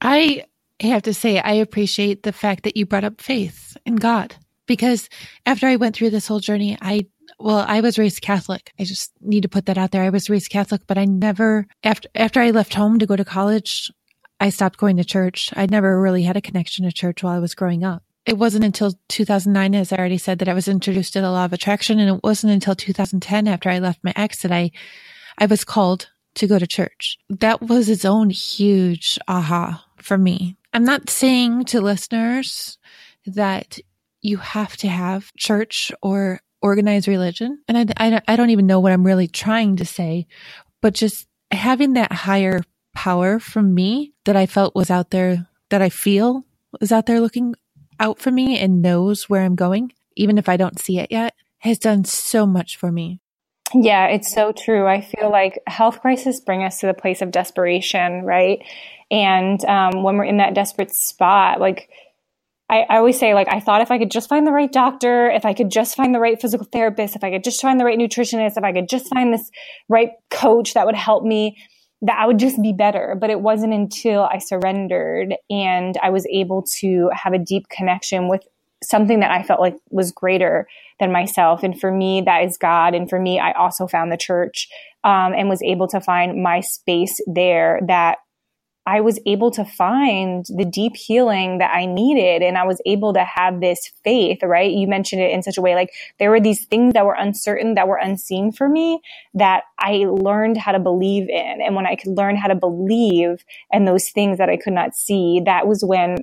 I 0.01 0.45
I 0.83 0.87
have 0.87 1.03
to 1.03 1.13
say, 1.13 1.39
I 1.39 1.53
appreciate 1.53 2.23
the 2.23 2.33
fact 2.33 2.63
that 2.63 2.75
you 2.75 2.85
brought 2.85 3.03
up 3.03 3.21
faith 3.21 3.77
in 3.85 3.95
God 3.95 4.35
because 4.67 5.09
after 5.45 5.67
I 5.67 5.75
went 5.77 5.95
through 5.95 6.09
this 6.09 6.27
whole 6.27 6.39
journey, 6.39 6.77
I, 6.81 7.07
well, 7.39 7.63
I 7.67 7.81
was 7.81 7.97
raised 7.97 8.21
Catholic. 8.21 8.71
I 8.79 8.83
just 8.83 9.11
need 9.21 9.41
to 9.41 9.49
put 9.49 9.67
that 9.67 9.77
out 9.77 9.91
there. 9.91 10.03
I 10.03 10.09
was 10.09 10.29
raised 10.29 10.49
Catholic, 10.49 10.81
but 10.87 10.97
I 10.97 11.05
never, 11.05 11.67
after, 11.83 12.09
after 12.15 12.41
I 12.41 12.51
left 12.51 12.73
home 12.73 12.99
to 12.99 13.05
go 13.05 13.15
to 13.15 13.25
college, 13.25 13.91
I 14.39 14.49
stopped 14.49 14.77
going 14.77 14.97
to 14.97 15.05
church. 15.05 15.51
I 15.55 15.65
never 15.65 16.01
really 16.01 16.23
had 16.23 16.37
a 16.37 16.41
connection 16.41 16.85
to 16.85 16.91
church 16.91 17.23
while 17.23 17.35
I 17.35 17.39
was 17.39 17.55
growing 17.55 17.83
up. 17.83 18.03
It 18.25 18.37
wasn't 18.37 18.65
until 18.65 18.93
2009, 19.09 19.75
as 19.75 19.93
I 19.93 19.97
already 19.97 20.17
said, 20.17 20.39
that 20.39 20.49
I 20.49 20.53
was 20.53 20.67
introduced 20.67 21.13
to 21.13 21.21
the 21.21 21.31
law 21.31 21.45
of 21.45 21.53
attraction. 21.53 21.99
And 21.99 22.09
it 22.09 22.23
wasn't 22.23 22.53
until 22.53 22.75
2010 22.75 23.47
after 23.47 23.69
I 23.69 23.79
left 23.79 24.03
my 24.03 24.13
ex 24.15 24.41
that 24.41 24.51
I, 24.51 24.71
I 25.37 25.45
was 25.45 25.63
called 25.63 26.09
to 26.35 26.47
go 26.47 26.59
to 26.59 26.67
church. 26.67 27.17
That 27.29 27.61
was 27.61 27.87
its 27.87 28.03
own 28.03 28.29
huge 28.29 29.17
aha 29.27 29.85
for 29.97 30.17
me. 30.17 30.57
I'm 30.75 30.83
not 30.83 31.09
saying 31.09 31.65
to 31.65 31.79
listeners 31.79 32.77
that 33.25 33.79
you 34.21 34.35
have 34.35 34.75
to 34.77 34.89
have 34.89 35.33
church 35.37 35.89
or 36.01 36.41
organized 36.61 37.07
religion. 37.07 37.63
And 37.69 37.93
I, 37.97 38.15
I, 38.17 38.21
I 38.27 38.35
don't 38.35 38.49
even 38.49 38.67
know 38.67 38.81
what 38.81 38.91
I'm 38.91 39.05
really 39.05 39.29
trying 39.29 39.77
to 39.77 39.85
say, 39.85 40.27
but 40.81 40.93
just 40.93 41.27
having 41.49 41.93
that 41.93 42.11
higher 42.11 42.61
power 42.93 43.39
from 43.39 43.73
me 43.73 44.15
that 44.25 44.35
I 44.35 44.47
felt 44.47 44.75
was 44.75 44.91
out 44.91 45.11
there, 45.11 45.47
that 45.69 45.81
I 45.81 45.87
feel 45.87 46.43
is 46.81 46.91
out 46.91 47.05
there 47.05 47.21
looking 47.21 47.55
out 47.97 48.19
for 48.19 48.31
me 48.31 48.59
and 48.59 48.81
knows 48.81 49.29
where 49.29 49.43
I'm 49.43 49.55
going, 49.55 49.93
even 50.17 50.37
if 50.37 50.49
I 50.49 50.57
don't 50.57 50.77
see 50.77 50.99
it 50.99 51.09
yet, 51.09 51.35
has 51.59 51.79
done 51.79 52.03
so 52.03 52.45
much 52.45 52.75
for 52.75 52.91
me. 52.91 53.21
Yeah, 53.73 54.07
it's 54.07 54.33
so 54.33 54.51
true. 54.51 54.85
I 54.85 54.99
feel 54.99 55.31
like 55.31 55.61
health 55.67 56.01
crises 56.01 56.41
bring 56.41 56.63
us 56.63 56.79
to 56.79 56.87
the 56.87 56.93
place 56.93 57.21
of 57.21 57.31
desperation, 57.31 58.23
right? 58.23 58.61
And 59.11 59.63
um, 59.65 60.03
when 60.03 60.17
we're 60.17 60.25
in 60.25 60.37
that 60.37 60.55
desperate 60.55 60.93
spot, 60.93 61.59
like 61.59 61.89
I, 62.69 62.81
I, 62.89 62.97
always 62.97 63.19
say, 63.19 63.35
like, 63.35 63.47
I 63.51 63.59
thought 63.59 63.81
if 63.81 63.91
I 63.91 63.99
could 63.99 64.09
just 64.09 64.27
find 64.27 64.47
the 64.47 64.51
right 64.51 64.71
doctor, 64.71 65.29
if 65.29 65.45
I 65.45 65.53
could 65.53 65.69
just 65.69 65.95
find 65.95 66.15
the 66.15 66.19
right 66.19 66.41
physical 66.41 66.65
therapist, 66.71 67.15
if 67.15 67.23
I 67.23 67.29
could 67.29 67.43
just 67.43 67.61
find 67.61 67.79
the 67.79 67.85
right 67.85 67.99
nutritionist, 67.99 68.57
if 68.57 68.63
I 68.63 68.73
could 68.73 68.89
just 68.89 69.13
find 69.13 69.31
this 69.31 69.51
right 69.87 70.09
coach 70.31 70.73
that 70.73 70.87
would 70.87 70.95
help 70.95 71.23
me, 71.23 71.57
that 72.01 72.17
I 72.17 72.25
would 72.25 72.39
just 72.39 72.59
be 72.61 72.73
better. 72.73 73.15
But 73.19 73.29
it 73.29 73.41
wasn't 73.41 73.73
until 73.73 74.23
I 74.23 74.39
surrendered 74.39 75.35
and 75.49 75.95
I 76.01 76.09
was 76.09 76.25
able 76.31 76.63
to 76.79 77.09
have 77.13 77.33
a 77.33 77.39
deep 77.39 77.69
connection 77.69 78.29
with 78.29 78.41
something 78.83 79.19
that 79.19 79.31
I 79.31 79.43
felt 79.43 79.59
like 79.59 79.75
was 79.89 80.11
greater 80.11 80.67
than 80.99 81.11
myself. 81.11 81.63
And 81.63 81.79
for 81.79 81.91
me, 81.91 82.21
that 82.25 82.43
is 82.43 82.57
God. 82.57 82.95
And 82.95 83.09
for 83.09 83.19
me, 83.19 83.39
I 83.39 83.51
also 83.53 83.87
found 83.87 84.11
the 84.11 84.17
church 84.17 84.67
um, 85.03 85.33
and 85.33 85.49
was 85.49 85.61
able 85.61 85.87
to 85.89 86.01
find 86.01 86.41
my 86.41 86.61
space 86.61 87.19
there 87.27 87.79
that 87.87 88.17
I 88.85 89.01
was 89.01 89.19
able 89.25 89.49
to 89.51 89.65
find 89.65 90.45
the 90.55 90.65
deep 90.65 90.95
healing 90.95 91.57
that 91.57 91.73
I 91.73 91.85
needed. 91.85 92.43
And 92.43 92.57
I 92.57 92.65
was 92.65 92.81
able 92.85 93.13
to 93.13 93.23
have 93.23 93.59
this 93.59 93.91
faith, 94.03 94.43
right? 94.43 94.71
You 94.71 94.87
mentioned 94.87 95.21
it 95.21 95.31
in 95.31 95.41
such 95.41 95.57
a 95.57 95.61
way 95.61 95.73
like 95.75 95.91
there 96.19 96.29
were 96.29 96.39
these 96.39 96.65
things 96.65 96.93
that 96.93 97.05
were 97.05 97.15
uncertain, 97.17 97.73
that 97.75 97.87
were 97.87 97.97
unseen 97.97 98.51
for 98.51 98.69
me 98.69 99.01
that 99.33 99.63
I 99.79 100.05
learned 100.07 100.57
how 100.57 100.71
to 100.71 100.79
believe 100.79 101.29
in. 101.29 101.61
And 101.61 101.75
when 101.75 101.87
I 101.87 101.95
could 101.95 102.15
learn 102.15 102.35
how 102.35 102.47
to 102.47 102.55
believe 102.55 103.43
in 103.71 103.85
those 103.85 104.09
things 104.09 104.37
that 104.37 104.49
I 104.49 104.57
could 104.57 104.73
not 104.73 104.95
see, 104.95 105.41
that 105.45 105.67
was 105.67 105.83
when 105.83 106.17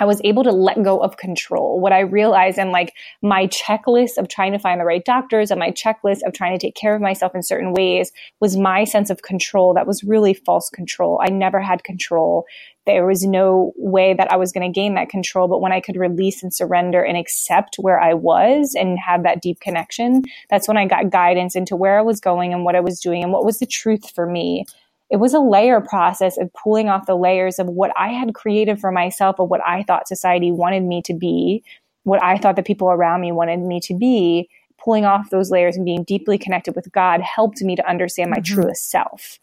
I 0.00 0.06
was 0.06 0.20
able 0.24 0.42
to 0.44 0.50
let 0.50 0.82
go 0.82 0.98
of 0.98 1.18
control. 1.18 1.78
What 1.78 1.92
I 1.92 2.00
realized 2.00 2.58
and 2.58 2.72
like 2.72 2.94
my 3.22 3.46
checklist 3.48 4.16
of 4.16 4.28
trying 4.28 4.52
to 4.52 4.58
find 4.58 4.80
the 4.80 4.86
right 4.86 5.04
doctors 5.04 5.50
and 5.50 5.60
my 5.60 5.70
checklist 5.70 6.20
of 6.26 6.32
trying 6.32 6.58
to 6.58 6.66
take 6.66 6.74
care 6.74 6.94
of 6.94 7.02
myself 7.02 7.34
in 7.34 7.42
certain 7.42 7.74
ways 7.74 8.10
was 8.40 8.56
my 8.56 8.84
sense 8.84 9.10
of 9.10 9.22
control. 9.22 9.74
That 9.74 9.86
was 9.86 10.02
really 10.02 10.32
false 10.32 10.70
control. 10.70 11.20
I 11.22 11.28
never 11.28 11.60
had 11.60 11.84
control. 11.84 12.46
There 12.86 13.06
was 13.06 13.24
no 13.24 13.72
way 13.76 14.14
that 14.14 14.32
I 14.32 14.36
was 14.36 14.52
going 14.52 14.66
to 14.66 14.74
gain 14.74 14.94
that 14.94 15.10
control. 15.10 15.48
But 15.48 15.60
when 15.60 15.70
I 15.70 15.80
could 15.80 15.96
release 15.96 16.42
and 16.42 16.52
surrender 16.52 17.02
and 17.02 17.18
accept 17.18 17.76
where 17.76 18.00
I 18.00 18.14
was 18.14 18.74
and 18.74 18.98
have 18.98 19.22
that 19.24 19.42
deep 19.42 19.60
connection, 19.60 20.22
that's 20.48 20.66
when 20.66 20.78
I 20.78 20.86
got 20.86 21.10
guidance 21.10 21.54
into 21.54 21.76
where 21.76 21.98
I 21.98 22.02
was 22.02 22.20
going 22.20 22.54
and 22.54 22.64
what 22.64 22.74
I 22.74 22.80
was 22.80 23.00
doing 23.00 23.22
and 23.22 23.32
what 23.32 23.44
was 23.44 23.58
the 23.58 23.66
truth 23.66 24.10
for 24.14 24.26
me 24.26 24.64
it 25.10 25.16
was 25.16 25.34
a 25.34 25.40
layer 25.40 25.80
process 25.80 26.38
of 26.38 26.52
pulling 26.52 26.88
off 26.88 27.06
the 27.06 27.16
layers 27.16 27.58
of 27.58 27.66
what 27.66 27.92
I 27.96 28.08
had 28.08 28.32
created 28.32 28.80
for 28.80 28.92
myself 28.92 29.40
of 29.40 29.50
what 29.50 29.60
I 29.66 29.82
thought 29.82 30.06
society 30.06 30.52
wanted 30.52 30.84
me 30.84 31.02
to 31.02 31.14
be, 31.14 31.64
what 32.04 32.22
I 32.22 32.38
thought 32.38 32.56
the 32.56 32.62
people 32.62 32.90
around 32.90 33.20
me 33.20 33.32
wanted 33.32 33.58
me 33.60 33.80
to 33.80 33.94
be. 33.94 34.48
Pulling 34.82 35.04
off 35.04 35.28
those 35.28 35.50
layers 35.50 35.76
and 35.76 35.84
being 35.84 36.04
deeply 36.04 36.38
connected 36.38 36.74
with 36.74 36.90
God 36.90 37.20
helped 37.20 37.60
me 37.60 37.76
to 37.76 37.86
understand 37.86 38.30
my 38.30 38.38
mm-hmm. 38.38 38.54
truest 38.54 38.88
self. 38.88 39.38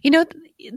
You 0.00 0.10
know, 0.10 0.24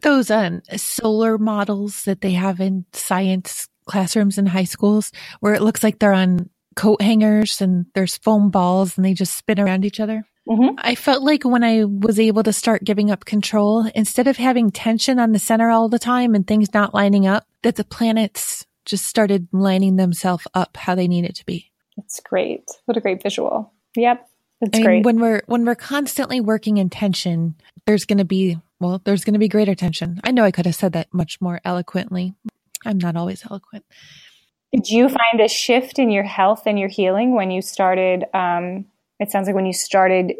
those 0.01 0.29
um, 0.29 0.61
solar 0.75 1.37
models 1.37 2.03
that 2.03 2.19
they 2.19 2.31
have 2.31 2.59
in 2.59 2.85
science 2.91 3.69
classrooms 3.85 4.37
in 4.37 4.47
high 4.47 4.65
schools 4.65 5.11
where 5.39 5.53
it 5.53 5.61
looks 5.61 5.81
like 5.81 5.99
they're 5.99 6.13
on 6.13 6.49
coat 6.75 7.01
hangers 7.01 7.61
and 7.61 7.85
there's 7.93 8.17
foam 8.17 8.49
balls 8.49 8.97
and 8.97 9.05
they 9.05 9.13
just 9.13 9.37
spin 9.37 9.59
around 9.59 9.85
each 9.85 9.99
other. 10.01 10.25
Mm-hmm. 10.47 10.75
I 10.77 10.95
felt 10.95 11.23
like 11.23 11.43
when 11.43 11.63
I 11.63 11.85
was 11.85 12.19
able 12.19 12.43
to 12.43 12.53
start 12.53 12.83
giving 12.83 13.09
up 13.09 13.25
control, 13.25 13.89
instead 13.95 14.27
of 14.27 14.37
having 14.37 14.71
tension 14.71 15.19
on 15.19 15.31
the 15.31 15.39
center 15.39 15.69
all 15.69 15.87
the 15.87 15.99
time 15.99 16.35
and 16.35 16.45
things 16.45 16.73
not 16.73 16.93
lining 16.93 17.25
up, 17.25 17.45
that 17.61 17.75
the 17.75 17.85
planets 17.85 18.65
just 18.85 19.05
started 19.05 19.47
lining 19.53 19.95
themselves 19.95 20.45
up 20.53 20.75
how 20.75 20.95
they 20.95 21.07
needed 21.07 21.35
to 21.35 21.45
be. 21.45 21.71
That's 21.95 22.19
great. 22.19 22.65
What 22.85 22.97
a 22.97 23.01
great 23.01 23.23
visual. 23.23 23.71
Yep. 23.95 24.27
That's 24.59 24.77
I 24.77 24.79
mean, 24.79 24.85
great. 24.85 25.05
When 25.05 25.19
we're 25.19 25.43
when 25.45 25.65
we're 25.65 25.75
constantly 25.75 26.41
working 26.41 26.77
in 26.77 26.89
tension, 26.89 27.55
there's 27.85 28.05
going 28.05 28.17
to 28.17 28.25
be 28.25 28.57
well, 28.79 29.01
there's 29.03 29.23
going 29.23 29.33
to 29.33 29.39
be 29.39 29.47
greater 29.47 29.75
tension. 29.75 30.19
I 30.23 30.31
know 30.31 30.43
I 30.43 30.51
could 30.51 30.65
have 30.65 30.75
said 30.75 30.93
that 30.93 31.13
much 31.13 31.39
more 31.39 31.61
eloquently. 31.63 32.33
I'm 32.85 32.97
not 32.97 33.15
always 33.15 33.45
eloquent. 33.49 33.85
Did 34.73 34.89
you 34.89 35.07
find 35.07 35.39
a 35.39 35.47
shift 35.47 35.99
in 35.99 36.09
your 36.09 36.23
health 36.23 36.63
and 36.65 36.79
your 36.79 36.89
healing 36.89 37.35
when 37.35 37.51
you 37.51 37.61
started? 37.61 38.25
Um, 38.33 38.85
it 39.19 39.31
sounds 39.31 39.47
like 39.47 39.55
when 39.55 39.65
you 39.65 39.73
started 39.73 40.33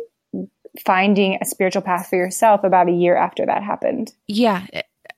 finding 0.85 1.37
a 1.41 1.45
spiritual 1.45 1.81
path 1.81 2.09
for 2.09 2.15
yourself 2.15 2.63
about 2.63 2.89
a 2.89 2.91
year 2.91 3.15
after 3.15 3.45
that 3.45 3.63
happened. 3.63 4.13
Yeah, 4.27 4.65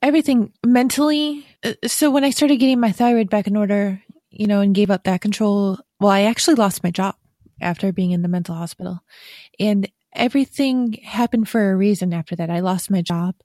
everything 0.01 0.51
mentally. 0.66 1.45
Uh, 1.64 1.74
so 1.86 2.12
when 2.12 2.24
I 2.24 2.30
started 2.30 2.58
getting 2.58 2.80
my 2.80 2.91
thyroid 2.91 3.30
back 3.30 3.47
in 3.47 3.56
order, 3.56 4.01
you 4.30 4.47
know, 4.47 4.62
and 4.62 4.76
gave 4.76 4.91
up 4.91 5.03
that 5.06 5.22
control, 5.22 5.80
well, 5.99 6.12
I 6.12 6.24
actually 6.24 6.56
lost 6.56 6.84
my 6.84 6.91
job 6.91 7.16
after 7.62 7.93
being 7.93 8.12
in 8.12 8.22
the 8.22 8.28
mental 8.28 8.56
hospital. 8.56 8.99
And 9.60 9.89
everything 10.16 10.93
happened 11.03 11.47
for 11.47 11.72
a 11.72 11.76
reason 11.76 12.13
after 12.13 12.36
that. 12.36 12.49
I 12.49 12.59
lost 12.59 12.89
my 12.89 13.01
job. 13.01 13.36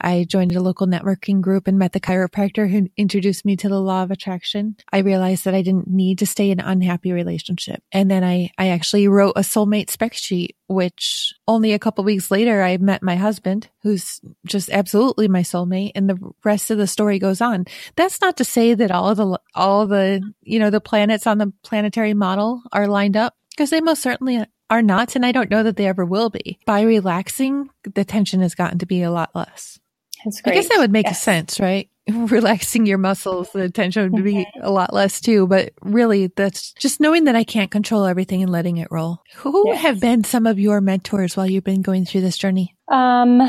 I 0.00 0.26
joined 0.28 0.54
a 0.54 0.60
local 0.60 0.86
networking 0.86 1.40
group 1.40 1.66
and 1.66 1.78
met 1.78 1.92
the 1.92 2.00
chiropractor 2.00 2.70
who 2.70 2.88
introduced 2.96 3.44
me 3.44 3.56
to 3.56 3.68
the 3.68 3.80
law 3.80 4.02
of 4.02 4.10
attraction. 4.10 4.76
I 4.92 4.98
realized 4.98 5.44
that 5.44 5.54
I 5.54 5.62
didn't 5.62 5.88
need 5.88 6.18
to 6.18 6.26
stay 6.26 6.50
in 6.50 6.60
an 6.60 6.66
unhappy 6.66 7.12
relationship. 7.12 7.82
And 7.92 8.10
then 8.10 8.24
I, 8.24 8.50
I 8.58 8.68
actually 8.68 9.08
wrote 9.08 9.34
a 9.36 9.40
soulmate 9.40 9.90
spec 9.90 10.14
sheet, 10.14 10.56
which 10.68 11.32
only 11.48 11.72
a 11.72 11.78
couple 11.78 12.04
weeks 12.04 12.30
later, 12.30 12.62
I 12.62 12.76
met 12.76 13.02
my 13.02 13.16
husband, 13.16 13.70
who's 13.82 14.20
just 14.44 14.68
absolutely 14.70 15.28
my 15.28 15.42
soulmate. 15.42 15.92
And 15.94 16.10
the 16.10 16.18
rest 16.44 16.70
of 16.70 16.78
the 16.78 16.86
story 16.86 17.18
goes 17.18 17.40
on. 17.40 17.64
That's 17.96 18.20
not 18.20 18.36
to 18.38 18.44
say 18.44 18.74
that 18.74 18.90
all 18.90 19.14
the, 19.14 19.40
all 19.54 19.86
the, 19.86 20.20
you 20.42 20.58
know, 20.58 20.70
the 20.70 20.80
planets 20.80 21.26
on 21.26 21.38
the 21.38 21.52
planetary 21.62 22.14
model 22.14 22.62
are 22.72 22.88
lined 22.88 23.16
up 23.16 23.34
because 23.56 23.70
they 23.70 23.80
most 23.80 24.02
certainly 24.02 24.44
are 24.68 24.82
not, 24.82 25.16
and 25.16 25.24
I 25.24 25.32
don't 25.32 25.50
know 25.50 25.62
that 25.62 25.76
they 25.76 25.86
ever 25.86 26.04
will 26.04 26.30
be. 26.30 26.58
By 26.66 26.82
relaxing, 26.82 27.70
the 27.94 28.04
tension 28.04 28.40
has 28.40 28.54
gotten 28.54 28.78
to 28.78 28.86
be 28.86 29.02
a 29.02 29.10
lot 29.10 29.30
less. 29.34 29.78
That's 30.24 30.40
great. 30.40 30.52
I 30.52 30.54
guess 30.56 30.68
that 30.68 30.78
would 30.78 30.92
make 30.92 31.06
yes. 31.06 31.22
sense, 31.22 31.60
right? 31.60 31.88
Relaxing 32.08 32.86
your 32.86 32.98
muscles, 32.98 33.50
the 33.52 33.70
tension 33.70 34.12
would 34.12 34.24
be 34.24 34.34
mm-hmm. 34.34 34.60
a 34.62 34.70
lot 34.70 34.92
less 34.92 35.20
too. 35.20 35.46
But 35.46 35.72
really, 35.82 36.28
that's 36.28 36.72
just 36.74 37.00
knowing 37.00 37.24
that 37.24 37.36
I 37.36 37.44
can't 37.44 37.70
control 37.70 38.04
everything 38.04 38.42
and 38.42 38.50
letting 38.50 38.76
it 38.78 38.88
roll. 38.90 39.22
Who 39.36 39.64
yes. 39.68 39.82
have 39.82 40.00
been 40.00 40.24
some 40.24 40.46
of 40.46 40.58
your 40.58 40.80
mentors 40.80 41.36
while 41.36 41.48
you've 41.48 41.64
been 41.64 41.82
going 41.82 42.04
through 42.04 42.22
this 42.22 42.38
journey? 42.38 42.74
Um, 42.88 43.40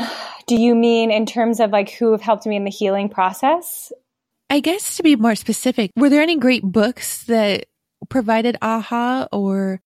do 0.46 0.56
you 0.56 0.74
mean 0.74 1.10
in 1.10 1.26
terms 1.26 1.60
of 1.60 1.70
like 1.70 1.90
who 1.90 2.12
have 2.12 2.22
helped 2.22 2.46
me 2.46 2.56
in 2.56 2.64
the 2.64 2.70
healing 2.70 3.08
process? 3.08 3.92
I 4.50 4.60
guess 4.60 4.96
to 4.96 5.02
be 5.02 5.16
more 5.16 5.34
specific, 5.34 5.92
were 5.94 6.08
there 6.08 6.22
any 6.22 6.38
great 6.38 6.62
books 6.62 7.24
that 7.24 7.66
provided 8.08 8.56
aha 8.62 9.28
or 9.32 9.80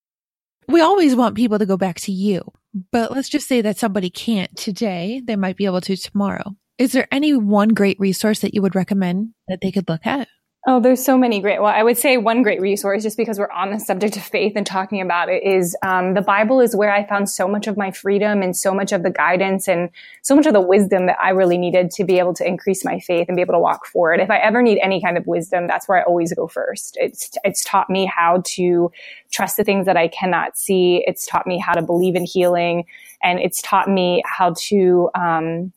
we 0.72 0.80
always 0.80 1.14
want 1.14 1.36
people 1.36 1.58
to 1.58 1.66
go 1.66 1.76
back 1.76 2.00
to 2.00 2.12
you, 2.12 2.42
but 2.90 3.12
let's 3.12 3.28
just 3.28 3.46
say 3.46 3.60
that 3.60 3.78
somebody 3.78 4.10
can't 4.10 4.54
today. 4.56 5.22
They 5.24 5.36
might 5.36 5.56
be 5.56 5.66
able 5.66 5.80
to 5.82 5.96
tomorrow. 5.96 6.56
Is 6.78 6.92
there 6.92 7.08
any 7.12 7.34
one 7.34 7.68
great 7.68 8.00
resource 8.00 8.40
that 8.40 8.54
you 8.54 8.62
would 8.62 8.74
recommend 8.74 9.34
that 9.48 9.60
they 9.60 9.70
could 9.70 9.88
look 9.88 10.06
at? 10.06 10.28
Oh, 10.64 10.78
there's 10.78 11.04
so 11.04 11.18
many 11.18 11.40
great. 11.40 11.60
Well, 11.60 11.74
I 11.74 11.82
would 11.82 11.98
say 11.98 12.18
one 12.18 12.44
great 12.44 12.60
resource, 12.60 13.02
just 13.02 13.16
because 13.16 13.36
we're 13.36 13.50
on 13.50 13.72
the 13.72 13.80
subject 13.80 14.16
of 14.16 14.22
faith 14.22 14.52
and 14.54 14.64
talking 14.64 15.00
about 15.00 15.28
it, 15.28 15.42
is 15.42 15.76
um, 15.82 16.14
the 16.14 16.22
Bible 16.22 16.60
is 16.60 16.76
where 16.76 16.92
I 16.92 17.04
found 17.04 17.28
so 17.28 17.48
much 17.48 17.66
of 17.66 17.76
my 17.76 17.90
freedom 17.90 18.42
and 18.42 18.56
so 18.56 18.72
much 18.72 18.92
of 18.92 19.02
the 19.02 19.10
guidance 19.10 19.66
and 19.66 19.90
so 20.22 20.36
much 20.36 20.46
of 20.46 20.52
the 20.52 20.60
wisdom 20.60 21.06
that 21.06 21.18
I 21.20 21.30
really 21.30 21.58
needed 21.58 21.90
to 21.92 22.04
be 22.04 22.20
able 22.20 22.32
to 22.34 22.46
increase 22.46 22.84
my 22.84 23.00
faith 23.00 23.26
and 23.26 23.34
be 23.34 23.42
able 23.42 23.54
to 23.54 23.58
walk 23.58 23.86
forward. 23.86 24.20
If 24.20 24.30
I 24.30 24.38
ever 24.38 24.62
need 24.62 24.78
any 24.80 25.02
kind 25.02 25.18
of 25.18 25.26
wisdom, 25.26 25.66
that's 25.66 25.88
where 25.88 25.98
I 25.98 26.04
always 26.04 26.32
go 26.32 26.46
first. 26.46 26.96
It's 27.00 27.32
it's 27.42 27.64
taught 27.64 27.90
me 27.90 28.06
how 28.06 28.44
to 28.44 28.92
trust 29.32 29.56
the 29.56 29.64
things 29.64 29.86
that 29.86 29.96
I 29.96 30.06
cannot 30.06 30.56
see. 30.56 31.02
It's 31.08 31.26
taught 31.26 31.44
me 31.48 31.58
how 31.58 31.72
to 31.72 31.82
believe 31.82 32.14
in 32.14 32.24
healing, 32.24 32.84
and 33.20 33.40
it's 33.40 33.60
taught 33.62 33.88
me 33.88 34.22
how 34.26 34.54
to. 34.68 35.10
Um, 35.16 35.72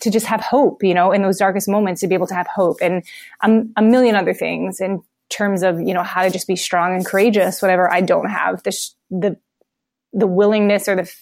to 0.00 0.10
just 0.10 0.26
have 0.26 0.40
hope, 0.40 0.82
you 0.82 0.94
know, 0.94 1.12
in 1.12 1.22
those 1.22 1.38
darkest 1.38 1.68
moments 1.68 2.00
to 2.00 2.08
be 2.08 2.14
able 2.14 2.26
to 2.26 2.34
have 2.34 2.46
hope 2.46 2.78
and 2.80 3.02
um, 3.42 3.72
a 3.76 3.82
million 3.82 4.16
other 4.16 4.34
things 4.34 4.80
in 4.80 5.02
terms 5.28 5.62
of, 5.62 5.80
you 5.80 5.94
know, 5.94 6.02
how 6.02 6.22
to 6.22 6.30
just 6.30 6.46
be 6.46 6.56
strong 6.56 6.94
and 6.94 7.06
courageous, 7.06 7.62
whatever 7.62 7.90
I 7.90 8.00
don't 8.00 8.28
have 8.28 8.62
the, 8.62 8.72
sh- 8.72 8.90
the, 9.10 9.36
the 10.12 10.26
willingness 10.26 10.88
or 10.88 10.96
the, 10.96 11.12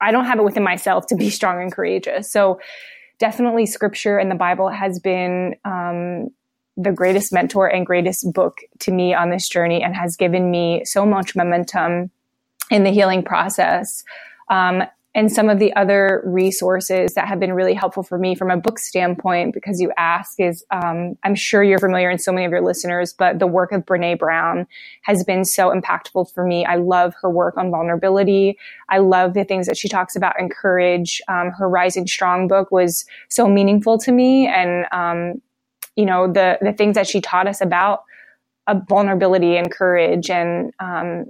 I 0.00 0.10
don't 0.10 0.24
have 0.24 0.38
it 0.38 0.44
within 0.44 0.62
myself 0.62 1.06
to 1.08 1.14
be 1.14 1.30
strong 1.38 1.62
and 1.62 1.70
courageous. 1.70 2.30
So 2.30 2.60
definitely 3.18 3.66
scripture 3.66 4.18
and 4.18 4.30
the 4.30 4.36
Bible 4.36 4.68
has 4.68 4.98
been, 4.98 5.56
um, 5.64 6.30
the 6.76 6.92
greatest 6.92 7.32
mentor 7.32 7.66
and 7.66 7.84
greatest 7.84 8.32
book 8.32 8.60
to 8.80 8.90
me 8.90 9.12
on 9.12 9.28
this 9.28 9.46
journey 9.46 9.82
and 9.82 9.94
has 9.94 10.16
given 10.16 10.50
me 10.50 10.84
so 10.86 11.04
much 11.04 11.36
momentum 11.36 12.10
in 12.70 12.84
the 12.84 12.90
healing 12.90 13.22
process. 13.22 14.04
Um, 14.48 14.84
and 15.14 15.30
some 15.30 15.50
of 15.50 15.58
the 15.58 15.74
other 15.76 16.22
resources 16.24 17.14
that 17.14 17.28
have 17.28 17.38
been 17.38 17.52
really 17.52 17.74
helpful 17.74 18.02
for 18.02 18.16
me 18.16 18.34
from 18.34 18.50
a 18.50 18.56
book 18.56 18.78
standpoint, 18.78 19.52
because 19.52 19.78
you 19.78 19.92
ask, 19.98 20.40
is 20.40 20.64
um, 20.70 21.18
I'm 21.22 21.34
sure 21.34 21.62
you're 21.62 21.78
familiar 21.78 22.08
and 22.08 22.20
so 22.20 22.32
many 22.32 22.46
of 22.46 22.50
your 22.50 22.62
listeners, 22.62 23.12
but 23.12 23.38
the 23.38 23.46
work 23.46 23.72
of 23.72 23.84
Brene 23.84 24.18
Brown 24.18 24.66
has 25.02 25.22
been 25.22 25.44
so 25.44 25.68
impactful 25.68 26.32
for 26.32 26.46
me. 26.46 26.64
I 26.64 26.76
love 26.76 27.14
her 27.20 27.28
work 27.28 27.58
on 27.58 27.70
vulnerability. 27.70 28.58
I 28.88 28.98
love 28.98 29.34
the 29.34 29.44
things 29.44 29.66
that 29.66 29.76
she 29.76 29.86
talks 29.86 30.16
about 30.16 30.40
in 30.40 30.48
courage. 30.48 31.20
Um, 31.28 31.50
her 31.50 31.68
Rising 31.68 32.06
Strong 32.06 32.48
book 32.48 32.72
was 32.72 33.04
so 33.28 33.46
meaningful 33.48 33.98
to 33.98 34.12
me, 34.12 34.46
and 34.46 34.86
um, 34.92 35.42
you 35.94 36.06
know 36.06 36.26
the 36.32 36.56
the 36.62 36.72
things 36.72 36.94
that 36.94 37.06
she 37.06 37.20
taught 37.20 37.46
us 37.46 37.60
about 37.60 38.04
uh, 38.66 38.80
vulnerability 38.88 39.58
and 39.58 39.70
courage, 39.70 40.30
and 40.30 40.72
um, 40.80 41.26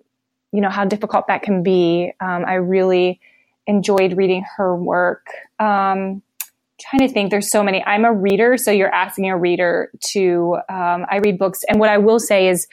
you 0.52 0.60
know 0.60 0.70
how 0.70 0.84
difficult 0.84 1.26
that 1.26 1.42
can 1.42 1.64
be. 1.64 2.12
Um, 2.20 2.44
I 2.46 2.54
really 2.54 3.18
enjoyed 3.66 4.16
reading 4.16 4.44
her 4.56 4.76
work. 4.76 5.26
Um, 5.58 6.22
trying 6.80 7.06
to 7.06 7.12
think 7.12 7.30
there's 7.30 7.50
so 7.50 7.62
many. 7.62 7.82
I'm 7.84 8.04
a 8.04 8.12
reader 8.12 8.56
so 8.56 8.70
you're 8.70 8.92
asking 8.92 9.30
a 9.30 9.36
reader 9.36 9.90
to 10.12 10.56
um, 10.68 11.06
i 11.10 11.20
read 11.22 11.38
books. 11.38 11.60
And 11.68 11.78
what 11.78 11.88
i 11.88 11.98
will 11.98 12.18
say 12.18 12.48
is 12.48 12.66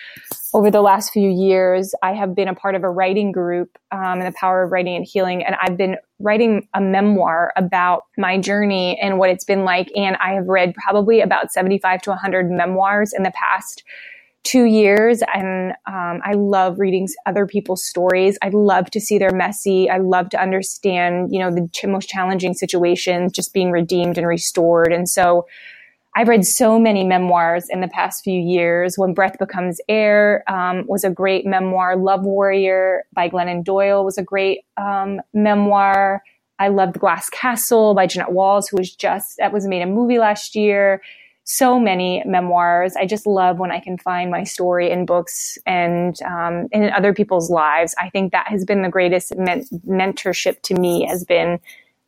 over 0.54 0.72
the 0.72 0.82
last 0.82 1.12
few 1.12 1.30
years 1.30 1.94
i 2.02 2.14
have 2.14 2.34
been 2.36 2.48
a 2.48 2.56
part 2.56 2.76
of 2.76 2.84
a 2.84 2.90
writing 2.90 3.32
group 3.32 3.78
um, 3.92 4.20
and 4.20 4.26
the 4.26 4.32
power 4.32 4.64
of 4.64 4.72
writing 4.72 4.96
and 4.96 5.06
healing 5.06 5.44
and 5.44 5.56
i've 5.62 5.78
been 5.78 5.96
writing 6.20 6.68
a 6.74 6.82
memoir 6.82 7.54
about 7.56 8.04
my 8.18 8.38
journey 8.38 9.00
and 9.00 9.20
what 9.20 9.30
it's 9.30 9.46
been 9.46 9.64
like. 9.64 9.92
And 9.96 10.16
i 10.18 10.34
have 10.34 10.48
read 10.48 10.74
probably 10.74 11.22
about 11.22 11.52
75 11.52 12.02
to 12.04 12.10
100 12.10 12.50
memoirs 12.50 13.14
in 13.16 13.24
the 13.24 13.32
past 13.32 13.84
two 14.44 14.66
years 14.66 15.22
and 15.34 15.74
um, 15.86 16.22
i 16.24 16.34
love 16.34 16.80
reading 16.80 17.08
other 17.26 17.46
people's 17.46 17.86
stories. 17.86 18.38
I 18.42 18.50
love 18.50 18.90
to 18.92 19.00
see 19.00 19.18
their 19.18 19.32
messy. 19.32 19.90
I 19.90 19.98
love 19.98 20.30
to 20.30 20.42
understand 20.42 21.30
you 21.32 21.40
know 21.40 21.52
the 21.52 21.70
ch- 21.74 21.86
most 21.86 22.10
challenging 22.10 22.54
situations 22.54 23.32
just 23.34 23.54
being 23.54 23.72
redeemed 23.72 24.18
and 24.18 24.28
restored. 24.28 24.94
And 24.94 25.08
so 25.10 25.46
i've 26.16 26.28
read 26.28 26.46
so 26.46 26.80
many 26.80 27.04
memoirs 27.04 27.68
in 27.70 27.82
the 27.82 27.88
past 27.90 28.24
few 28.24 28.40
years. 28.40 28.98
When 28.98 29.14
breath 29.14 29.38
becomes 29.38 29.80
air 29.90 30.44
um, 30.48 30.86
was 30.88 31.04
a 31.04 31.10
great 31.10 31.46
memoir. 31.46 31.98
Love 31.98 32.24
warrior 32.24 33.04
by 33.14 33.30
glennon 33.30 33.64
doyle 33.64 34.06
was 34.06 34.18
a 34.18 34.24
great 34.24 34.62
um, 34.78 35.22
memoir. 35.34 36.24
I 36.60 36.68
loved 36.68 36.96
The 36.96 37.00
glass 37.00 37.30
castle 37.30 37.94
by 37.94 38.08
jeannette 38.08 38.34
walls 38.34 38.68
who 38.68 38.78
was 38.78 38.94
just 38.94 39.38
that 39.38 39.54
was 39.54 39.68
made 39.68 39.82
a 39.82 39.86
movie 39.86 40.20
last 40.20 40.56
year 40.56 41.02
so 41.50 41.80
many 41.80 42.22
memoirs. 42.28 42.93
I 42.95 43.08
just 43.08 43.26
love 43.26 43.58
when 43.58 43.72
I 43.72 43.80
can 43.80 43.97
find 43.97 44.30
my 44.30 44.43
story 44.43 44.91
in 44.91 45.08
books 45.08 45.58
and 45.66 46.16
um, 46.22 46.68
in 46.72 46.91
other 46.91 47.12
people's 47.12 47.50
lives. 47.50 47.95
I 47.97 48.10
think 48.12 48.34
that 48.34 48.47
has 48.50 48.66
been 48.66 48.84
the 48.84 48.89
greatest 48.89 49.36
men- 49.36 49.66
mentorship 49.88 50.62
to 50.64 50.76
me 50.76 51.08
has 51.08 51.26
been 51.26 51.60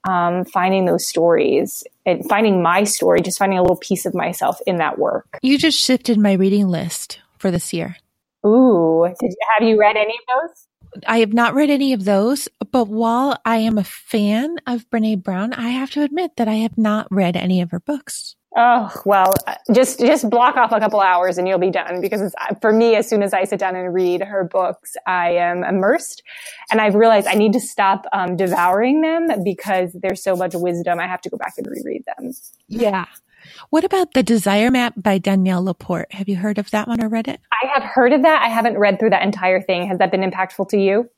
um, 0.08 0.46
finding 0.46 0.86
those 0.86 1.08
stories 1.08 1.84
and 2.06 2.24
finding 2.30 2.62
my 2.62 2.84
story, 2.84 3.22
just 3.22 3.40
finding 3.40 3.58
a 3.58 3.64
little 3.64 3.78
piece 3.78 4.06
of 4.06 4.14
myself 4.14 4.60
in 4.68 4.78
that 4.78 5.00
work. 5.00 5.40
You 5.42 5.58
just 5.58 5.80
shifted 5.80 6.20
my 6.20 6.34
reading 6.34 6.68
list 6.68 7.20
for 7.40 7.50
this 7.50 7.74
year. 7.74 7.98
Ooh, 8.46 9.12
did, 9.20 9.34
have 9.58 9.68
you 9.68 9.80
read 9.80 9.98
any 9.98 10.14
of 10.14 10.50
those? 10.50 11.04
I 11.08 11.18
have 11.18 11.34
not 11.34 11.56
read 11.56 11.72
any 11.72 11.94
of 11.94 12.06
those, 12.06 12.48
but 12.72 12.90
while 12.90 13.40
I 13.44 13.58
am 13.58 13.80
a 13.80 13.84
fan 13.84 14.58
of 14.68 14.88
Brene 14.92 15.24
Brown, 15.24 15.54
I 15.54 15.70
have 15.70 15.90
to 15.92 16.04
admit 16.04 16.36
that 16.38 16.48
I 16.48 16.56
have 16.56 16.78
not 16.78 17.08
read 17.10 17.36
any 17.36 17.60
of 17.62 17.72
her 17.72 17.80
books. 17.80 18.36
Oh, 18.56 18.94
well, 19.06 19.34
just, 19.74 20.00
just 20.00 20.30
block 20.30 20.58
off 20.58 20.74
a 20.74 20.80
couple 20.80 21.00
hours 21.00 21.38
and 21.38 21.48
you'll 21.48 21.58
be 21.58 21.70
done 21.70 22.02
because 22.02 22.36
for 22.60 22.74
me, 22.74 22.96
as 22.96 23.08
soon 23.08 23.24
as 23.24 23.34
I 23.34 23.46
sit 23.46 23.60
down 23.60 23.78
and 23.78 23.94
read 23.94 24.22
her 24.22 24.44
books, 24.44 24.96
I 25.08 25.32
am 25.36 25.64
immersed 25.64 26.22
and 26.70 26.82
I've 26.82 26.96
realized 26.96 27.28
I 27.28 27.36
need 27.36 27.54
to 27.54 27.62
stop 27.62 28.06
um, 28.12 28.36
devouring 28.36 29.02
them 29.02 29.28
because 29.46 29.96
there's 30.02 30.22
so 30.22 30.36
much 30.36 30.52
wisdom. 30.54 31.00
I 31.00 31.08
have 31.08 31.22
to 31.22 31.30
go 31.30 31.38
back 31.38 31.54
and 31.58 31.66
reread 31.68 32.04
them. 32.06 32.32
Yeah. 32.68 33.06
What 33.70 33.84
about 33.86 34.14
The 34.14 34.24
Desire 34.24 34.70
Map 34.70 34.94
by 34.98 35.18
Danielle 35.18 35.64
Laporte? 35.64 36.12
Have 36.14 36.28
you 36.28 36.36
heard 36.36 36.58
of 36.58 36.70
that 36.72 36.88
one 36.88 37.02
or 37.02 37.08
read 37.08 37.28
it? 37.28 37.40
I 37.64 37.68
have 37.74 37.84
heard 37.84 38.14
of 38.14 38.24
that. 38.24 38.42
I 38.42 38.50
haven't 38.50 38.78
read 38.78 39.00
through 39.00 39.12
that 39.12 39.24
entire 39.24 39.62
thing. 39.62 39.88
Has 39.88 39.98
that 40.00 40.12
been 40.12 40.30
impactful 40.30 40.70
to 40.70 40.78
you? 40.78 41.10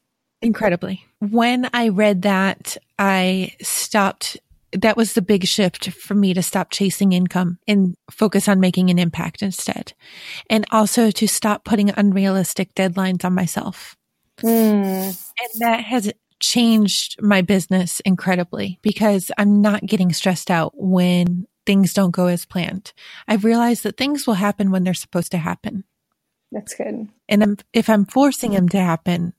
Incredibly. 0.42 1.04
When 1.20 1.70
I 1.74 1.90
read 1.90 2.22
that, 2.24 2.78
I 3.00 3.56
stopped. 3.62 4.38
That 4.74 4.98
was 4.98 5.14
the 5.14 5.22
big 5.22 5.46
shift 5.46 5.92
for 5.92 6.16
me 6.16 6.34
to 6.34 6.42
stop 6.42 6.72
chasing 6.72 7.14
income 7.14 7.60
and 7.68 7.96
focus 8.12 8.48
on 8.48 8.60
making 8.60 8.90
an 8.90 9.00
impact 9.00 9.42
instead. 9.42 9.94
And 10.50 10.66
also 10.72 11.12
to 11.12 11.28
stop 11.28 11.64
putting 11.64 11.90
unrealistic 11.90 12.74
deadlines 12.74 13.24
on 13.24 13.34
myself. 13.34 13.96
Mm. 14.42 15.06
And 15.06 15.50
that 15.60 15.82
has 15.82 16.12
changed 16.40 17.22
my 17.22 17.42
business 17.42 18.02
incredibly 18.02 18.80
because 18.82 19.32
I'm 19.38 19.62
not 19.62 19.86
getting 19.86 20.12
stressed 20.12 20.52
out 20.52 20.74
when 20.76 21.48
things 21.66 21.94
don't 21.94 22.12
go 22.12 22.28
as 22.28 22.46
planned. 22.46 22.94
I've 23.28 23.46
realized 23.46 23.84
that 23.84 23.98
things 23.98 24.28
will 24.28 24.34
happen 24.34 24.72
when 24.72 24.84
they're 24.84 24.94
supposed 24.94 25.32
to 25.32 25.38
happen. 25.38 25.86
That's 26.52 26.76
good. 26.76 27.08
And 27.30 27.44
I'm, 27.44 27.58
if 27.74 27.90
I'm 27.90 28.06
forcing 28.06 28.52
them 28.52 28.70
to 28.70 28.80
happen, 28.80 29.34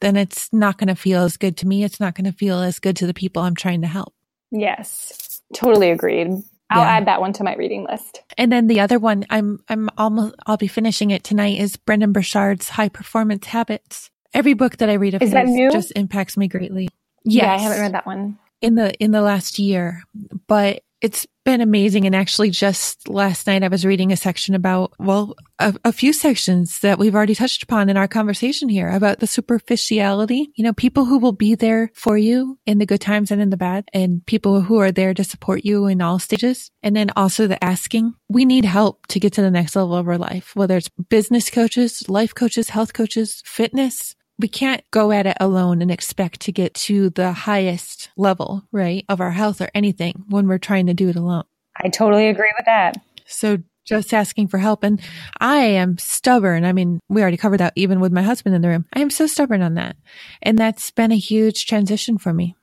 then 0.00 0.16
it's 0.16 0.52
not 0.52 0.78
going 0.78 0.88
to 0.88 0.94
feel 0.94 1.22
as 1.22 1.36
good 1.36 1.56
to 1.58 1.66
me. 1.66 1.84
It's 1.84 2.00
not 2.00 2.14
going 2.14 2.30
to 2.30 2.36
feel 2.36 2.60
as 2.60 2.78
good 2.78 2.96
to 2.96 3.06
the 3.06 3.14
people 3.14 3.42
I'm 3.42 3.56
trying 3.56 3.82
to 3.82 3.88
help. 3.88 4.14
Yes, 4.50 5.42
totally 5.54 5.90
agreed. 5.90 6.28
I'll 6.70 6.82
yeah. 6.82 6.96
add 6.96 7.06
that 7.06 7.20
one 7.20 7.32
to 7.34 7.44
my 7.44 7.54
reading 7.54 7.86
list. 7.88 8.22
And 8.38 8.50
then 8.50 8.66
the 8.66 8.80
other 8.80 8.98
one, 8.98 9.26
I'm 9.30 9.60
I'm 9.68 9.90
almost 9.98 10.34
I'll 10.46 10.56
be 10.56 10.66
finishing 10.66 11.10
it 11.10 11.22
tonight. 11.22 11.60
Is 11.60 11.76
Brendon 11.76 12.12
Burchard's 12.12 12.70
High 12.70 12.88
Performance 12.88 13.46
Habits. 13.46 14.10
Every 14.32 14.54
book 14.54 14.78
that 14.78 14.90
I 14.90 14.94
read 14.94 15.14
of 15.14 15.22
is 15.22 15.32
his 15.32 15.72
just 15.72 15.92
impacts 15.94 16.36
me 16.36 16.48
greatly. 16.48 16.88
Yes. 17.24 17.44
Yeah, 17.44 17.54
I 17.54 17.58
haven't 17.58 17.80
read 17.80 17.94
that 17.94 18.06
one 18.06 18.38
in 18.60 18.74
the 18.74 18.94
in 18.94 19.10
the 19.10 19.22
last 19.22 19.58
year, 19.58 20.02
but 20.46 20.82
it's 21.04 21.26
been 21.44 21.60
amazing. 21.60 22.06
And 22.06 22.16
actually, 22.16 22.48
just 22.48 23.10
last 23.10 23.46
night, 23.46 23.62
I 23.62 23.68
was 23.68 23.84
reading 23.84 24.10
a 24.10 24.16
section 24.16 24.54
about, 24.54 24.94
well, 24.98 25.34
a, 25.58 25.74
a, 25.84 25.92
few 25.92 26.14
sections 26.14 26.80
that 26.80 26.98
we've 26.98 27.14
already 27.14 27.34
touched 27.34 27.62
upon 27.62 27.90
in 27.90 27.98
our 27.98 28.08
conversation 28.08 28.70
here 28.70 28.88
about 28.88 29.18
the 29.18 29.26
superficiality. 29.26 30.48
You 30.54 30.64
know, 30.64 30.72
people 30.72 31.04
who 31.04 31.18
will 31.18 31.32
be 31.32 31.56
there 31.56 31.90
for 31.94 32.16
you 32.16 32.58
in 32.64 32.78
the 32.78 32.86
good 32.86 33.02
times 33.02 33.30
and 33.30 33.42
in 33.42 33.50
the 33.50 33.58
bad, 33.58 33.86
and 33.92 34.24
people 34.24 34.62
who 34.62 34.78
are 34.78 34.90
there 34.90 35.12
to 35.12 35.24
support 35.24 35.62
you 35.62 35.88
in 35.88 36.00
all 36.00 36.18
stages. 36.18 36.70
And 36.82 36.96
then 36.96 37.10
also 37.16 37.46
the 37.46 37.62
asking. 37.62 38.14
We 38.30 38.46
need 38.46 38.64
help 38.64 39.06
to 39.08 39.20
get 39.20 39.34
to 39.34 39.42
the 39.42 39.50
next 39.50 39.76
level 39.76 39.96
of 39.96 40.08
our 40.08 40.16
life, 40.16 40.56
whether 40.56 40.78
it's 40.78 40.88
business 41.10 41.50
coaches, 41.50 42.08
life 42.08 42.34
coaches, 42.34 42.70
health 42.70 42.94
coaches, 42.94 43.42
fitness, 43.44 44.16
we 44.38 44.48
can't 44.48 44.82
go 44.90 45.12
at 45.12 45.26
it 45.26 45.36
alone 45.40 45.82
and 45.82 45.90
expect 45.90 46.40
to 46.40 46.52
get 46.52 46.74
to 46.74 47.10
the 47.10 47.32
highest 47.32 48.10
level, 48.16 48.64
right, 48.72 49.04
of 49.08 49.20
our 49.20 49.30
health 49.30 49.60
or 49.60 49.70
anything 49.74 50.24
when 50.28 50.48
we're 50.48 50.58
trying 50.58 50.86
to 50.86 50.94
do 50.94 51.08
it 51.08 51.16
alone. 51.16 51.44
I 51.82 51.88
totally 51.88 52.28
agree 52.28 52.52
with 52.56 52.66
that. 52.66 52.96
So 53.26 53.58
just 53.84 54.14
asking 54.14 54.48
for 54.48 54.58
help. 54.58 54.82
And 54.82 55.00
I 55.40 55.58
am 55.58 55.98
stubborn. 55.98 56.64
I 56.64 56.72
mean, 56.72 57.00
we 57.08 57.20
already 57.22 57.36
covered 57.36 57.60
that 57.60 57.74
even 57.76 58.00
with 58.00 58.12
my 58.12 58.22
husband 58.22 58.54
in 58.54 58.62
the 58.62 58.68
room. 58.68 58.86
I 58.92 59.00
am 59.00 59.10
so 59.10 59.26
stubborn 59.26 59.62
on 59.62 59.74
that. 59.74 59.96
And 60.42 60.58
that's 60.58 60.90
been 60.90 61.12
a 61.12 61.18
huge 61.18 61.66
transition 61.66 62.18
for 62.18 62.32
me. 62.32 62.54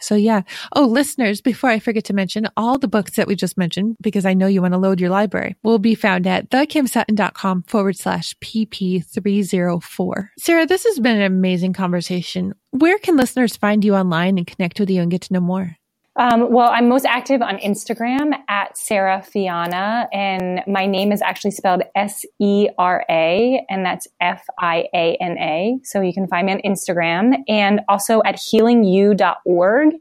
So 0.00 0.14
yeah. 0.14 0.42
Oh, 0.74 0.86
listeners, 0.86 1.40
before 1.40 1.70
I 1.70 1.78
forget 1.78 2.04
to 2.04 2.14
mention, 2.14 2.48
all 2.56 2.78
the 2.78 2.88
books 2.88 3.12
that 3.16 3.26
we 3.26 3.36
just 3.36 3.56
mentioned, 3.56 3.96
because 4.00 4.24
I 4.24 4.34
know 4.34 4.46
you 4.46 4.62
want 4.62 4.74
to 4.74 4.78
load 4.78 5.00
your 5.00 5.10
library, 5.10 5.56
will 5.62 5.78
be 5.78 5.94
found 5.94 6.26
at 6.26 6.50
thekimsutton.com 6.50 7.64
forward 7.64 7.96
slash 7.96 8.34
PP304. 8.38 10.28
Sera, 10.38 10.66
this 10.66 10.84
has 10.84 11.00
been 11.00 11.16
an 11.16 11.22
amazing 11.22 11.72
conversation. 11.72 12.54
Where 12.70 12.98
can 12.98 13.16
listeners 13.16 13.56
find 13.56 13.84
you 13.84 13.94
online 13.94 14.38
and 14.38 14.46
connect 14.46 14.78
with 14.78 14.90
you 14.90 15.02
and 15.02 15.10
get 15.10 15.22
to 15.22 15.32
know 15.32 15.40
more? 15.40 15.76
Um, 16.20 16.52
well, 16.52 16.68
I'm 16.68 16.86
most 16.86 17.06
active 17.06 17.40
on 17.40 17.56
Instagram 17.56 18.34
at 18.46 18.76
Sera 18.76 19.24
Fiana, 19.26 20.06
and 20.12 20.60
my 20.66 20.84
name 20.84 21.12
is 21.12 21.22
actually 21.22 21.52
spelled 21.52 21.82
S 21.94 22.26
E 22.38 22.68
R 22.76 23.06
A, 23.08 23.64
and 23.70 23.86
that's 23.86 24.06
F 24.20 24.44
I 24.58 24.84
A 24.92 25.16
N 25.18 25.38
A. 25.38 25.78
So 25.82 26.02
you 26.02 26.12
can 26.12 26.26
find 26.26 26.48
me 26.48 26.52
on 26.52 26.60
Instagram 26.60 27.42
and 27.48 27.80
also 27.88 28.22
at 28.22 28.34
healingu.org 28.34 29.94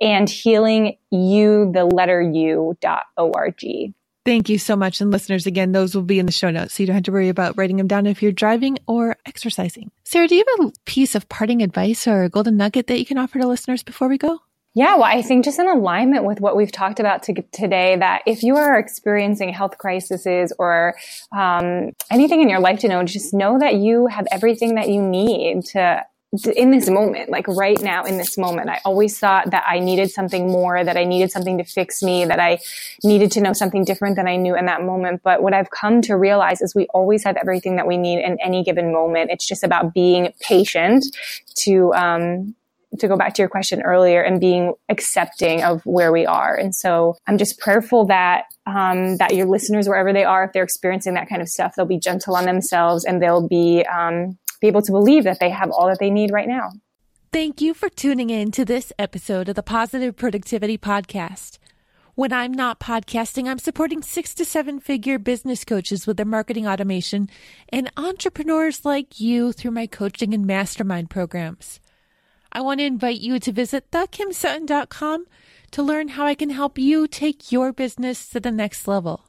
and 0.00 0.28
healingu, 0.28 1.72
the 1.74 1.84
letter 1.84 2.22
U 2.22 2.78
dot 2.80 3.04
O-R-G. 3.18 3.92
Thank 4.24 4.48
you 4.48 4.58
so 4.58 4.76
much. 4.76 5.02
And 5.02 5.10
listeners, 5.10 5.46
again, 5.46 5.72
those 5.72 5.94
will 5.94 6.02
be 6.02 6.18
in 6.18 6.24
the 6.24 6.32
show 6.32 6.50
notes. 6.50 6.72
So 6.72 6.82
you 6.82 6.86
don't 6.86 6.94
have 6.94 7.04
to 7.04 7.12
worry 7.12 7.28
about 7.28 7.58
writing 7.58 7.76
them 7.76 7.86
down 7.86 8.06
if 8.06 8.22
you're 8.22 8.32
driving 8.32 8.78
or 8.86 9.16
exercising. 9.26 9.90
Sera, 10.04 10.26
do 10.26 10.36
you 10.36 10.44
have 10.56 10.68
a 10.68 10.72
piece 10.86 11.14
of 11.14 11.28
parting 11.28 11.62
advice 11.62 12.08
or 12.08 12.22
a 12.22 12.30
golden 12.30 12.56
nugget 12.56 12.86
that 12.86 12.98
you 12.98 13.04
can 13.04 13.18
offer 13.18 13.38
to 13.38 13.46
listeners 13.46 13.82
before 13.82 14.08
we 14.08 14.16
go? 14.16 14.40
Yeah, 14.76 14.96
well, 14.96 15.04
I 15.04 15.22
think 15.22 15.42
just 15.42 15.58
in 15.58 15.66
alignment 15.66 16.24
with 16.24 16.38
what 16.38 16.54
we've 16.54 16.70
talked 16.70 17.00
about 17.00 17.22
to, 17.24 17.42
today, 17.50 17.96
that 17.96 18.20
if 18.26 18.42
you 18.42 18.56
are 18.56 18.78
experiencing 18.78 19.50
health 19.54 19.78
crises 19.78 20.52
or 20.58 20.94
um, 21.34 21.92
anything 22.10 22.42
in 22.42 22.50
your 22.50 22.60
life 22.60 22.80
to 22.80 22.88
know, 22.88 23.02
just 23.02 23.32
know 23.32 23.58
that 23.58 23.76
you 23.76 24.06
have 24.06 24.26
everything 24.30 24.74
that 24.74 24.90
you 24.90 25.00
need 25.00 25.64
to 25.72 26.04
in 26.54 26.72
this 26.72 26.90
moment, 26.90 27.30
like 27.30 27.48
right 27.48 27.80
now 27.80 28.04
in 28.04 28.18
this 28.18 28.36
moment, 28.36 28.68
I 28.68 28.80
always 28.84 29.18
thought 29.18 29.52
that 29.52 29.64
I 29.66 29.78
needed 29.78 30.10
something 30.10 30.50
more, 30.50 30.84
that 30.84 30.96
I 30.96 31.04
needed 31.04 31.30
something 31.30 31.56
to 31.56 31.64
fix 31.64 32.02
me, 32.02 32.26
that 32.26 32.40
I 32.40 32.58
needed 33.02 33.30
to 33.32 33.40
know 33.40 33.54
something 33.54 33.84
different 33.84 34.16
than 34.16 34.28
I 34.28 34.36
knew 34.36 34.54
in 34.54 34.66
that 34.66 34.82
moment. 34.82 35.22
But 35.22 35.42
what 35.42 35.54
I've 35.54 35.70
come 35.70 36.02
to 36.02 36.16
realize 36.16 36.60
is 36.60 36.74
we 36.74 36.86
always 36.92 37.24
have 37.24 37.38
everything 37.38 37.76
that 37.76 37.86
we 37.86 37.96
need 37.96 38.22
in 38.22 38.36
any 38.44 38.62
given 38.62 38.92
moment. 38.92 39.30
It's 39.30 39.46
just 39.46 39.64
about 39.64 39.94
being 39.94 40.34
patient 40.40 41.06
to, 41.60 41.94
um, 41.94 42.54
to 42.98 43.08
go 43.08 43.16
back 43.16 43.34
to 43.34 43.42
your 43.42 43.48
question 43.48 43.82
earlier 43.82 44.22
and 44.22 44.40
being 44.40 44.74
accepting 44.88 45.62
of 45.62 45.82
where 45.84 46.12
we 46.12 46.24
are. 46.24 46.54
And 46.54 46.74
so 46.74 47.16
I'm 47.26 47.38
just 47.38 47.58
prayerful 47.58 48.06
that 48.06 48.44
um, 48.66 49.16
that 49.18 49.34
your 49.34 49.46
listeners, 49.46 49.88
wherever 49.88 50.12
they 50.12 50.24
are, 50.24 50.44
if 50.44 50.52
they're 50.52 50.64
experiencing 50.64 51.14
that 51.14 51.28
kind 51.28 51.42
of 51.42 51.48
stuff, 51.48 51.74
they'll 51.76 51.86
be 51.86 51.98
gentle 51.98 52.36
on 52.36 52.44
themselves 52.44 53.04
and 53.04 53.22
they'll 53.22 53.46
be 53.46 53.84
um, 53.86 54.38
be 54.60 54.66
able 54.66 54.82
to 54.82 54.92
believe 54.92 55.24
that 55.24 55.40
they 55.40 55.50
have 55.50 55.70
all 55.70 55.86
that 55.88 55.98
they 55.98 56.10
need 56.10 56.30
right 56.32 56.48
now. 56.48 56.70
Thank 57.32 57.60
you 57.60 57.74
for 57.74 57.88
tuning 57.88 58.30
in 58.30 58.50
to 58.52 58.64
this 58.64 58.92
episode 58.98 59.48
of 59.48 59.56
the 59.56 59.62
Positive 59.62 60.16
Productivity 60.16 60.78
Podcast. 60.78 61.58
When 62.14 62.32
I'm 62.32 62.52
not 62.52 62.80
podcasting, 62.80 63.46
I'm 63.46 63.58
supporting 63.58 64.00
six 64.00 64.34
to 64.36 64.44
seven 64.46 64.80
figure 64.80 65.18
business 65.18 65.66
coaches 65.66 66.06
with 66.06 66.16
their 66.16 66.24
marketing 66.24 66.66
automation 66.66 67.28
and 67.68 67.92
entrepreneurs 67.98 68.86
like 68.86 69.20
you 69.20 69.52
through 69.52 69.72
my 69.72 69.86
coaching 69.86 70.32
and 70.32 70.46
mastermind 70.46 71.10
programs. 71.10 71.78
I 72.56 72.62
want 72.62 72.80
to 72.80 72.86
invite 72.86 73.20
you 73.20 73.38
to 73.38 73.52
visit 73.52 73.90
thekimsutton.com 73.90 75.26
to 75.72 75.82
learn 75.82 76.08
how 76.08 76.24
I 76.24 76.34
can 76.34 76.48
help 76.48 76.78
you 76.78 77.06
take 77.06 77.52
your 77.52 77.70
business 77.70 78.30
to 78.30 78.40
the 78.40 78.50
next 78.50 78.88
level. 78.88 79.26